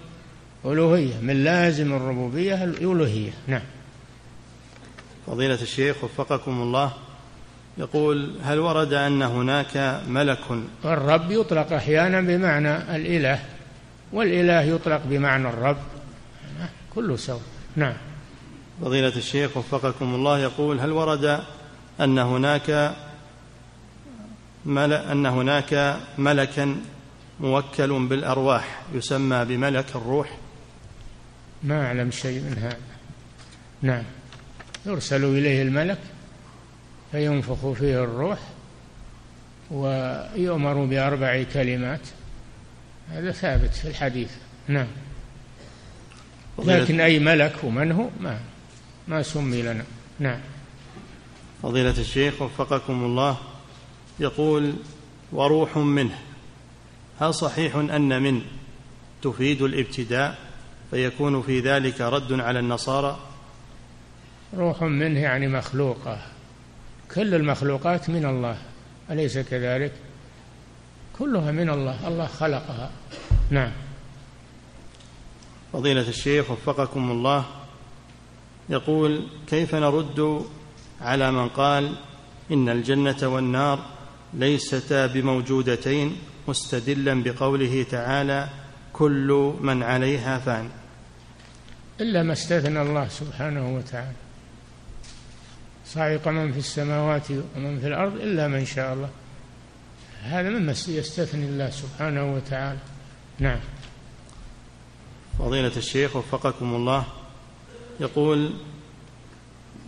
ألوهية 0.65 1.21
من 1.23 1.45
لازم 1.45 1.93
الربوبية 1.95 2.65
الألوهية 2.65 3.31
نعم 3.47 3.63
فضيلة 5.27 5.63
الشيخ 5.63 6.05
وفقكم 6.05 6.63
الله 6.63 6.93
يقول 7.79 8.33
هل 8.43 8.59
ورد 8.59 8.93
أن 8.93 9.23
هناك 9.23 10.01
ملك 10.09 10.39
الرب 10.85 11.31
يطلق 11.31 11.73
أحيانا 11.73 12.21
بمعنى 12.21 12.97
الإله 12.97 13.39
والإله 14.13 14.61
يطلق 14.61 15.01
بمعنى 15.05 15.49
الرب 15.49 15.77
كله 16.95 17.17
سواء 17.17 17.41
نعم 17.77 17.95
فضيلة 18.83 19.17
الشيخ 19.17 19.57
وفقكم 19.57 20.15
الله 20.15 20.39
يقول 20.39 20.81
هل 20.81 20.93
ورد 20.93 21.41
أن 22.01 22.19
هناك 22.19 22.95
أن 25.11 25.27
هناك 25.27 25.97
ملكا 26.19 26.77
موكل 27.41 28.07
بالأرواح 28.07 28.81
يسمى 28.95 29.45
بملك 29.45 29.87
الروح 29.95 30.29
ما 31.63 31.87
أعلم 31.87 32.11
شيء 32.11 32.41
من 32.41 32.59
هذا 32.59 32.79
نعم 33.83 34.05
يرسل 34.87 35.25
إليه 35.25 35.63
الملك 35.63 35.99
فينفخ 37.13 37.73
فيه 37.73 38.05
الروح 38.05 38.39
ويؤمر 39.71 40.85
بأربع 40.85 41.43
كلمات 41.55 42.01
هذا 43.11 43.33
ثابت 43.33 43.75
في 43.75 43.89
الحديث 43.89 44.31
نعم 44.69 44.87
لكن 46.65 47.01
أي 47.01 47.19
ملك 47.19 47.55
ومن 47.65 47.93
هو 47.93 48.09
ما 48.21 48.39
ما 49.09 49.23
سمي 49.23 49.63
لنا 49.63 49.85
نعم 50.19 50.41
فضيلة 51.63 52.01
الشيخ 52.01 52.43
وفقكم 52.43 53.05
الله 53.05 53.37
يقول 54.21 54.75
وروح 55.33 55.77
منه 55.77 56.19
هل 57.21 57.35
صحيح 57.35 57.75
أن 57.77 58.23
من 58.23 58.43
تفيد 59.23 59.63
الابتداء 59.63 60.48
فيكون 60.91 61.43
في 61.43 61.61
ذلك 61.61 62.01
رد 62.01 62.33
على 62.33 62.59
النصارى 62.59 63.19
روح 64.57 64.83
منه 64.83 65.21
يعني 65.21 65.49
مخلوقة 65.49 66.19
كل 67.15 67.35
المخلوقات 67.35 68.11
من 68.11 68.25
الله 68.27 68.57
أليس 69.11 69.39
كذلك 69.39 69.93
كلها 71.19 71.53
من 71.53 71.71
الله 71.71 72.09
الله 72.09 72.27
خلقها 72.27 72.91
نعم 73.51 73.73
فضيلة 75.73 76.09
الشيخ 76.09 76.51
وفقكم 76.51 77.11
الله 77.11 77.45
يقول 78.69 79.27
كيف 79.47 79.75
نرد 79.75 80.43
على 81.01 81.31
من 81.31 81.49
قال 81.49 81.95
إن 82.53 82.69
الجنة 82.69 83.19
والنار 83.29 83.85
ليستا 84.35 85.07
بموجودتين 85.07 86.17
مستدلا 86.49 87.23
بقوله 87.23 87.87
تعالى 87.91 88.49
كل 88.93 89.55
من 89.61 89.83
عليها 89.83 90.39
فان 90.39 90.69
إلا 92.01 92.23
ما 92.23 92.33
استثنى 92.33 92.83
الله 92.83 93.09
سبحانه 93.09 93.75
وتعالى 93.77 94.13
صعق 95.87 96.29
من 96.29 96.53
في 96.53 96.59
السماوات 96.59 97.27
ومن 97.57 97.81
في 97.81 97.87
الأرض 97.87 98.13
إلا 98.15 98.49
من 98.49 98.65
شاء 98.67 98.95
الله 98.95 99.09
هذا 100.23 100.49
مما 100.49 100.73
يستثني 100.89 101.45
الله 101.45 101.71
سبحانه 101.71 102.35
وتعالى 102.35 102.79
نعم 103.39 103.59
فضيلة 105.39 105.73
الشيخ 105.77 106.17
وفقكم 106.17 106.75
الله 106.75 107.05
يقول 108.01 108.53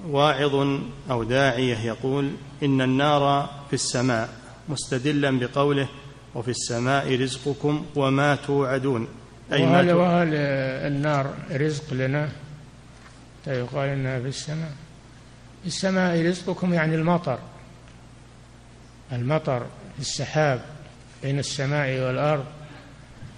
واعظ 0.06 0.80
أو 1.10 1.22
داعية 1.24 1.78
يقول 1.78 2.30
إن 2.62 2.80
النار 2.80 3.50
في 3.68 3.72
السماء 3.74 4.28
مستدلا 4.68 5.38
بقوله 5.38 5.88
وفي 6.34 6.50
السماء 6.50 7.14
رزقكم 7.18 7.84
وما 7.96 8.34
توعدون 8.34 9.08
وهل, 9.52 9.92
وهل 9.92 10.34
النار 10.34 11.34
رزق 11.52 11.92
لنا 11.92 12.28
يقال 13.46 13.88
انها 13.88 14.20
في 14.20 14.26
السماء 14.28 14.72
في 15.62 15.68
السماء 15.68 16.26
رزقكم 16.26 16.74
يعني 16.74 16.94
المطر 16.94 17.38
المطر 19.12 19.60
في 19.94 20.00
السحاب 20.00 20.64
بين 21.22 21.38
السماء 21.38 21.88
والارض 22.00 22.44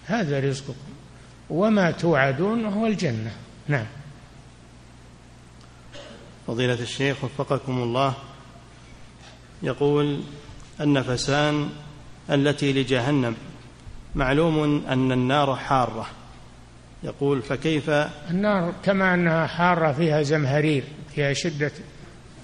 هذا 0.07 0.41
رزقكم 0.41 0.93
وما 1.51 1.91
توعدون 1.91 2.65
هو 2.65 2.87
الجنه 2.87 3.31
نعم 3.69 3.87
فضيله 6.47 6.83
الشيخ 6.83 7.25
وفقكم 7.25 7.83
الله 7.83 8.15
يقول 9.63 10.21
النفسان 10.81 11.69
التي 12.31 12.73
لجهنم 12.73 13.35
معلوم 14.15 14.83
أن 14.89 15.13
النار 15.13 15.57
حارة 15.57 16.07
يقول 17.03 17.43
فكيف 17.43 17.91
النار 18.31 18.73
كما 18.85 19.15
أنها 19.15 19.47
حارة 19.47 19.93
فيها 19.93 20.23
زمهرير 20.23 20.85
فيها 21.15 21.33
شدة 21.33 21.71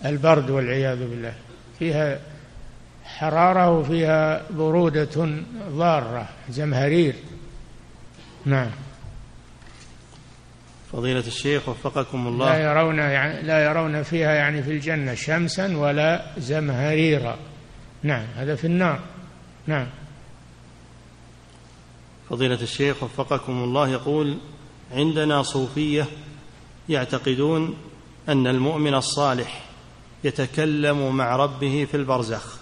البرد 0.05 0.51
والعياذ 0.51 0.99
بالله 0.99 1.35
فيها 1.79 2.19
حرارة 3.05 3.71
وفيها 3.71 4.43
برودة 4.53 5.37
ضارة 5.69 6.29
زمهرير 6.51 7.15
نعم 8.47 8.71
فضيلة 10.93 11.21
الشيخ 11.21 11.69
وفقكم 11.69 12.27
الله 12.27 12.53
لا 12.53 12.59
يرون 12.73 12.99
يعني 12.99 13.43
لا 13.43 13.65
يرون 13.65 14.03
فيها 14.03 14.33
يعني 14.35 14.63
في 14.63 14.71
الجنة 14.71 15.15
شمسا 15.15 15.77
ولا 15.77 16.27
زمهريرا 16.39 17.37
نعم 18.03 18.25
هذا 18.37 18.55
في 18.55 18.67
النار 18.67 19.01
نعم 19.67 19.87
فضيلة 22.31 22.63
الشيخ 22.63 23.03
وفقكم 23.03 23.53
الله 23.65 23.89
يقول 23.89 24.37
عندنا 24.93 25.43
صوفية 25.43 26.07
يعتقدون 26.89 27.75
أن 28.29 28.47
المؤمن 28.47 28.95
الصالح 28.95 29.65
يتكلم 30.25 31.17
مع 31.17 31.37
ربه 31.37 31.87
في 31.91 31.97
البرزخ 31.97 32.59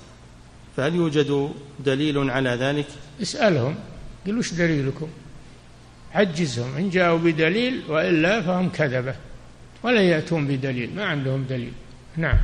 فهل 0.77 0.95
يوجد 0.95 1.51
دليل 1.87 2.31
على 2.31 2.51
ذلك؟ 2.51 2.87
اسألهم 3.23 3.75
قل 4.27 4.39
وش 4.39 4.55
دليلكم؟ 4.55 5.09
عجزهم 6.12 6.77
إن 6.77 6.91
جاءوا 6.91 7.19
بدليل 7.19 7.83
وإلا 7.89 8.43
فهم 8.43 8.69
كذبة 8.69 9.14
ولا 9.83 10.01
يأتون 10.03 10.47
بدليل 10.47 10.95
ما 10.97 11.05
عندهم 11.05 11.45
دليل 11.45 11.73
نعم 12.17 12.39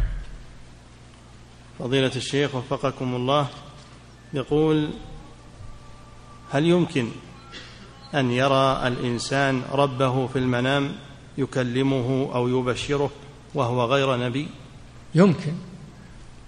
فضيلة 1.78 2.10
الشيخ 2.16 2.54
وفقكم 2.54 3.14
الله 3.14 3.48
يقول 4.34 4.88
هل 6.52 6.66
يمكن 6.66 7.08
أن 8.14 8.30
يرى 8.30 8.80
الإنسان 8.88 9.62
ربه 9.72 10.26
في 10.26 10.38
المنام 10.38 10.92
يكلمه 11.38 12.30
أو 12.34 12.48
يبشره 12.48 13.10
وهو 13.54 13.84
غير 13.84 14.16
نبي 14.16 14.48
يمكن 15.14 15.52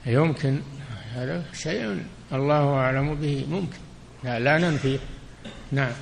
يمكن 0.06 0.60
هذا 1.12 1.44
شيء 1.54 2.02
الله 2.32 2.70
أعلم 2.74 3.14
به 3.14 3.46
ممكن 3.50 3.76
لا, 4.24 4.38
لا 4.40 4.58
ننفيه 4.58 4.98
نعم 5.72 5.92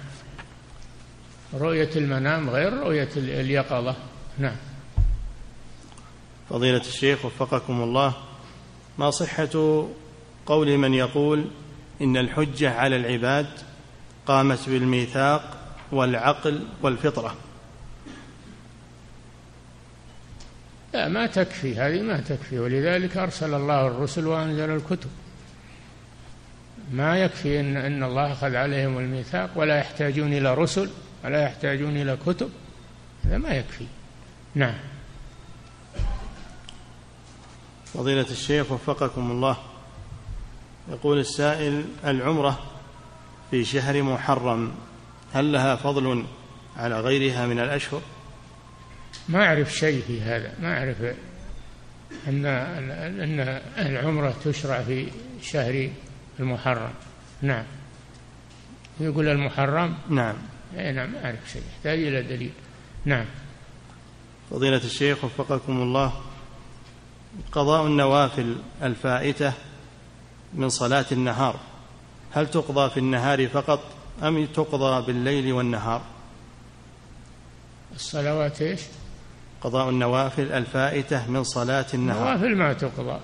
رؤية 1.54 1.90
المنام 1.96 2.50
غير 2.50 2.72
رؤية 2.72 3.08
اليقظة 3.16 3.94
نعم 4.38 4.56
فضيلة 6.50 6.78
الشيخ 6.80 7.24
وفقكم 7.24 7.82
الله 7.82 8.12
ما 8.98 9.10
صحة 9.10 9.86
قول 10.46 10.78
من 10.78 10.94
يقول 10.94 11.44
إن 12.02 12.16
الحجة 12.16 12.74
على 12.74 12.96
العباد 12.96 13.46
قامت 14.26 14.68
بالميثاق 14.70 15.56
والعقل 15.92 16.64
والفطرة 16.82 17.34
لا 20.94 21.08
ما 21.08 21.26
تكفي 21.26 21.76
هذه 21.76 22.02
ما 22.02 22.20
تكفي 22.20 22.58
ولذلك 22.58 23.16
أرسل 23.16 23.54
الله 23.54 23.86
الرسل 23.86 24.26
وأنزل 24.26 24.70
الكتب 24.70 25.10
ما 26.92 27.16
يكفي 27.18 27.60
إن, 27.60 27.76
إن 27.76 28.02
الله 28.02 28.32
أخذ 28.32 28.54
عليهم 28.56 28.98
الميثاق 28.98 29.50
ولا 29.56 29.78
يحتاجون 29.78 30.32
إلى 30.32 30.54
رسل 30.54 30.90
ولا 31.24 31.42
يحتاجون 31.42 31.96
إلى 31.96 32.16
كتب 32.26 32.50
هذا 33.24 33.38
ما 33.38 33.48
يكفي 33.48 33.86
نعم 34.54 34.74
فضيلة 37.94 38.26
الشيخ 38.30 38.72
وفقكم 38.72 39.30
الله 39.30 39.56
يقول 40.90 41.18
السائل 41.18 41.84
العمرة 42.04 42.71
في 43.52 43.64
شهر 43.64 44.02
محرم 44.02 44.72
هل 45.34 45.52
لها 45.52 45.76
فضل 45.76 46.24
على 46.76 47.00
غيرها 47.00 47.46
من 47.46 47.58
الأشهر 47.60 48.00
ما 49.28 49.46
أعرف 49.46 49.72
شيء 49.74 50.02
في 50.06 50.20
هذا 50.20 50.54
ما 50.60 50.78
أعرف 50.78 50.96
أن 52.28 52.46
أن 52.46 53.40
العمرة 53.78 54.34
تشرع 54.44 54.82
في 54.82 55.08
شهر 55.42 55.88
المحرم 56.40 56.90
نعم 57.42 57.64
يقول 59.00 59.28
المحرم 59.28 59.94
نعم 60.10 60.34
أي 60.78 60.92
نعم 60.92 61.12
ما 61.12 61.24
أعرف 61.24 61.50
شيء 61.52 61.62
يحتاج 61.76 61.98
إلى 62.02 62.22
دليل 62.22 62.52
نعم 63.04 63.26
فضيلة 64.50 64.84
الشيخ 64.84 65.24
وفقكم 65.24 65.82
الله 65.82 66.20
قضاء 67.52 67.86
النوافل 67.86 68.56
الفائتة 68.82 69.52
من 70.54 70.68
صلاة 70.68 71.06
النهار 71.12 71.60
هل 72.34 72.46
تقضى 72.50 72.90
في 72.90 72.96
النهار 73.00 73.48
فقط 73.48 73.80
أم 74.22 74.46
تقضى 74.46 75.06
بالليل 75.06 75.52
والنهار 75.52 76.02
الصلوات 77.94 78.62
إيش 78.62 78.80
قضاء 79.60 79.88
النوافل 79.90 80.52
الفائتة 80.52 81.30
من 81.30 81.44
صلاة 81.44 81.86
النهار 81.94 82.34
النوافل 82.34 82.56
ما 82.56 82.72
تقضى 82.72 83.20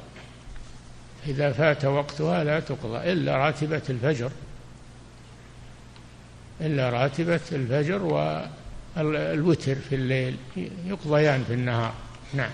إذا 1.26 1.52
فات 1.52 1.84
وقتها 1.84 2.44
لا 2.44 2.60
تقضى 2.60 3.12
إلا 3.12 3.36
راتبة 3.36 3.82
الفجر 3.90 4.30
إلا 6.60 6.90
راتبة 6.90 7.40
الفجر 7.52 8.02
والوتر 8.94 9.74
في 9.74 9.94
الليل 9.94 10.36
يقضيان 10.90 11.44
في 11.44 11.52
النهار 11.54 11.92
نعم 12.34 12.50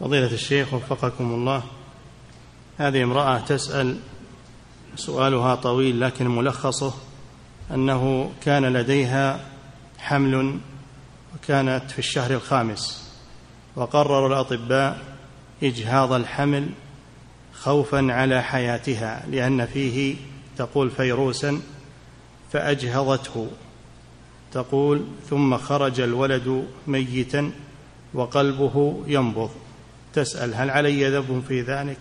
فضيلة 0.00 0.32
الشيخ 0.32 0.74
وفقكم 0.74 1.24
الله 1.24 1.62
هذه 2.78 3.02
امرأة 3.02 3.38
تسأل 3.38 3.96
سؤالها 4.96 5.54
طويل 5.54 6.00
لكن 6.00 6.26
ملخصه 6.26 6.94
أنه 7.74 8.32
كان 8.42 8.64
لديها 8.66 9.40
حمل 9.98 10.58
وكانت 11.36 11.90
في 11.90 11.98
الشهر 11.98 12.30
الخامس 12.30 13.10
وقرر 13.76 14.26
الأطباء 14.26 15.00
إجهاض 15.62 16.12
الحمل 16.12 16.66
خوفا 17.52 18.06
على 18.12 18.42
حياتها 18.42 19.22
لأن 19.30 19.66
فيه 19.66 20.16
تقول 20.58 20.90
فيروسا 20.90 21.60
فأجهضته 22.52 23.48
تقول 24.52 25.04
ثم 25.30 25.56
خرج 25.58 26.00
الولد 26.00 26.66
ميتا 26.86 27.50
وقلبه 28.14 29.02
ينبض 29.06 29.50
تسأل 30.16 30.54
هل 30.54 30.70
علي 30.70 31.08
ذنب 31.08 31.44
في 31.48 31.60
ذلك 31.62 31.96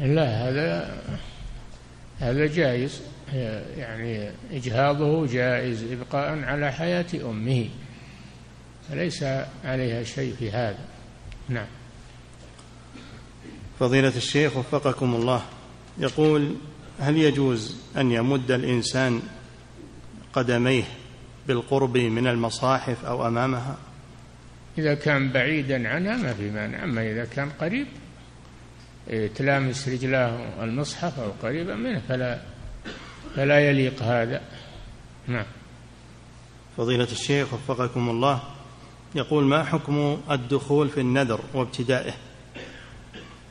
لا 0.00 0.48
هذا 0.48 0.96
هذا 2.18 2.46
جائز 2.46 3.00
يعني 3.76 4.30
إجهاضه 4.52 5.26
جائز 5.26 5.92
إبقاء 5.92 6.44
على 6.44 6.72
حياة 6.72 7.06
أمه 7.24 7.68
فليس 8.90 9.22
عليها 9.64 10.02
شيء 10.02 10.34
في 10.38 10.50
هذا 10.50 10.78
نعم 11.48 11.66
فضيلة 13.80 14.16
الشيخ 14.16 14.56
وفقكم 14.56 15.14
الله 15.14 15.42
يقول 15.98 16.54
هل 17.00 17.16
يجوز 17.16 17.76
أن 17.96 18.12
يمد 18.12 18.50
الإنسان 18.50 19.22
قدميه 20.32 20.84
بالقرب 21.48 21.96
من 21.96 22.26
المصاحف 22.26 23.04
أو 23.04 23.26
أمامها 23.26 23.76
إذا 24.78 24.94
كان 24.94 25.32
بعيدا 25.32 25.88
عنها 25.88 26.16
ما 26.16 26.34
في 26.34 26.50
مانع 26.50 26.84
أما 26.84 27.02
إذا 27.12 27.24
كان 27.24 27.50
قريب 27.50 27.86
إيه، 29.10 29.26
تلامس 29.26 29.88
رجلاه 29.88 30.64
المصحف 30.64 31.18
أو 31.20 31.30
قريبا 31.42 31.74
منه 31.74 32.02
فلا 32.08 32.40
فلا 33.36 33.68
يليق 33.70 34.02
هذا 34.02 34.42
نعم 35.28 35.44
فضيلة 36.76 37.04
الشيخ 37.12 37.54
وفقكم 37.54 38.08
الله 38.10 38.42
يقول 39.14 39.44
ما 39.44 39.64
حكم 39.64 40.20
الدخول 40.30 40.88
في 40.88 41.00
النذر 41.00 41.40
وابتدائه 41.54 42.12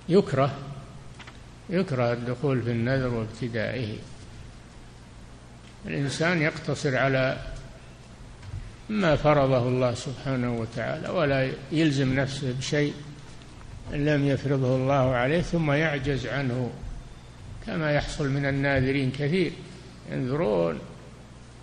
يكره 0.10 0.52
يكره 1.70 2.14
الدخول 2.14 2.62
في 2.64 2.72
النذر 2.72 3.08
وابتدائه 3.08 3.98
الإنسان 5.86 6.42
يقتصر 6.42 6.98
على 6.98 7.38
ما 8.92 9.16
فرضه 9.16 9.58
الله 9.68 9.94
سبحانه 9.94 10.54
وتعالى 10.56 11.10
ولا 11.10 11.52
يلزم 11.72 12.14
نفسه 12.20 12.54
بشيء 12.58 12.94
لم 13.92 14.28
يفرضه 14.28 14.76
الله 14.76 15.16
عليه 15.16 15.42
ثم 15.42 15.72
يعجز 15.72 16.28
عنه 16.28 16.72
كما 17.68 17.92
يحصل 17.92 18.30
من 18.30 18.46
الناذرين 18.46 19.12
كثير 19.12 19.52
ينذرون 20.12 20.80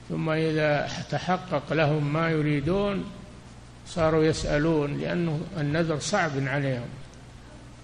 ثم 0.09 0.31
إذا 0.31 0.89
تحقق 1.11 1.72
لهم 1.72 2.12
ما 2.12 2.31
يريدون 2.31 3.05
صاروا 3.87 4.24
يسألون 4.24 4.99
لأنه 4.99 5.41
النذر 5.61 5.99
صعب 5.99 6.31
عليهم 6.37 6.89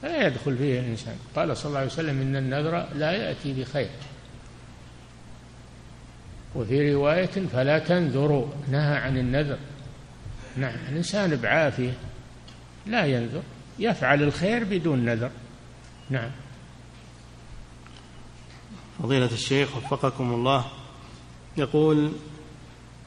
لا 0.02 0.26
يدخل 0.26 0.56
فيه 0.56 0.80
الإنسان 0.80 1.14
قال 1.36 1.56
صلى 1.56 1.66
الله 1.68 1.78
عليه 1.78 1.88
وسلم 1.90 2.20
إن 2.20 2.36
النذر 2.36 2.86
لا 2.94 3.12
يأتي 3.12 3.52
بخير 3.52 3.88
وفي 6.54 6.94
رواية 6.94 7.46
فلا 7.52 7.78
تنذروا 7.78 8.46
نهى 8.68 8.96
عن 8.96 9.16
النذر 9.18 9.58
نعم 10.56 10.76
الإنسان 10.88 11.36
بعافية 11.36 11.92
لا 12.86 13.04
ينذر 13.06 13.42
يفعل 13.78 14.22
الخير 14.22 14.64
بدون 14.64 15.04
نذر 15.04 15.30
نعم 16.10 16.30
فضيلة 19.02 19.30
الشيخ 19.32 19.76
وفقكم 19.76 20.32
الله 20.34 20.64
يقول 21.56 22.12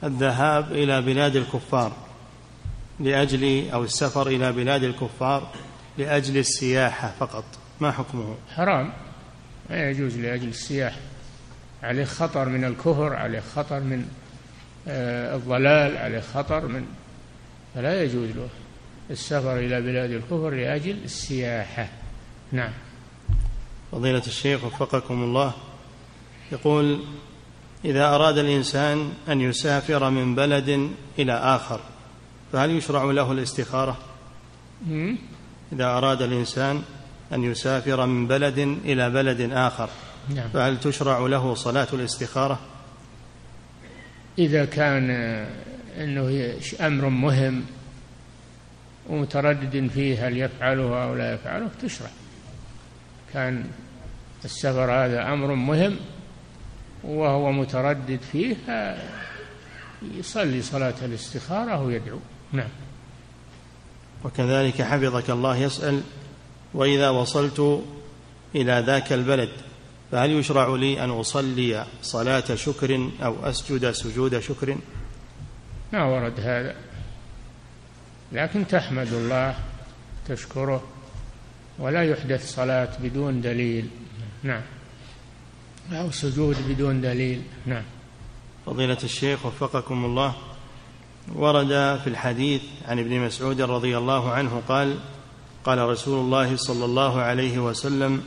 الذهاب 0.04 0.72
إلى 0.72 1.02
بلاد 1.02 1.36
الكفار 1.36 1.92
لأجل 3.00 3.70
أو 3.70 3.84
السفر 3.84 4.26
إلى 4.26 4.52
بلاد 4.52 4.84
الكفار 4.84 5.52
لأجل 5.98 6.36
السياحة 6.36 7.12
فقط 7.18 7.44
ما 7.80 7.92
حكمه 7.92 8.36
حرام 8.54 8.92
لا 9.70 9.90
يجوز 9.90 10.16
لأجل 10.16 10.48
السياحة 10.48 10.98
عليه 11.82 12.04
خطر 12.04 12.48
من 12.48 12.64
الكفر 12.64 13.14
عليه 13.14 13.42
خطر 13.56 13.80
من 13.80 14.08
آه، 14.88 15.36
الضلال 15.36 15.96
عليه 15.96 16.20
خطر 16.34 16.66
من 16.68 16.86
فلا 17.74 18.02
يجوز 18.02 18.28
له 18.30 18.48
السفر 19.10 19.58
إلى 19.58 19.80
بلاد 19.80 20.10
الكفر 20.10 20.50
لأجل 20.50 20.96
السياحة 21.04 21.88
نعم 22.52 22.72
فضيلة 23.92 24.22
الشيخ 24.26 24.64
وفقكم 24.64 25.22
الله 25.22 25.52
يقول 26.52 27.00
إذا 27.84 28.06
أراد 28.14 28.38
الإنسان 28.38 29.12
أن 29.28 29.40
يسافر 29.40 30.10
من 30.10 30.34
بلد 30.34 30.90
إلى 31.18 31.32
آخر 31.32 31.80
فهل 32.52 32.70
يشرع 32.70 33.04
له 33.04 33.32
الاستخارة؟ 33.32 33.96
إذا 35.72 35.84
أراد 35.86 36.22
الإنسان 36.22 36.82
أن 37.32 37.44
يسافر 37.44 38.06
من 38.06 38.26
بلد 38.26 38.58
إلى 38.58 39.10
بلد 39.10 39.40
آخر 39.52 39.88
نعم. 40.34 40.48
فهل 40.48 40.80
تشرع 40.80 41.18
له 41.18 41.54
صلاة 41.54 41.88
الاستخارة 41.92 42.58
إذا 44.38 44.64
كان 44.64 45.10
آه، 45.10 45.48
أنه 46.04 46.54
أمر 46.80 47.08
مهم 47.08 47.64
ومتردد 49.08 49.90
فيه 49.94 50.28
هل 50.28 50.36
يفعله 50.38 51.04
أو 51.04 51.14
لا 51.14 51.32
يفعله 51.34 51.68
تشرع 51.82 52.08
كان 53.32 53.64
السفر 54.44 54.90
هذا 54.92 55.32
أمر 55.32 55.54
مهم 55.54 55.96
وهو 57.04 57.52
متردد 57.52 58.20
فيه 58.32 58.56
آه، 58.70 59.02
يصلي 60.14 60.62
صلاة 60.62 60.94
الاستخارة 61.02 61.82
ويدعو 61.82 62.18
نعم 62.52 62.68
وكذلك 64.24 64.82
حفظك 64.82 65.30
الله 65.30 65.56
يسأل 65.56 66.00
وإذا 66.74 67.10
وصلت 67.10 67.84
إلى 68.54 68.84
ذاك 68.86 69.12
البلد 69.12 69.48
فهل 70.12 70.30
يشرع 70.30 70.76
لي 70.76 71.04
أن 71.04 71.10
أصلي 71.10 71.86
صلاة 72.02 72.54
شكر 72.54 73.08
أو 73.24 73.36
أسجد 73.48 73.90
سجود 73.90 74.38
شكر 74.38 74.76
ما 75.92 76.04
ورد 76.04 76.40
هذا 76.40 76.76
لكن 78.32 78.66
تحمد 78.66 79.12
الله 79.12 79.54
تشكره 80.28 80.82
ولا 81.78 82.02
يحدث 82.04 82.54
صلاة 82.54 82.88
بدون 83.02 83.40
دليل 83.40 83.88
نعم 84.42 84.62
أو 85.92 86.10
سجود 86.10 86.56
بدون 86.68 87.00
دليل 87.00 87.42
نعم 87.66 87.82
فضيلة 88.66 88.98
الشيخ 89.04 89.46
وفقكم 89.46 90.04
الله 90.04 90.34
ورد 91.34 91.68
في 91.68 92.06
الحديث 92.06 92.62
عن 92.88 92.98
ابن 92.98 93.20
مسعود 93.20 93.60
رضي 93.60 93.98
الله 93.98 94.30
عنه 94.32 94.62
قال 94.68 94.98
قال 95.64 95.78
رسول 95.78 96.20
الله 96.24 96.56
صلى 96.56 96.84
الله 96.84 97.20
عليه 97.20 97.58
وسلم 97.58 98.22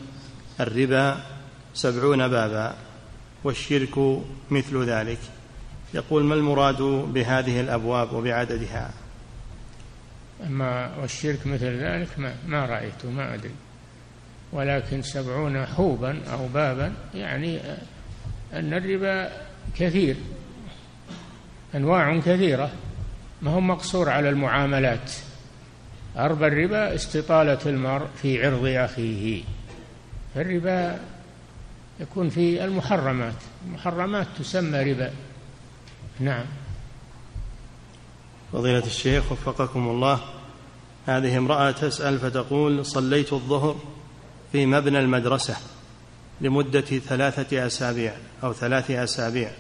الربا 0.60 1.18
سبعون 1.74 2.28
بابا 2.28 2.74
والشرك 3.44 3.98
مثل 4.52 4.84
ذلك 4.84 5.20
يقول 5.94 6.24
ما 6.24 6.36
المراد 6.36 6.82
بهذه 7.14 7.60
الابواب 7.62 8.14
وبعددها 8.14 8.90
اما 10.48 10.96
والشرك 11.02 11.48
مثل 11.48 11.80
ذلك 11.84 12.20
ما, 12.20 12.36
ما 12.48 12.66
رايته 12.66 13.10
ما 13.10 13.34
ادري 13.34 13.52
ولكن 14.52 15.02
سبعون 15.02 15.66
حوبا 15.66 16.20
او 16.34 16.48
بابا 16.48 16.94
يعني 17.14 17.60
ان 18.54 18.74
الربا 18.74 19.32
كثير 19.78 20.16
انواع 21.76 22.20
كثيره 22.20 22.72
ما 23.42 23.52
هو 23.52 23.60
مقصور 23.60 24.10
على 24.10 24.30
المعاملات 24.30 25.12
أربى 26.18 26.48
الربا 26.48 26.96
استطالة 26.96 27.60
المرء 27.66 28.08
في 28.22 28.46
عرض 28.46 28.66
أخيه 28.66 29.42
فالربا 30.36 31.00
يكون 32.02 32.30
في 32.30 32.66
المحرمات 32.66 33.34
المحرمات 33.68 34.28
تسمى 34.40 34.92
ربا 34.94 35.12
نعم 36.20 36.46
فضيلة 38.54 38.86
الشيخ 38.86 39.32
وفقكم 39.32 39.88
الله 39.88 40.20
هذه 41.06 41.38
امرأة 41.38 41.72
تسأل 41.72 42.20
فتقول 42.20 42.86
صليت 42.86 43.34
الظهر 43.34 43.76
في 44.52 44.66
مبنى 44.66 45.00
المدرسة 45.00 45.56
لمدة 46.42 46.82
ثلاثة 46.82 47.66
أسابيع 47.68 48.14
أو 48.44 48.54
ثلاث 48.54 48.92
أسابيع 48.92 49.52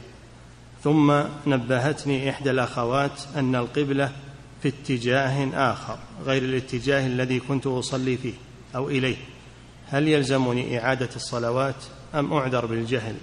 ثم 0.83 1.23
نبهتني 1.47 2.29
إحدى 2.29 2.51
الأخوات 2.51 3.21
أن 3.35 3.55
القبلة 3.55 4.11
في 4.63 4.67
اتجاه 4.69 5.47
آخر 5.71 5.97
غير 6.25 6.43
الاتجاه 6.43 7.07
الذي 7.07 7.39
كنت 7.39 7.67
أصلي 7.67 8.17
فيه 8.17 8.33
أو 8.75 8.89
إليه 8.89 9.17
هل 9.89 10.07
يلزمني 10.07 10.79
إعادة 10.79 11.09
الصلوات 11.15 11.75
أم 12.15 12.33
أعذر 12.33 12.65
بالجهل 12.65 13.15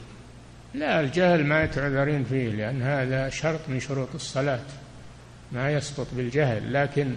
لا 0.74 1.00
الجهل 1.00 1.44
ما 1.46 1.66
تعذرين 1.66 2.24
فيه 2.24 2.48
لأن 2.50 2.82
هذا 2.82 3.28
شرط 3.28 3.60
من 3.68 3.80
شروط 3.80 4.08
الصلاة 4.14 4.60
ما 5.52 5.70
يسقط 5.72 6.06
بالجهل 6.12 6.72
لكن 6.72 7.14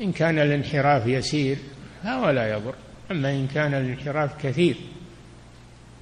إن 0.00 0.12
كان 0.12 0.38
الانحراف 0.38 1.06
يسير 1.06 1.56
لا 2.04 2.52
يضر 2.54 2.74
أما 3.10 3.30
إن 3.30 3.46
كان 3.54 3.74
الانحراف 3.74 4.46
كثير 4.46 4.76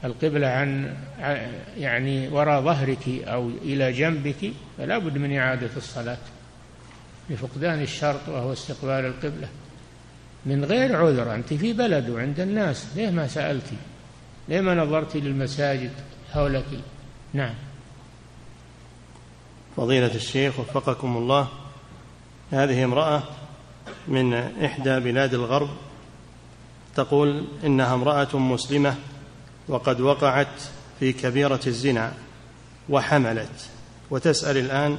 القبلة 0.05 0.47
عن 0.49 0.95
يعني 1.79 2.29
وراء 2.29 2.63
ظهرك 2.63 3.07
أو 3.09 3.49
إلى 3.49 3.93
جنبك 3.93 4.51
فلا 4.79 4.99
بد 4.99 5.19
من 5.19 5.39
إعادة 5.39 5.71
الصلاة 5.77 6.19
لفقدان 7.31 7.83
الشرط 7.83 8.29
وهو 8.29 8.53
استقبال 8.53 9.07
القبلة 9.07 9.49
من 10.47 10.65
غير 10.65 10.97
عذر 10.97 11.35
أنت 11.35 11.55
في 11.55 11.73
بلد 11.73 12.11
وعند 12.11 12.41
الناس 12.41 12.87
ليه 12.97 13.11
ما 13.11 13.27
سألتي 13.29 13.77
لما 14.49 14.75
نظرت 14.75 15.17
للمساجد 15.17 15.93
حولك 16.33 16.65
نعم 17.35 17.55
فضيلة 19.77 20.15
الشيخ 20.15 20.59
وفقكم 20.61 21.17
الله 21.17 21.49
هذه 22.53 22.85
امرأة 22.85 23.23
من 24.09 24.35
إحدى 24.65 25.01
بلاد 25.01 25.35
الغرب 25.35 25.69
تقول 26.97 27.45
إنها 27.65 27.95
امرأة 27.95 28.37
مسلمة 28.37 28.95
وقد 29.69 30.01
وقعت 30.01 30.49
في 31.01 31.13
كبيرة 31.13 31.61
الزنا 31.67 32.13
وحملت 32.89 33.69
وتسأل 34.11 34.57
الآن 34.57 34.99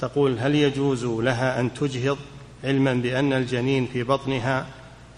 تقول 0.00 0.38
هل 0.38 0.54
يجوز 0.54 1.04
لها 1.04 1.60
أن 1.60 1.74
تجهض 1.74 2.18
علما 2.64 2.94
بأن 2.94 3.32
الجنين 3.32 3.86
في 3.92 4.02
بطنها 4.02 4.66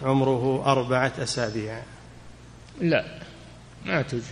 عمره 0.02 0.62
أربعة 0.66 1.12
أسابيع 1.18 1.82
لا 2.80 3.19
ما 3.86 4.02
تجهر 4.02 4.22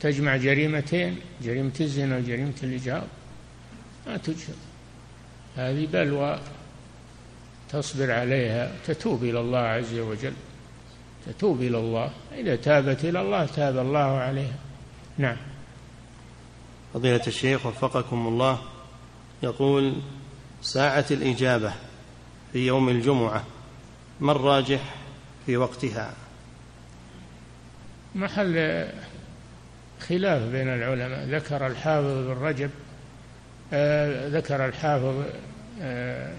تجمع 0.00 0.36
جريمتين 0.36 1.16
جريمة 1.42 1.72
الزنا 1.80 2.16
وجريمة 2.18 2.52
الإجهاض 2.62 3.06
ما 4.06 4.16
تجهر 4.16 4.54
هذه 5.56 5.86
بلوى 5.86 6.40
تصبر 7.72 8.10
عليها 8.12 8.72
تتوب 8.86 9.24
إلى 9.24 9.40
الله 9.40 9.58
عز 9.58 9.98
وجل 9.98 10.32
تتوب 11.26 11.60
إلى 11.60 11.78
الله 11.78 12.10
إذا 12.34 12.56
تابت 12.56 13.04
إلى 13.04 13.20
الله 13.20 13.46
تاب 13.46 13.78
الله 13.78 13.98
عليها 14.18 14.56
نعم 15.18 15.36
فضيلة 16.94 17.22
الشيخ 17.26 17.66
وفقكم 17.66 18.26
الله 18.26 18.58
يقول 19.42 19.94
ساعة 20.62 21.06
الإجابة 21.10 21.72
في 22.52 22.66
يوم 22.66 22.88
الجمعة 22.88 23.44
ما 24.20 24.32
الراجح 24.32 24.94
في 25.46 25.56
وقتها 25.56 26.14
محل 28.14 28.84
خلاف 30.08 30.42
بين 30.42 30.68
العلماء 30.68 31.24
ذكر 31.28 31.66
الحافظ 31.66 32.06
بن 32.06 32.30
رجب 32.46 32.70
آه، 33.72 34.28
ذكر 34.28 34.66
الحافظ 34.66 35.22
آه، 35.82 36.32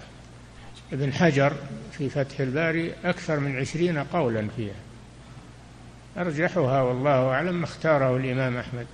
ابن 0.92 1.12
حجر 1.12 1.52
في 1.92 2.08
فتح 2.08 2.40
الباري 2.40 2.92
أكثر 3.04 3.40
من 3.40 3.56
عشرين 3.56 3.98
قولا 4.04 4.48
فيها 4.56 4.74
أرجحها 6.18 6.82
والله 6.82 7.28
أعلم 7.28 7.54
ما 7.54 7.64
اختاره 7.64 8.16
الإمام 8.16 8.56
أحمد 8.56 8.86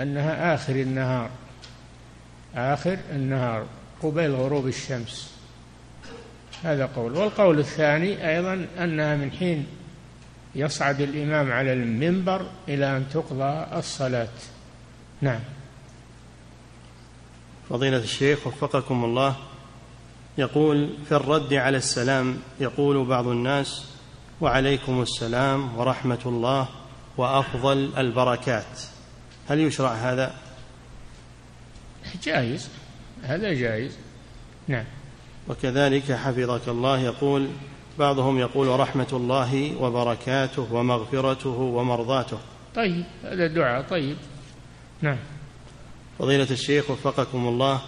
أنها 0.00 0.54
آخر 0.54 0.72
النهار 0.72 1.30
آخر 2.56 2.96
النهار 3.12 3.66
قبيل 4.02 4.34
غروب 4.34 4.66
الشمس 4.68 5.32
هذا 6.64 6.86
قول 6.86 7.12
والقول 7.16 7.58
الثاني 7.58 8.30
أيضا 8.36 8.66
أنها 8.78 9.16
من 9.16 9.30
حين 9.32 9.66
يصعد 10.54 11.00
الإمام 11.00 11.52
على 11.52 11.72
المنبر 11.72 12.46
إلى 12.68 12.96
أن 12.96 13.06
تقضى 13.12 13.78
الصلاة 13.78 14.28
نعم 15.20 15.40
فضيلة 17.68 17.96
الشيخ 17.96 18.46
وفقكم 18.46 19.04
الله 19.04 19.36
يقول 20.38 20.90
في 21.08 21.12
الرد 21.14 21.54
على 21.54 21.76
السلام 21.76 22.38
يقول 22.60 23.04
بعض 23.04 23.26
الناس 23.26 23.86
وعليكم 24.40 25.02
السلام 25.02 25.78
ورحمة 25.78 26.18
الله 26.26 26.68
وأفضل 27.16 27.90
البركات 27.98 28.80
هل 29.48 29.60
يشرع 29.60 29.92
هذا؟ 29.92 30.34
جائز 32.24 32.68
هذا 33.22 33.52
جائز 33.52 33.96
نعم 34.68 34.84
وكذلك 35.48 36.12
حفظك 36.12 36.68
الله 36.68 36.98
يقول 37.00 37.48
بعضهم 37.98 38.38
يقول 38.38 38.80
رحمة 38.80 39.06
الله 39.12 39.82
وبركاته 39.82 40.68
ومغفرته 40.72 41.48
ومرضاته 41.50 42.38
طيب 42.74 43.04
هذا 43.24 43.46
الدعاء 43.46 43.82
طيب 43.82 44.16
نعم 45.02 45.18
فضيلة 46.18 46.50
الشيخ 46.50 46.90
وفقكم 46.90 47.46
الله 47.48 47.80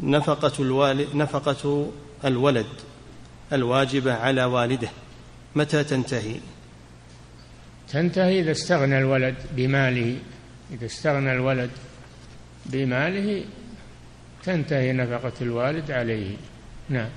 نفقة 0.00 0.52
الوالد 0.62 1.16
نفقة 1.16 1.90
الولد 2.24 2.66
الواجبة 3.52 4.14
على 4.14 4.44
والده 4.44 4.88
متى 5.54 5.84
تنتهي؟ 5.84 6.34
تنتهي 7.92 8.40
إذا 8.40 8.50
استغنى 8.50 8.98
الولد 8.98 9.34
بماله 9.52 10.16
إذا 10.72 10.86
استغنى 10.86 11.32
الولد 11.32 11.70
بماله 12.66 13.44
تنتهي 14.44 14.92
نفقة 14.92 15.32
الوالد 15.42 15.90
عليه 15.90 16.36
نعم 16.88 17.08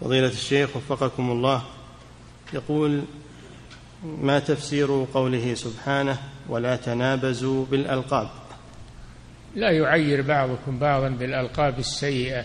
فضيلة 0.00 0.28
الشيخ 0.28 0.76
وفقكم 0.76 1.30
الله 1.30 1.62
يقول 2.52 3.02
ما 4.04 4.38
تفسير 4.38 5.06
قوله 5.14 5.54
سبحانه 5.54 6.18
ولا 6.48 6.76
تنابزوا 6.76 7.66
بالألقاب 7.66 8.28
لا 9.54 9.70
يعير 9.70 10.22
بعضكم 10.22 10.78
بعضا 10.78 11.08
بالألقاب 11.08 11.78
السيئة 11.78 12.44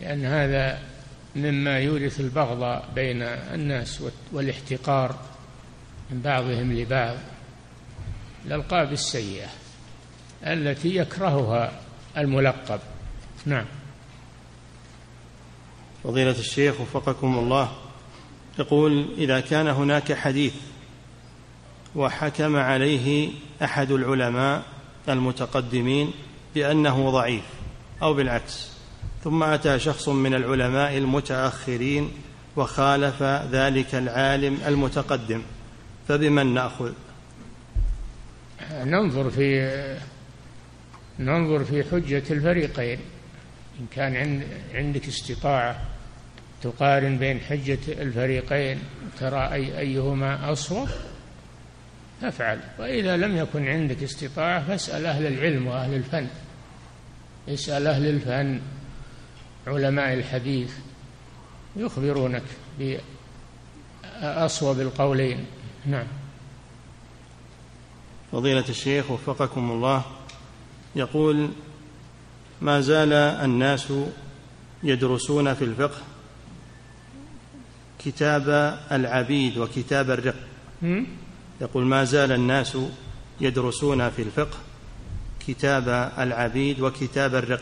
لأن 0.00 0.24
هذا 0.24 0.78
مما 1.36 1.78
يورث 1.78 2.20
البغض 2.20 2.82
بين 2.94 3.22
الناس 3.22 4.02
والاحتقار 4.32 5.16
من 6.10 6.20
بعضهم 6.20 6.72
لبعض 6.72 7.16
الألقاب 8.46 8.92
السيئة 8.92 9.48
التي 10.44 10.96
يكرهها 10.96 11.80
الملقب 12.16 12.80
نعم 13.46 13.66
فضيلة 16.04 16.38
الشيخ 16.38 16.80
وفقكم 16.80 17.38
الله 17.38 17.68
يقول 18.58 19.06
إذا 19.18 19.40
كان 19.40 19.66
هناك 19.68 20.12
حديث 20.12 20.54
وحكم 21.96 22.56
عليه 22.56 23.30
أحد 23.64 23.90
العلماء 23.90 24.62
المتقدمين 25.08 26.10
بأنه 26.54 27.10
ضعيف 27.10 27.42
أو 28.02 28.14
بالعكس 28.14 28.70
ثم 29.24 29.42
أتى 29.42 29.78
شخص 29.78 30.08
من 30.08 30.34
العلماء 30.34 30.98
المتأخرين 30.98 32.10
وخالف 32.56 33.22
ذلك 33.52 33.94
العالم 33.94 34.58
المتقدم 34.66 35.42
فبمن 36.08 36.54
نأخذ 36.54 36.92
ننظر 38.70 39.30
في 39.30 39.58
ننظر 41.18 41.64
في 41.64 41.84
حجة 41.84 42.24
الفريقين 42.30 42.98
إن 43.80 43.86
كان 43.94 44.42
عندك 44.74 45.08
استطاعة 45.08 45.80
تقارن 46.64 47.18
بين 47.18 47.40
حجة 47.40 47.78
الفريقين 48.02 48.78
ترى 49.20 49.44
أي 49.52 49.78
أيهما 49.78 50.52
أصوب 50.52 50.88
فافعل 52.20 52.60
وإذا 52.78 53.16
لم 53.16 53.36
يكن 53.36 53.66
عندك 53.68 54.02
استطاعة 54.02 54.66
فاسأل 54.66 55.06
أهل 55.06 55.26
العلم 55.26 55.66
وأهل 55.66 55.94
الفن 55.94 56.26
اسأل 57.48 57.86
أهل 57.86 58.06
الفن 58.08 58.60
علماء 59.66 60.14
الحديث 60.14 60.72
يخبرونك 61.76 62.42
بأصوب 64.22 64.80
القولين 64.80 65.46
نعم 65.86 66.06
فضيلة 68.32 68.64
الشيخ 68.68 69.10
وفقكم 69.10 69.70
الله 69.70 70.02
يقول 70.96 71.48
ما 72.60 72.80
زال 72.80 73.12
الناس 73.12 73.92
يدرسون 74.82 75.54
في 75.54 75.64
الفقه 75.64 76.02
كتاب 78.04 78.78
العبيد 78.92 79.58
وكتاب 79.58 80.10
الرق 80.10 80.34
يقول 81.60 81.84
ما 81.84 82.04
زال 82.04 82.32
الناس 82.32 82.78
يدرسون 83.40 84.10
في 84.10 84.22
الفقه 84.22 84.58
كتاب 85.46 85.88
العبيد 86.18 86.80
وكتاب 86.80 87.34
الرق 87.34 87.60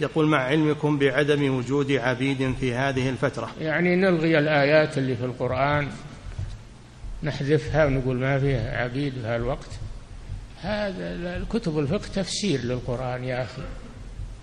يقول 0.00 0.26
مع 0.26 0.38
علمكم 0.38 0.98
بعدم 0.98 1.54
وجود 1.58 1.92
عبيد 1.92 2.54
في 2.60 2.74
هذه 2.74 3.08
الفترة 3.08 3.50
يعني 3.60 3.96
نلغي 3.96 4.38
الآيات 4.38 4.98
اللي 4.98 5.16
في 5.16 5.24
القرآن 5.24 5.88
نحذفها 7.22 7.86
ونقول 7.86 8.16
ما 8.16 8.38
فيها 8.38 8.82
عبيد 8.84 9.12
في 9.12 9.20
هالوقت 9.26 9.70
هذا 10.60 11.36
الكتب 11.36 11.78
الفقه 11.78 12.06
تفسير 12.14 12.60
للقرآن 12.64 13.24
يا 13.24 13.42
أخي 13.42 13.62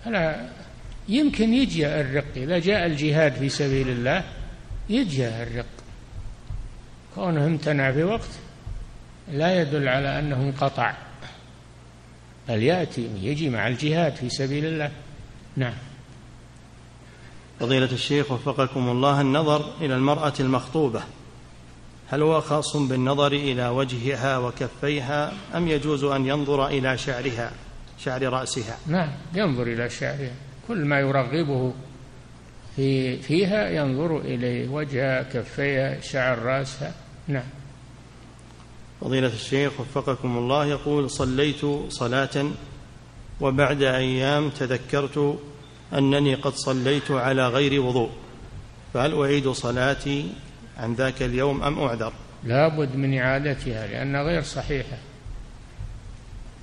أنا 0.06 0.48
يمكن 1.08 1.54
يجي 1.54 1.86
الرق 1.86 2.24
إذا 2.36 2.58
جاء 2.58 2.86
الجهاد 2.86 3.32
في 3.34 3.48
سبيل 3.48 3.88
الله 3.88 4.24
يجاه 4.90 5.42
الرق 5.42 5.64
كونه 7.14 7.46
امتنع 7.46 7.92
في 7.92 8.04
وقت 8.04 8.28
لا 9.30 9.60
يدل 9.60 9.88
على 9.88 10.18
أنه 10.18 10.36
انقطع 10.36 10.94
بل 12.48 12.62
يأتي 12.62 13.10
يجي 13.22 13.50
مع 13.50 13.68
الجهاد 13.68 14.16
في 14.16 14.28
سبيل 14.30 14.64
الله 14.64 14.90
نعم 15.56 15.74
فضيلة 17.60 17.92
الشيخ 17.92 18.32
وفقكم 18.32 18.88
الله 18.88 19.20
النظر 19.20 19.74
إلى 19.80 19.94
المرأة 19.94 20.32
المخطوبة 20.40 21.02
هل 22.10 22.22
هو 22.22 22.40
خاص 22.40 22.76
بالنظر 22.76 23.32
إلى 23.32 23.68
وجهها 23.68 24.38
وكفيها 24.38 25.32
أم 25.56 25.68
يجوز 25.68 26.04
أن 26.04 26.26
ينظر 26.26 26.66
إلى 26.66 26.98
شعرها 26.98 27.52
شعر 27.98 28.22
رأسها 28.22 28.78
نعم 28.86 29.10
ينظر 29.34 29.62
إلى 29.62 29.90
شعرها 29.90 30.32
كل 30.68 30.84
ما 30.84 31.00
يرغبه 31.00 31.72
في 32.76 33.16
فيها 33.16 33.70
ينظر 33.70 34.18
إليه 34.18 34.68
وجهها 34.68 35.22
كفيها 35.22 36.00
شعر 36.00 36.38
رأسها 36.38 36.92
نعم 37.28 37.42
فضيلة 39.00 39.28
الشيخ 39.28 39.80
وفقكم 39.80 40.36
الله 40.38 40.66
يقول 40.66 41.10
صليت 41.10 41.66
صلاة 41.88 42.50
وبعد 43.40 43.82
أيام 43.82 44.48
تذكرت 44.50 45.40
أنني 45.94 46.34
قد 46.34 46.52
صليت 46.52 47.10
على 47.10 47.48
غير 47.48 47.80
وضوء 47.80 48.10
فهل 48.94 49.18
أعيد 49.20 49.48
صلاتي 49.48 50.28
عن 50.78 50.94
ذاك 50.94 51.22
اليوم 51.22 51.62
أم 51.62 51.78
أعذر 51.78 52.12
لا 52.44 52.68
بد 52.68 52.96
من 52.96 53.18
إعادتها 53.18 53.86
لأنها 53.86 54.22
غير 54.22 54.42
صحيحة 54.42 54.96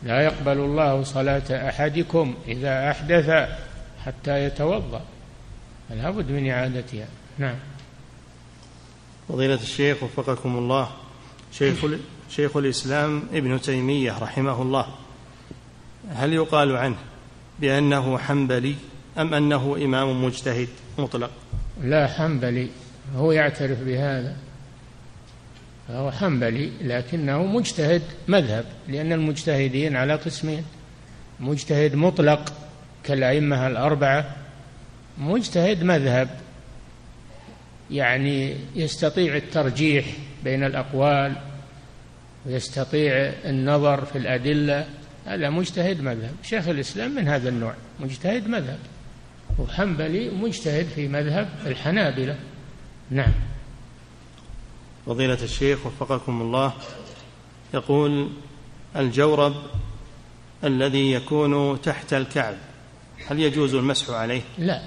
لا 0.03 0.21
يقبل 0.21 0.57
الله 0.57 1.03
صلاة 1.03 1.69
أحدكم 1.69 2.33
إذا 2.47 2.89
أحدث 2.91 3.49
حتى 4.05 4.43
يتوضأ 4.45 5.01
لابد 5.95 6.31
من 6.31 6.49
إعادتها 6.49 7.05
نعم 7.37 7.55
فضيلة 9.29 9.55
الشيخ 9.61 10.03
وفقكم 10.03 10.57
الله 10.57 10.89
شيخ 11.53 11.85
شيخ 12.29 12.57
الإسلام 12.57 13.23
ابن 13.33 13.61
تيمية 13.61 14.17
رحمه 14.19 14.61
الله 14.61 14.85
هل 16.09 16.33
يقال 16.33 16.75
عنه 16.75 16.95
بأنه 17.59 18.17
حنبلي 18.17 18.75
أم 19.17 19.33
أنه 19.33 19.75
إمام 19.81 20.23
مجتهد 20.25 20.67
مطلق 20.97 21.31
لا 21.81 22.07
حنبلي 22.07 22.69
هو 23.15 23.31
يعترف 23.31 23.83
بهذا 23.83 24.37
هو 25.89 26.11
حنبلي 26.11 26.71
لكنه 26.81 27.45
مجتهد 27.45 28.01
مذهب 28.27 28.65
لأن 28.87 29.11
المجتهدين 29.13 29.95
على 29.95 30.15
قسمين 30.15 30.63
مجتهد 31.39 31.95
مطلق 31.95 32.53
كالأئمة 33.03 33.67
الأربعة 33.67 34.35
مجتهد 35.17 35.83
مذهب 35.83 36.29
يعني 37.91 38.55
يستطيع 38.75 39.35
الترجيح 39.35 40.05
بين 40.43 40.63
الأقوال 40.63 41.33
ويستطيع 42.45 43.13
النظر 43.45 44.05
في 44.05 44.17
الأدلة 44.17 44.87
هذا 45.25 45.49
مجتهد 45.49 46.01
مذهب 46.01 46.35
شيخ 46.43 46.67
الإسلام 46.67 47.11
من 47.11 47.27
هذا 47.27 47.49
النوع 47.49 47.73
مجتهد 47.99 48.47
مذهب 48.47 48.79
وحنبلي 49.59 50.29
مجتهد 50.29 50.85
في 50.95 51.07
مذهب 51.07 51.49
الحنابلة 51.65 52.35
نعم 53.09 53.31
فضيلة 55.05 55.43
الشيخ 55.43 55.85
وفقكم 55.85 56.41
الله 56.41 56.73
يقول 57.73 58.29
الجورب 58.95 59.55
الذي 60.63 61.11
يكون 61.11 61.81
تحت 61.81 62.13
الكعب 62.13 62.55
هل 63.27 63.39
يجوز 63.39 63.75
المسح 63.75 64.09
عليه؟ 64.09 64.41
لا 64.57 64.81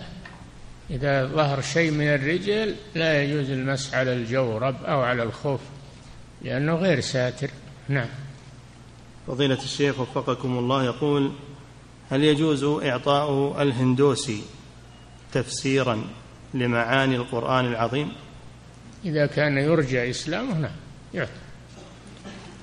إذا 0.90 1.26
ظهر 1.26 1.60
شيء 1.60 1.90
من 1.90 2.04
الرجل 2.08 2.74
لا 2.94 3.22
يجوز 3.22 3.50
المس 3.50 3.94
على 3.94 4.12
الجورب 4.12 4.84
أو 4.84 5.00
على 5.00 5.22
الخوف 5.22 5.60
لأنه 6.42 6.74
غير 6.74 7.00
ساتر 7.00 7.50
نعم 7.88 8.08
فضيلة 9.26 9.62
الشيخ 9.62 10.00
وفقكم 10.00 10.58
الله 10.58 10.84
يقول 10.84 11.32
هل 12.10 12.24
يجوز 12.24 12.64
إعطاء 12.84 13.62
الهندوسي 13.62 14.42
تفسيرا 15.32 16.04
لمعاني 16.54 17.16
القرآن 17.16 17.66
العظيم 17.66 18.12
إذا 19.04 19.26
كان 19.26 19.58
يرجى 19.58 20.10
إسلامه 20.10 20.58
نعم 20.58 20.76
يعطى 21.14 21.30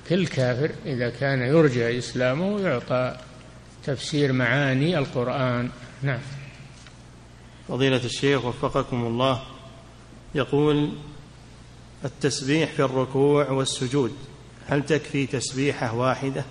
كل 0.09 0.27
كافر 0.27 0.71
إذا 0.85 1.09
كان 1.09 1.39
يرجى 1.41 1.97
إسلامه 1.97 2.59
يعطى 2.61 3.17
تفسير 3.85 4.33
معاني 4.33 4.97
القرآن 4.97 5.69
نعم 6.03 6.19
فضيلة 7.67 8.05
الشيخ 8.05 8.45
وفقكم 8.45 9.05
الله 9.05 9.41
يقول 10.35 10.89
التسبيح 12.05 12.71
في 12.71 12.79
الركوع 12.81 13.49
والسجود 13.49 14.15
هل 14.67 14.85
تكفي 14.85 15.25
تسبيحة 15.27 15.93
واحدة؟ 15.95 16.43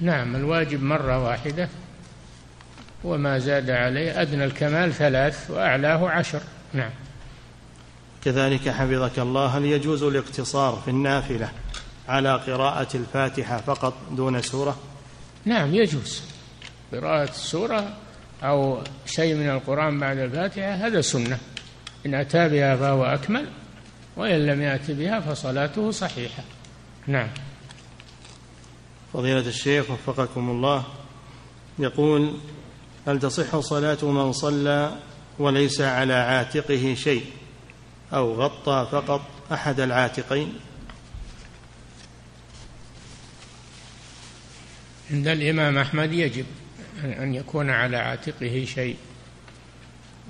نعم 0.00 0.36
الواجب 0.36 0.82
مرة 0.82 1.24
واحدة 1.24 1.68
وما 3.04 3.38
زاد 3.38 3.70
عليه 3.70 4.22
أدنى 4.22 4.44
الكمال 4.44 4.92
ثلاث 4.92 5.50
وأعلاه 5.50 6.08
عشر 6.10 6.40
نعم 6.72 6.90
كذلك 8.24 8.68
حفظك 8.68 9.18
الله 9.18 9.46
هل 9.46 9.64
يجوز 9.64 10.02
الاقتصار 10.02 10.82
في 10.84 10.90
النافلة 10.90 11.48
على 12.08 12.34
قراءة 12.36 12.96
الفاتحة 12.96 13.56
فقط 13.56 13.94
دون 14.16 14.42
سورة؟ 14.42 14.76
نعم 15.44 15.74
يجوز 15.74 16.22
قراءة 16.92 17.30
السورة 17.30 17.96
أو 18.42 18.78
شيء 19.06 19.34
من 19.34 19.48
القرآن 19.48 20.00
بعد 20.00 20.18
الفاتحة 20.18 20.74
هذا 20.86 21.00
سنة 21.00 21.38
إن 22.06 22.14
أتى 22.14 22.48
بها 22.48 22.76
فهو 22.76 23.04
أكمل 23.04 23.46
وإن 24.16 24.46
لم 24.46 24.62
يأت 24.62 24.90
بها 24.90 25.20
فصلاته 25.20 25.90
صحيحة 25.90 26.42
نعم 27.06 27.28
فضيلة 29.12 29.48
الشيخ 29.48 29.90
وفقكم 29.90 30.50
الله 30.50 30.84
يقول 31.78 32.36
هل 33.06 33.18
تصح 33.20 33.58
صلاة 33.58 34.04
من 34.04 34.32
صلى 34.32 34.92
وليس 35.38 35.80
على 35.80 36.14
عاتقه 36.14 36.94
شيء 36.94 37.24
أو 38.14 38.34
غطى 38.34 38.88
فقط 38.92 39.20
أحد 39.52 39.80
العاتقين 39.80 40.52
عند 45.10 45.28
الإمام 45.28 45.78
أحمد 45.78 46.12
يجب 46.12 46.46
أن 47.04 47.34
يكون 47.34 47.70
على 47.70 47.96
عاتقه 47.96 48.64
شيء 48.74 48.96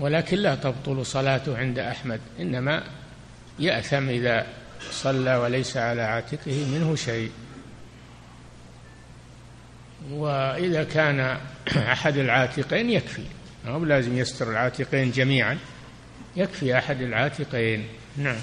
ولكن 0.01 0.37
لا 0.37 0.55
تبطل 0.55 1.07
صلاته 1.07 1.59
عند 1.59 1.79
أحمد 1.79 2.21
إنما 2.41 2.83
يأثم 3.59 4.09
إذا 4.09 4.47
صلى 4.91 5.37
وليس 5.37 5.77
على 5.77 6.03
عاتقه 6.03 6.67
منه 6.69 6.95
شيء 6.95 7.31
وإذا 10.11 10.85
كان 10.85 11.39
أحد 11.77 12.17
العاتقين 12.17 12.91
يكفي 12.91 13.23
أو 13.67 13.85
لازم 13.85 14.17
يستر 14.19 14.51
العاتقين 14.51 15.11
جميعا 15.11 15.59
يكفي 16.37 16.79
أحد 16.79 17.03
العاتقين 17.03 17.85
نعم 18.17 18.37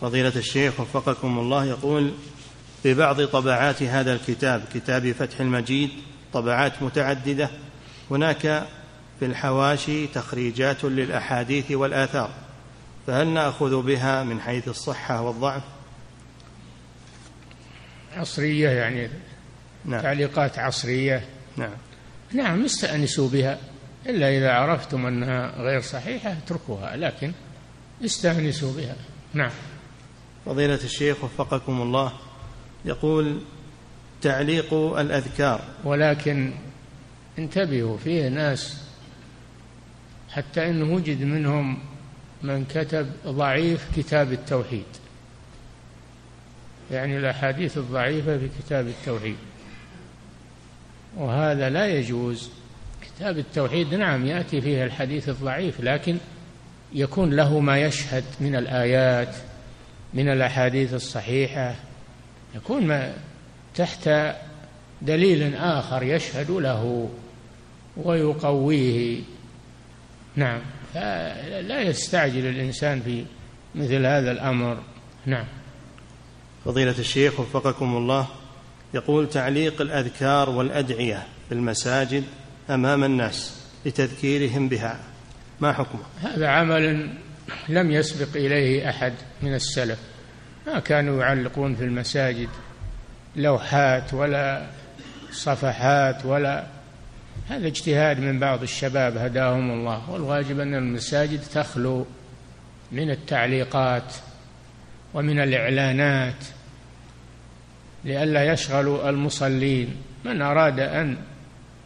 فضيلة 0.00 0.32
الشيخ 0.36 0.80
وفقكم 0.80 1.38
الله 1.38 1.64
يقول 1.64 2.12
في 2.82 2.94
بعض 2.94 3.24
طبعات 3.24 3.82
هذا 3.82 4.12
الكتاب 4.14 4.64
كتاب 4.74 5.12
فتح 5.12 5.40
المجيد 5.40 5.90
طبعات 6.34 6.82
متعددة 6.82 7.48
هناك 8.10 8.42
في 9.20 9.26
الحواشي 9.26 10.06
تخريجات 10.06 10.84
للأحاديث 10.84 11.70
والآثار 11.72 12.30
فهل 13.06 13.26
نأخذ 13.26 13.82
بها 13.82 14.22
من 14.22 14.40
حيث 14.40 14.68
الصحة 14.68 15.20
والضعف 15.20 15.62
عصرية 18.16 18.68
يعني 18.70 19.08
نعم. 19.84 20.02
تعليقات 20.02 20.58
عصرية 20.58 21.26
نعم 21.56 21.70
نعم 22.32 22.64
استأنسوا 22.64 23.28
بها 23.28 23.58
إلا 24.06 24.38
إذا 24.38 24.52
عرفتم 24.52 25.06
أنها 25.06 25.62
غير 25.62 25.80
صحيحة 25.80 26.32
اتركوها 26.32 26.96
لكن 26.96 27.32
استأنسوا 28.04 28.72
بها 28.72 28.96
نعم 29.34 29.50
فضيلة 30.46 30.74
الشيخ 30.84 31.24
وفقكم 31.24 31.82
الله 31.82 32.12
يقول 32.84 33.38
تعليق 34.24 34.74
الأذكار 34.74 35.60
ولكن 35.84 36.52
انتبهوا 37.38 37.98
فيه 37.98 38.28
ناس 38.28 38.82
حتى 40.32 40.68
إن 40.70 40.82
وجد 40.82 41.22
منهم 41.22 41.78
من 42.42 42.64
كتب 42.64 43.06
ضعيف 43.26 43.88
كتاب 43.96 44.32
التوحيد 44.32 44.84
يعني 46.90 47.18
الأحاديث 47.18 47.78
الضعيفة 47.78 48.38
في 48.38 48.48
كتاب 48.58 48.86
التوحيد 48.86 49.36
وهذا 51.16 51.70
لا 51.70 51.86
يجوز 51.86 52.50
كتاب 53.02 53.38
التوحيد 53.38 53.94
نعم 53.94 54.26
يأتي 54.26 54.60
فيه 54.60 54.84
الحديث 54.84 55.28
الضعيف 55.28 55.80
لكن 55.80 56.16
يكون 56.94 57.30
له 57.36 57.60
ما 57.60 57.78
يشهد 57.78 58.24
من 58.40 58.56
الآيات 58.56 59.34
من 60.14 60.28
الأحاديث 60.28 60.94
الصحيحة 60.94 61.74
يكون 62.56 62.86
ما 62.86 63.14
تحت 63.74 64.10
دليل 65.02 65.54
آخر 65.54 66.02
يشهد 66.02 66.50
له 66.50 67.10
ويقويه 67.96 69.20
نعم 70.36 70.60
فلا 70.94 71.82
يستعجل 71.82 72.46
الإنسان 72.46 73.00
في 73.02 73.24
مثل 73.74 74.06
هذا 74.06 74.32
الأمر 74.32 74.78
نعم 75.26 75.44
فضيلة 76.64 76.98
الشيخ 76.98 77.40
وفقكم 77.40 77.96
الله 77.96 78.26
يقول 78.94 79.28
تعليق 79.30 79.80
الأذكار 79.80 80.50
والأدعية 80.50 81.22
في 81.48 81.54
المساجد 81.54 82.24
أمام 82.70 83.04
الناس 83.04 83.60
لتذكيرهم 83.86 84.68
بها 84.68 85.00
ما 85.60 85.72
حكمه 85.72 86.00
هذا 86.22 86.48
عمل 86.48 87.08
لم 87.68 87.90
يسبق 87.90 88.36
إليه 88.36 88.90
أحد 88.90 89.12
من 89.42 89.54
السلف 89.54 89.98
ما 90.66 90.78
كانوا 90.80 91.20
يعلقون 91.22 91.74
في 91.74 91.84
المساجد 91.84 92.48
لوحات 93.36 94.14
ولا 94.14 94.66
صفحات 95.32 96.24
ولا 96.26 96.64
هذا 97.48 97.66
اجتهاد 97.66 98.20
من 98.20 98.38
بعض 98.38 98.62
الشباب 98.62 99.16
هداهم 99.16 99.70
الله 99.70 100.10
والواجب 100.10 100.60
أن 100.60 100.74
المساجد 100.74 101.40
تخلو 101.54 102.06
من 102.92 103.10
التعليقات 103.10 104.14
ومن 105.14 105.40
الإعلانات 105.40 106.44
لئلا 108.04 108.44
يشغلوا 108.52 109.10
المصلين 109.10 109.96
من 110.24 110.42
أراد 110.42 110.80
أن 110.80 111.16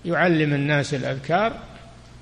يعلم 0.05 0.55
الناس 0.55 0.95
الأذكار 0.95 1.57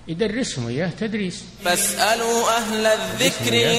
يدرسهم 0.08 0.68
إياه 0.68 0.90
تدريس 1.00 1.44
فاسألوا 1.64 2.56
أهل 2.56 2.86
الذكر 2.86 3.70
إن 3.70 3.78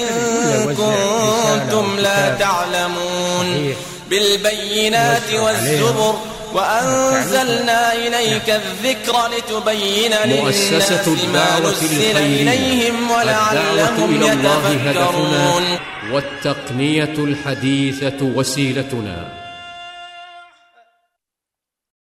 كنتم 0.74 1.96
لا 1.98 2.34
تعلمون 2.34 3.74
بالبينات 4.10 5.32
والزبر 5.34 6.14
وأنزلنا 6.54 7.92
إليك 7.94 8.48
نعم. 8.48 8.60
الذكر 8.60 9.16
لتبين 9.36 10.10
للناس 10.24 10.72
ما 11.34 11.60
نزل 11.60 12.16
إليهم 12.16 13.10
ولعلهم 13.10 14.22
يتفكرون 14.22 15.64
والتقنية 16.12 17.14
الحديثة 17.18 18.16
وسيلتنا 18.22 19.37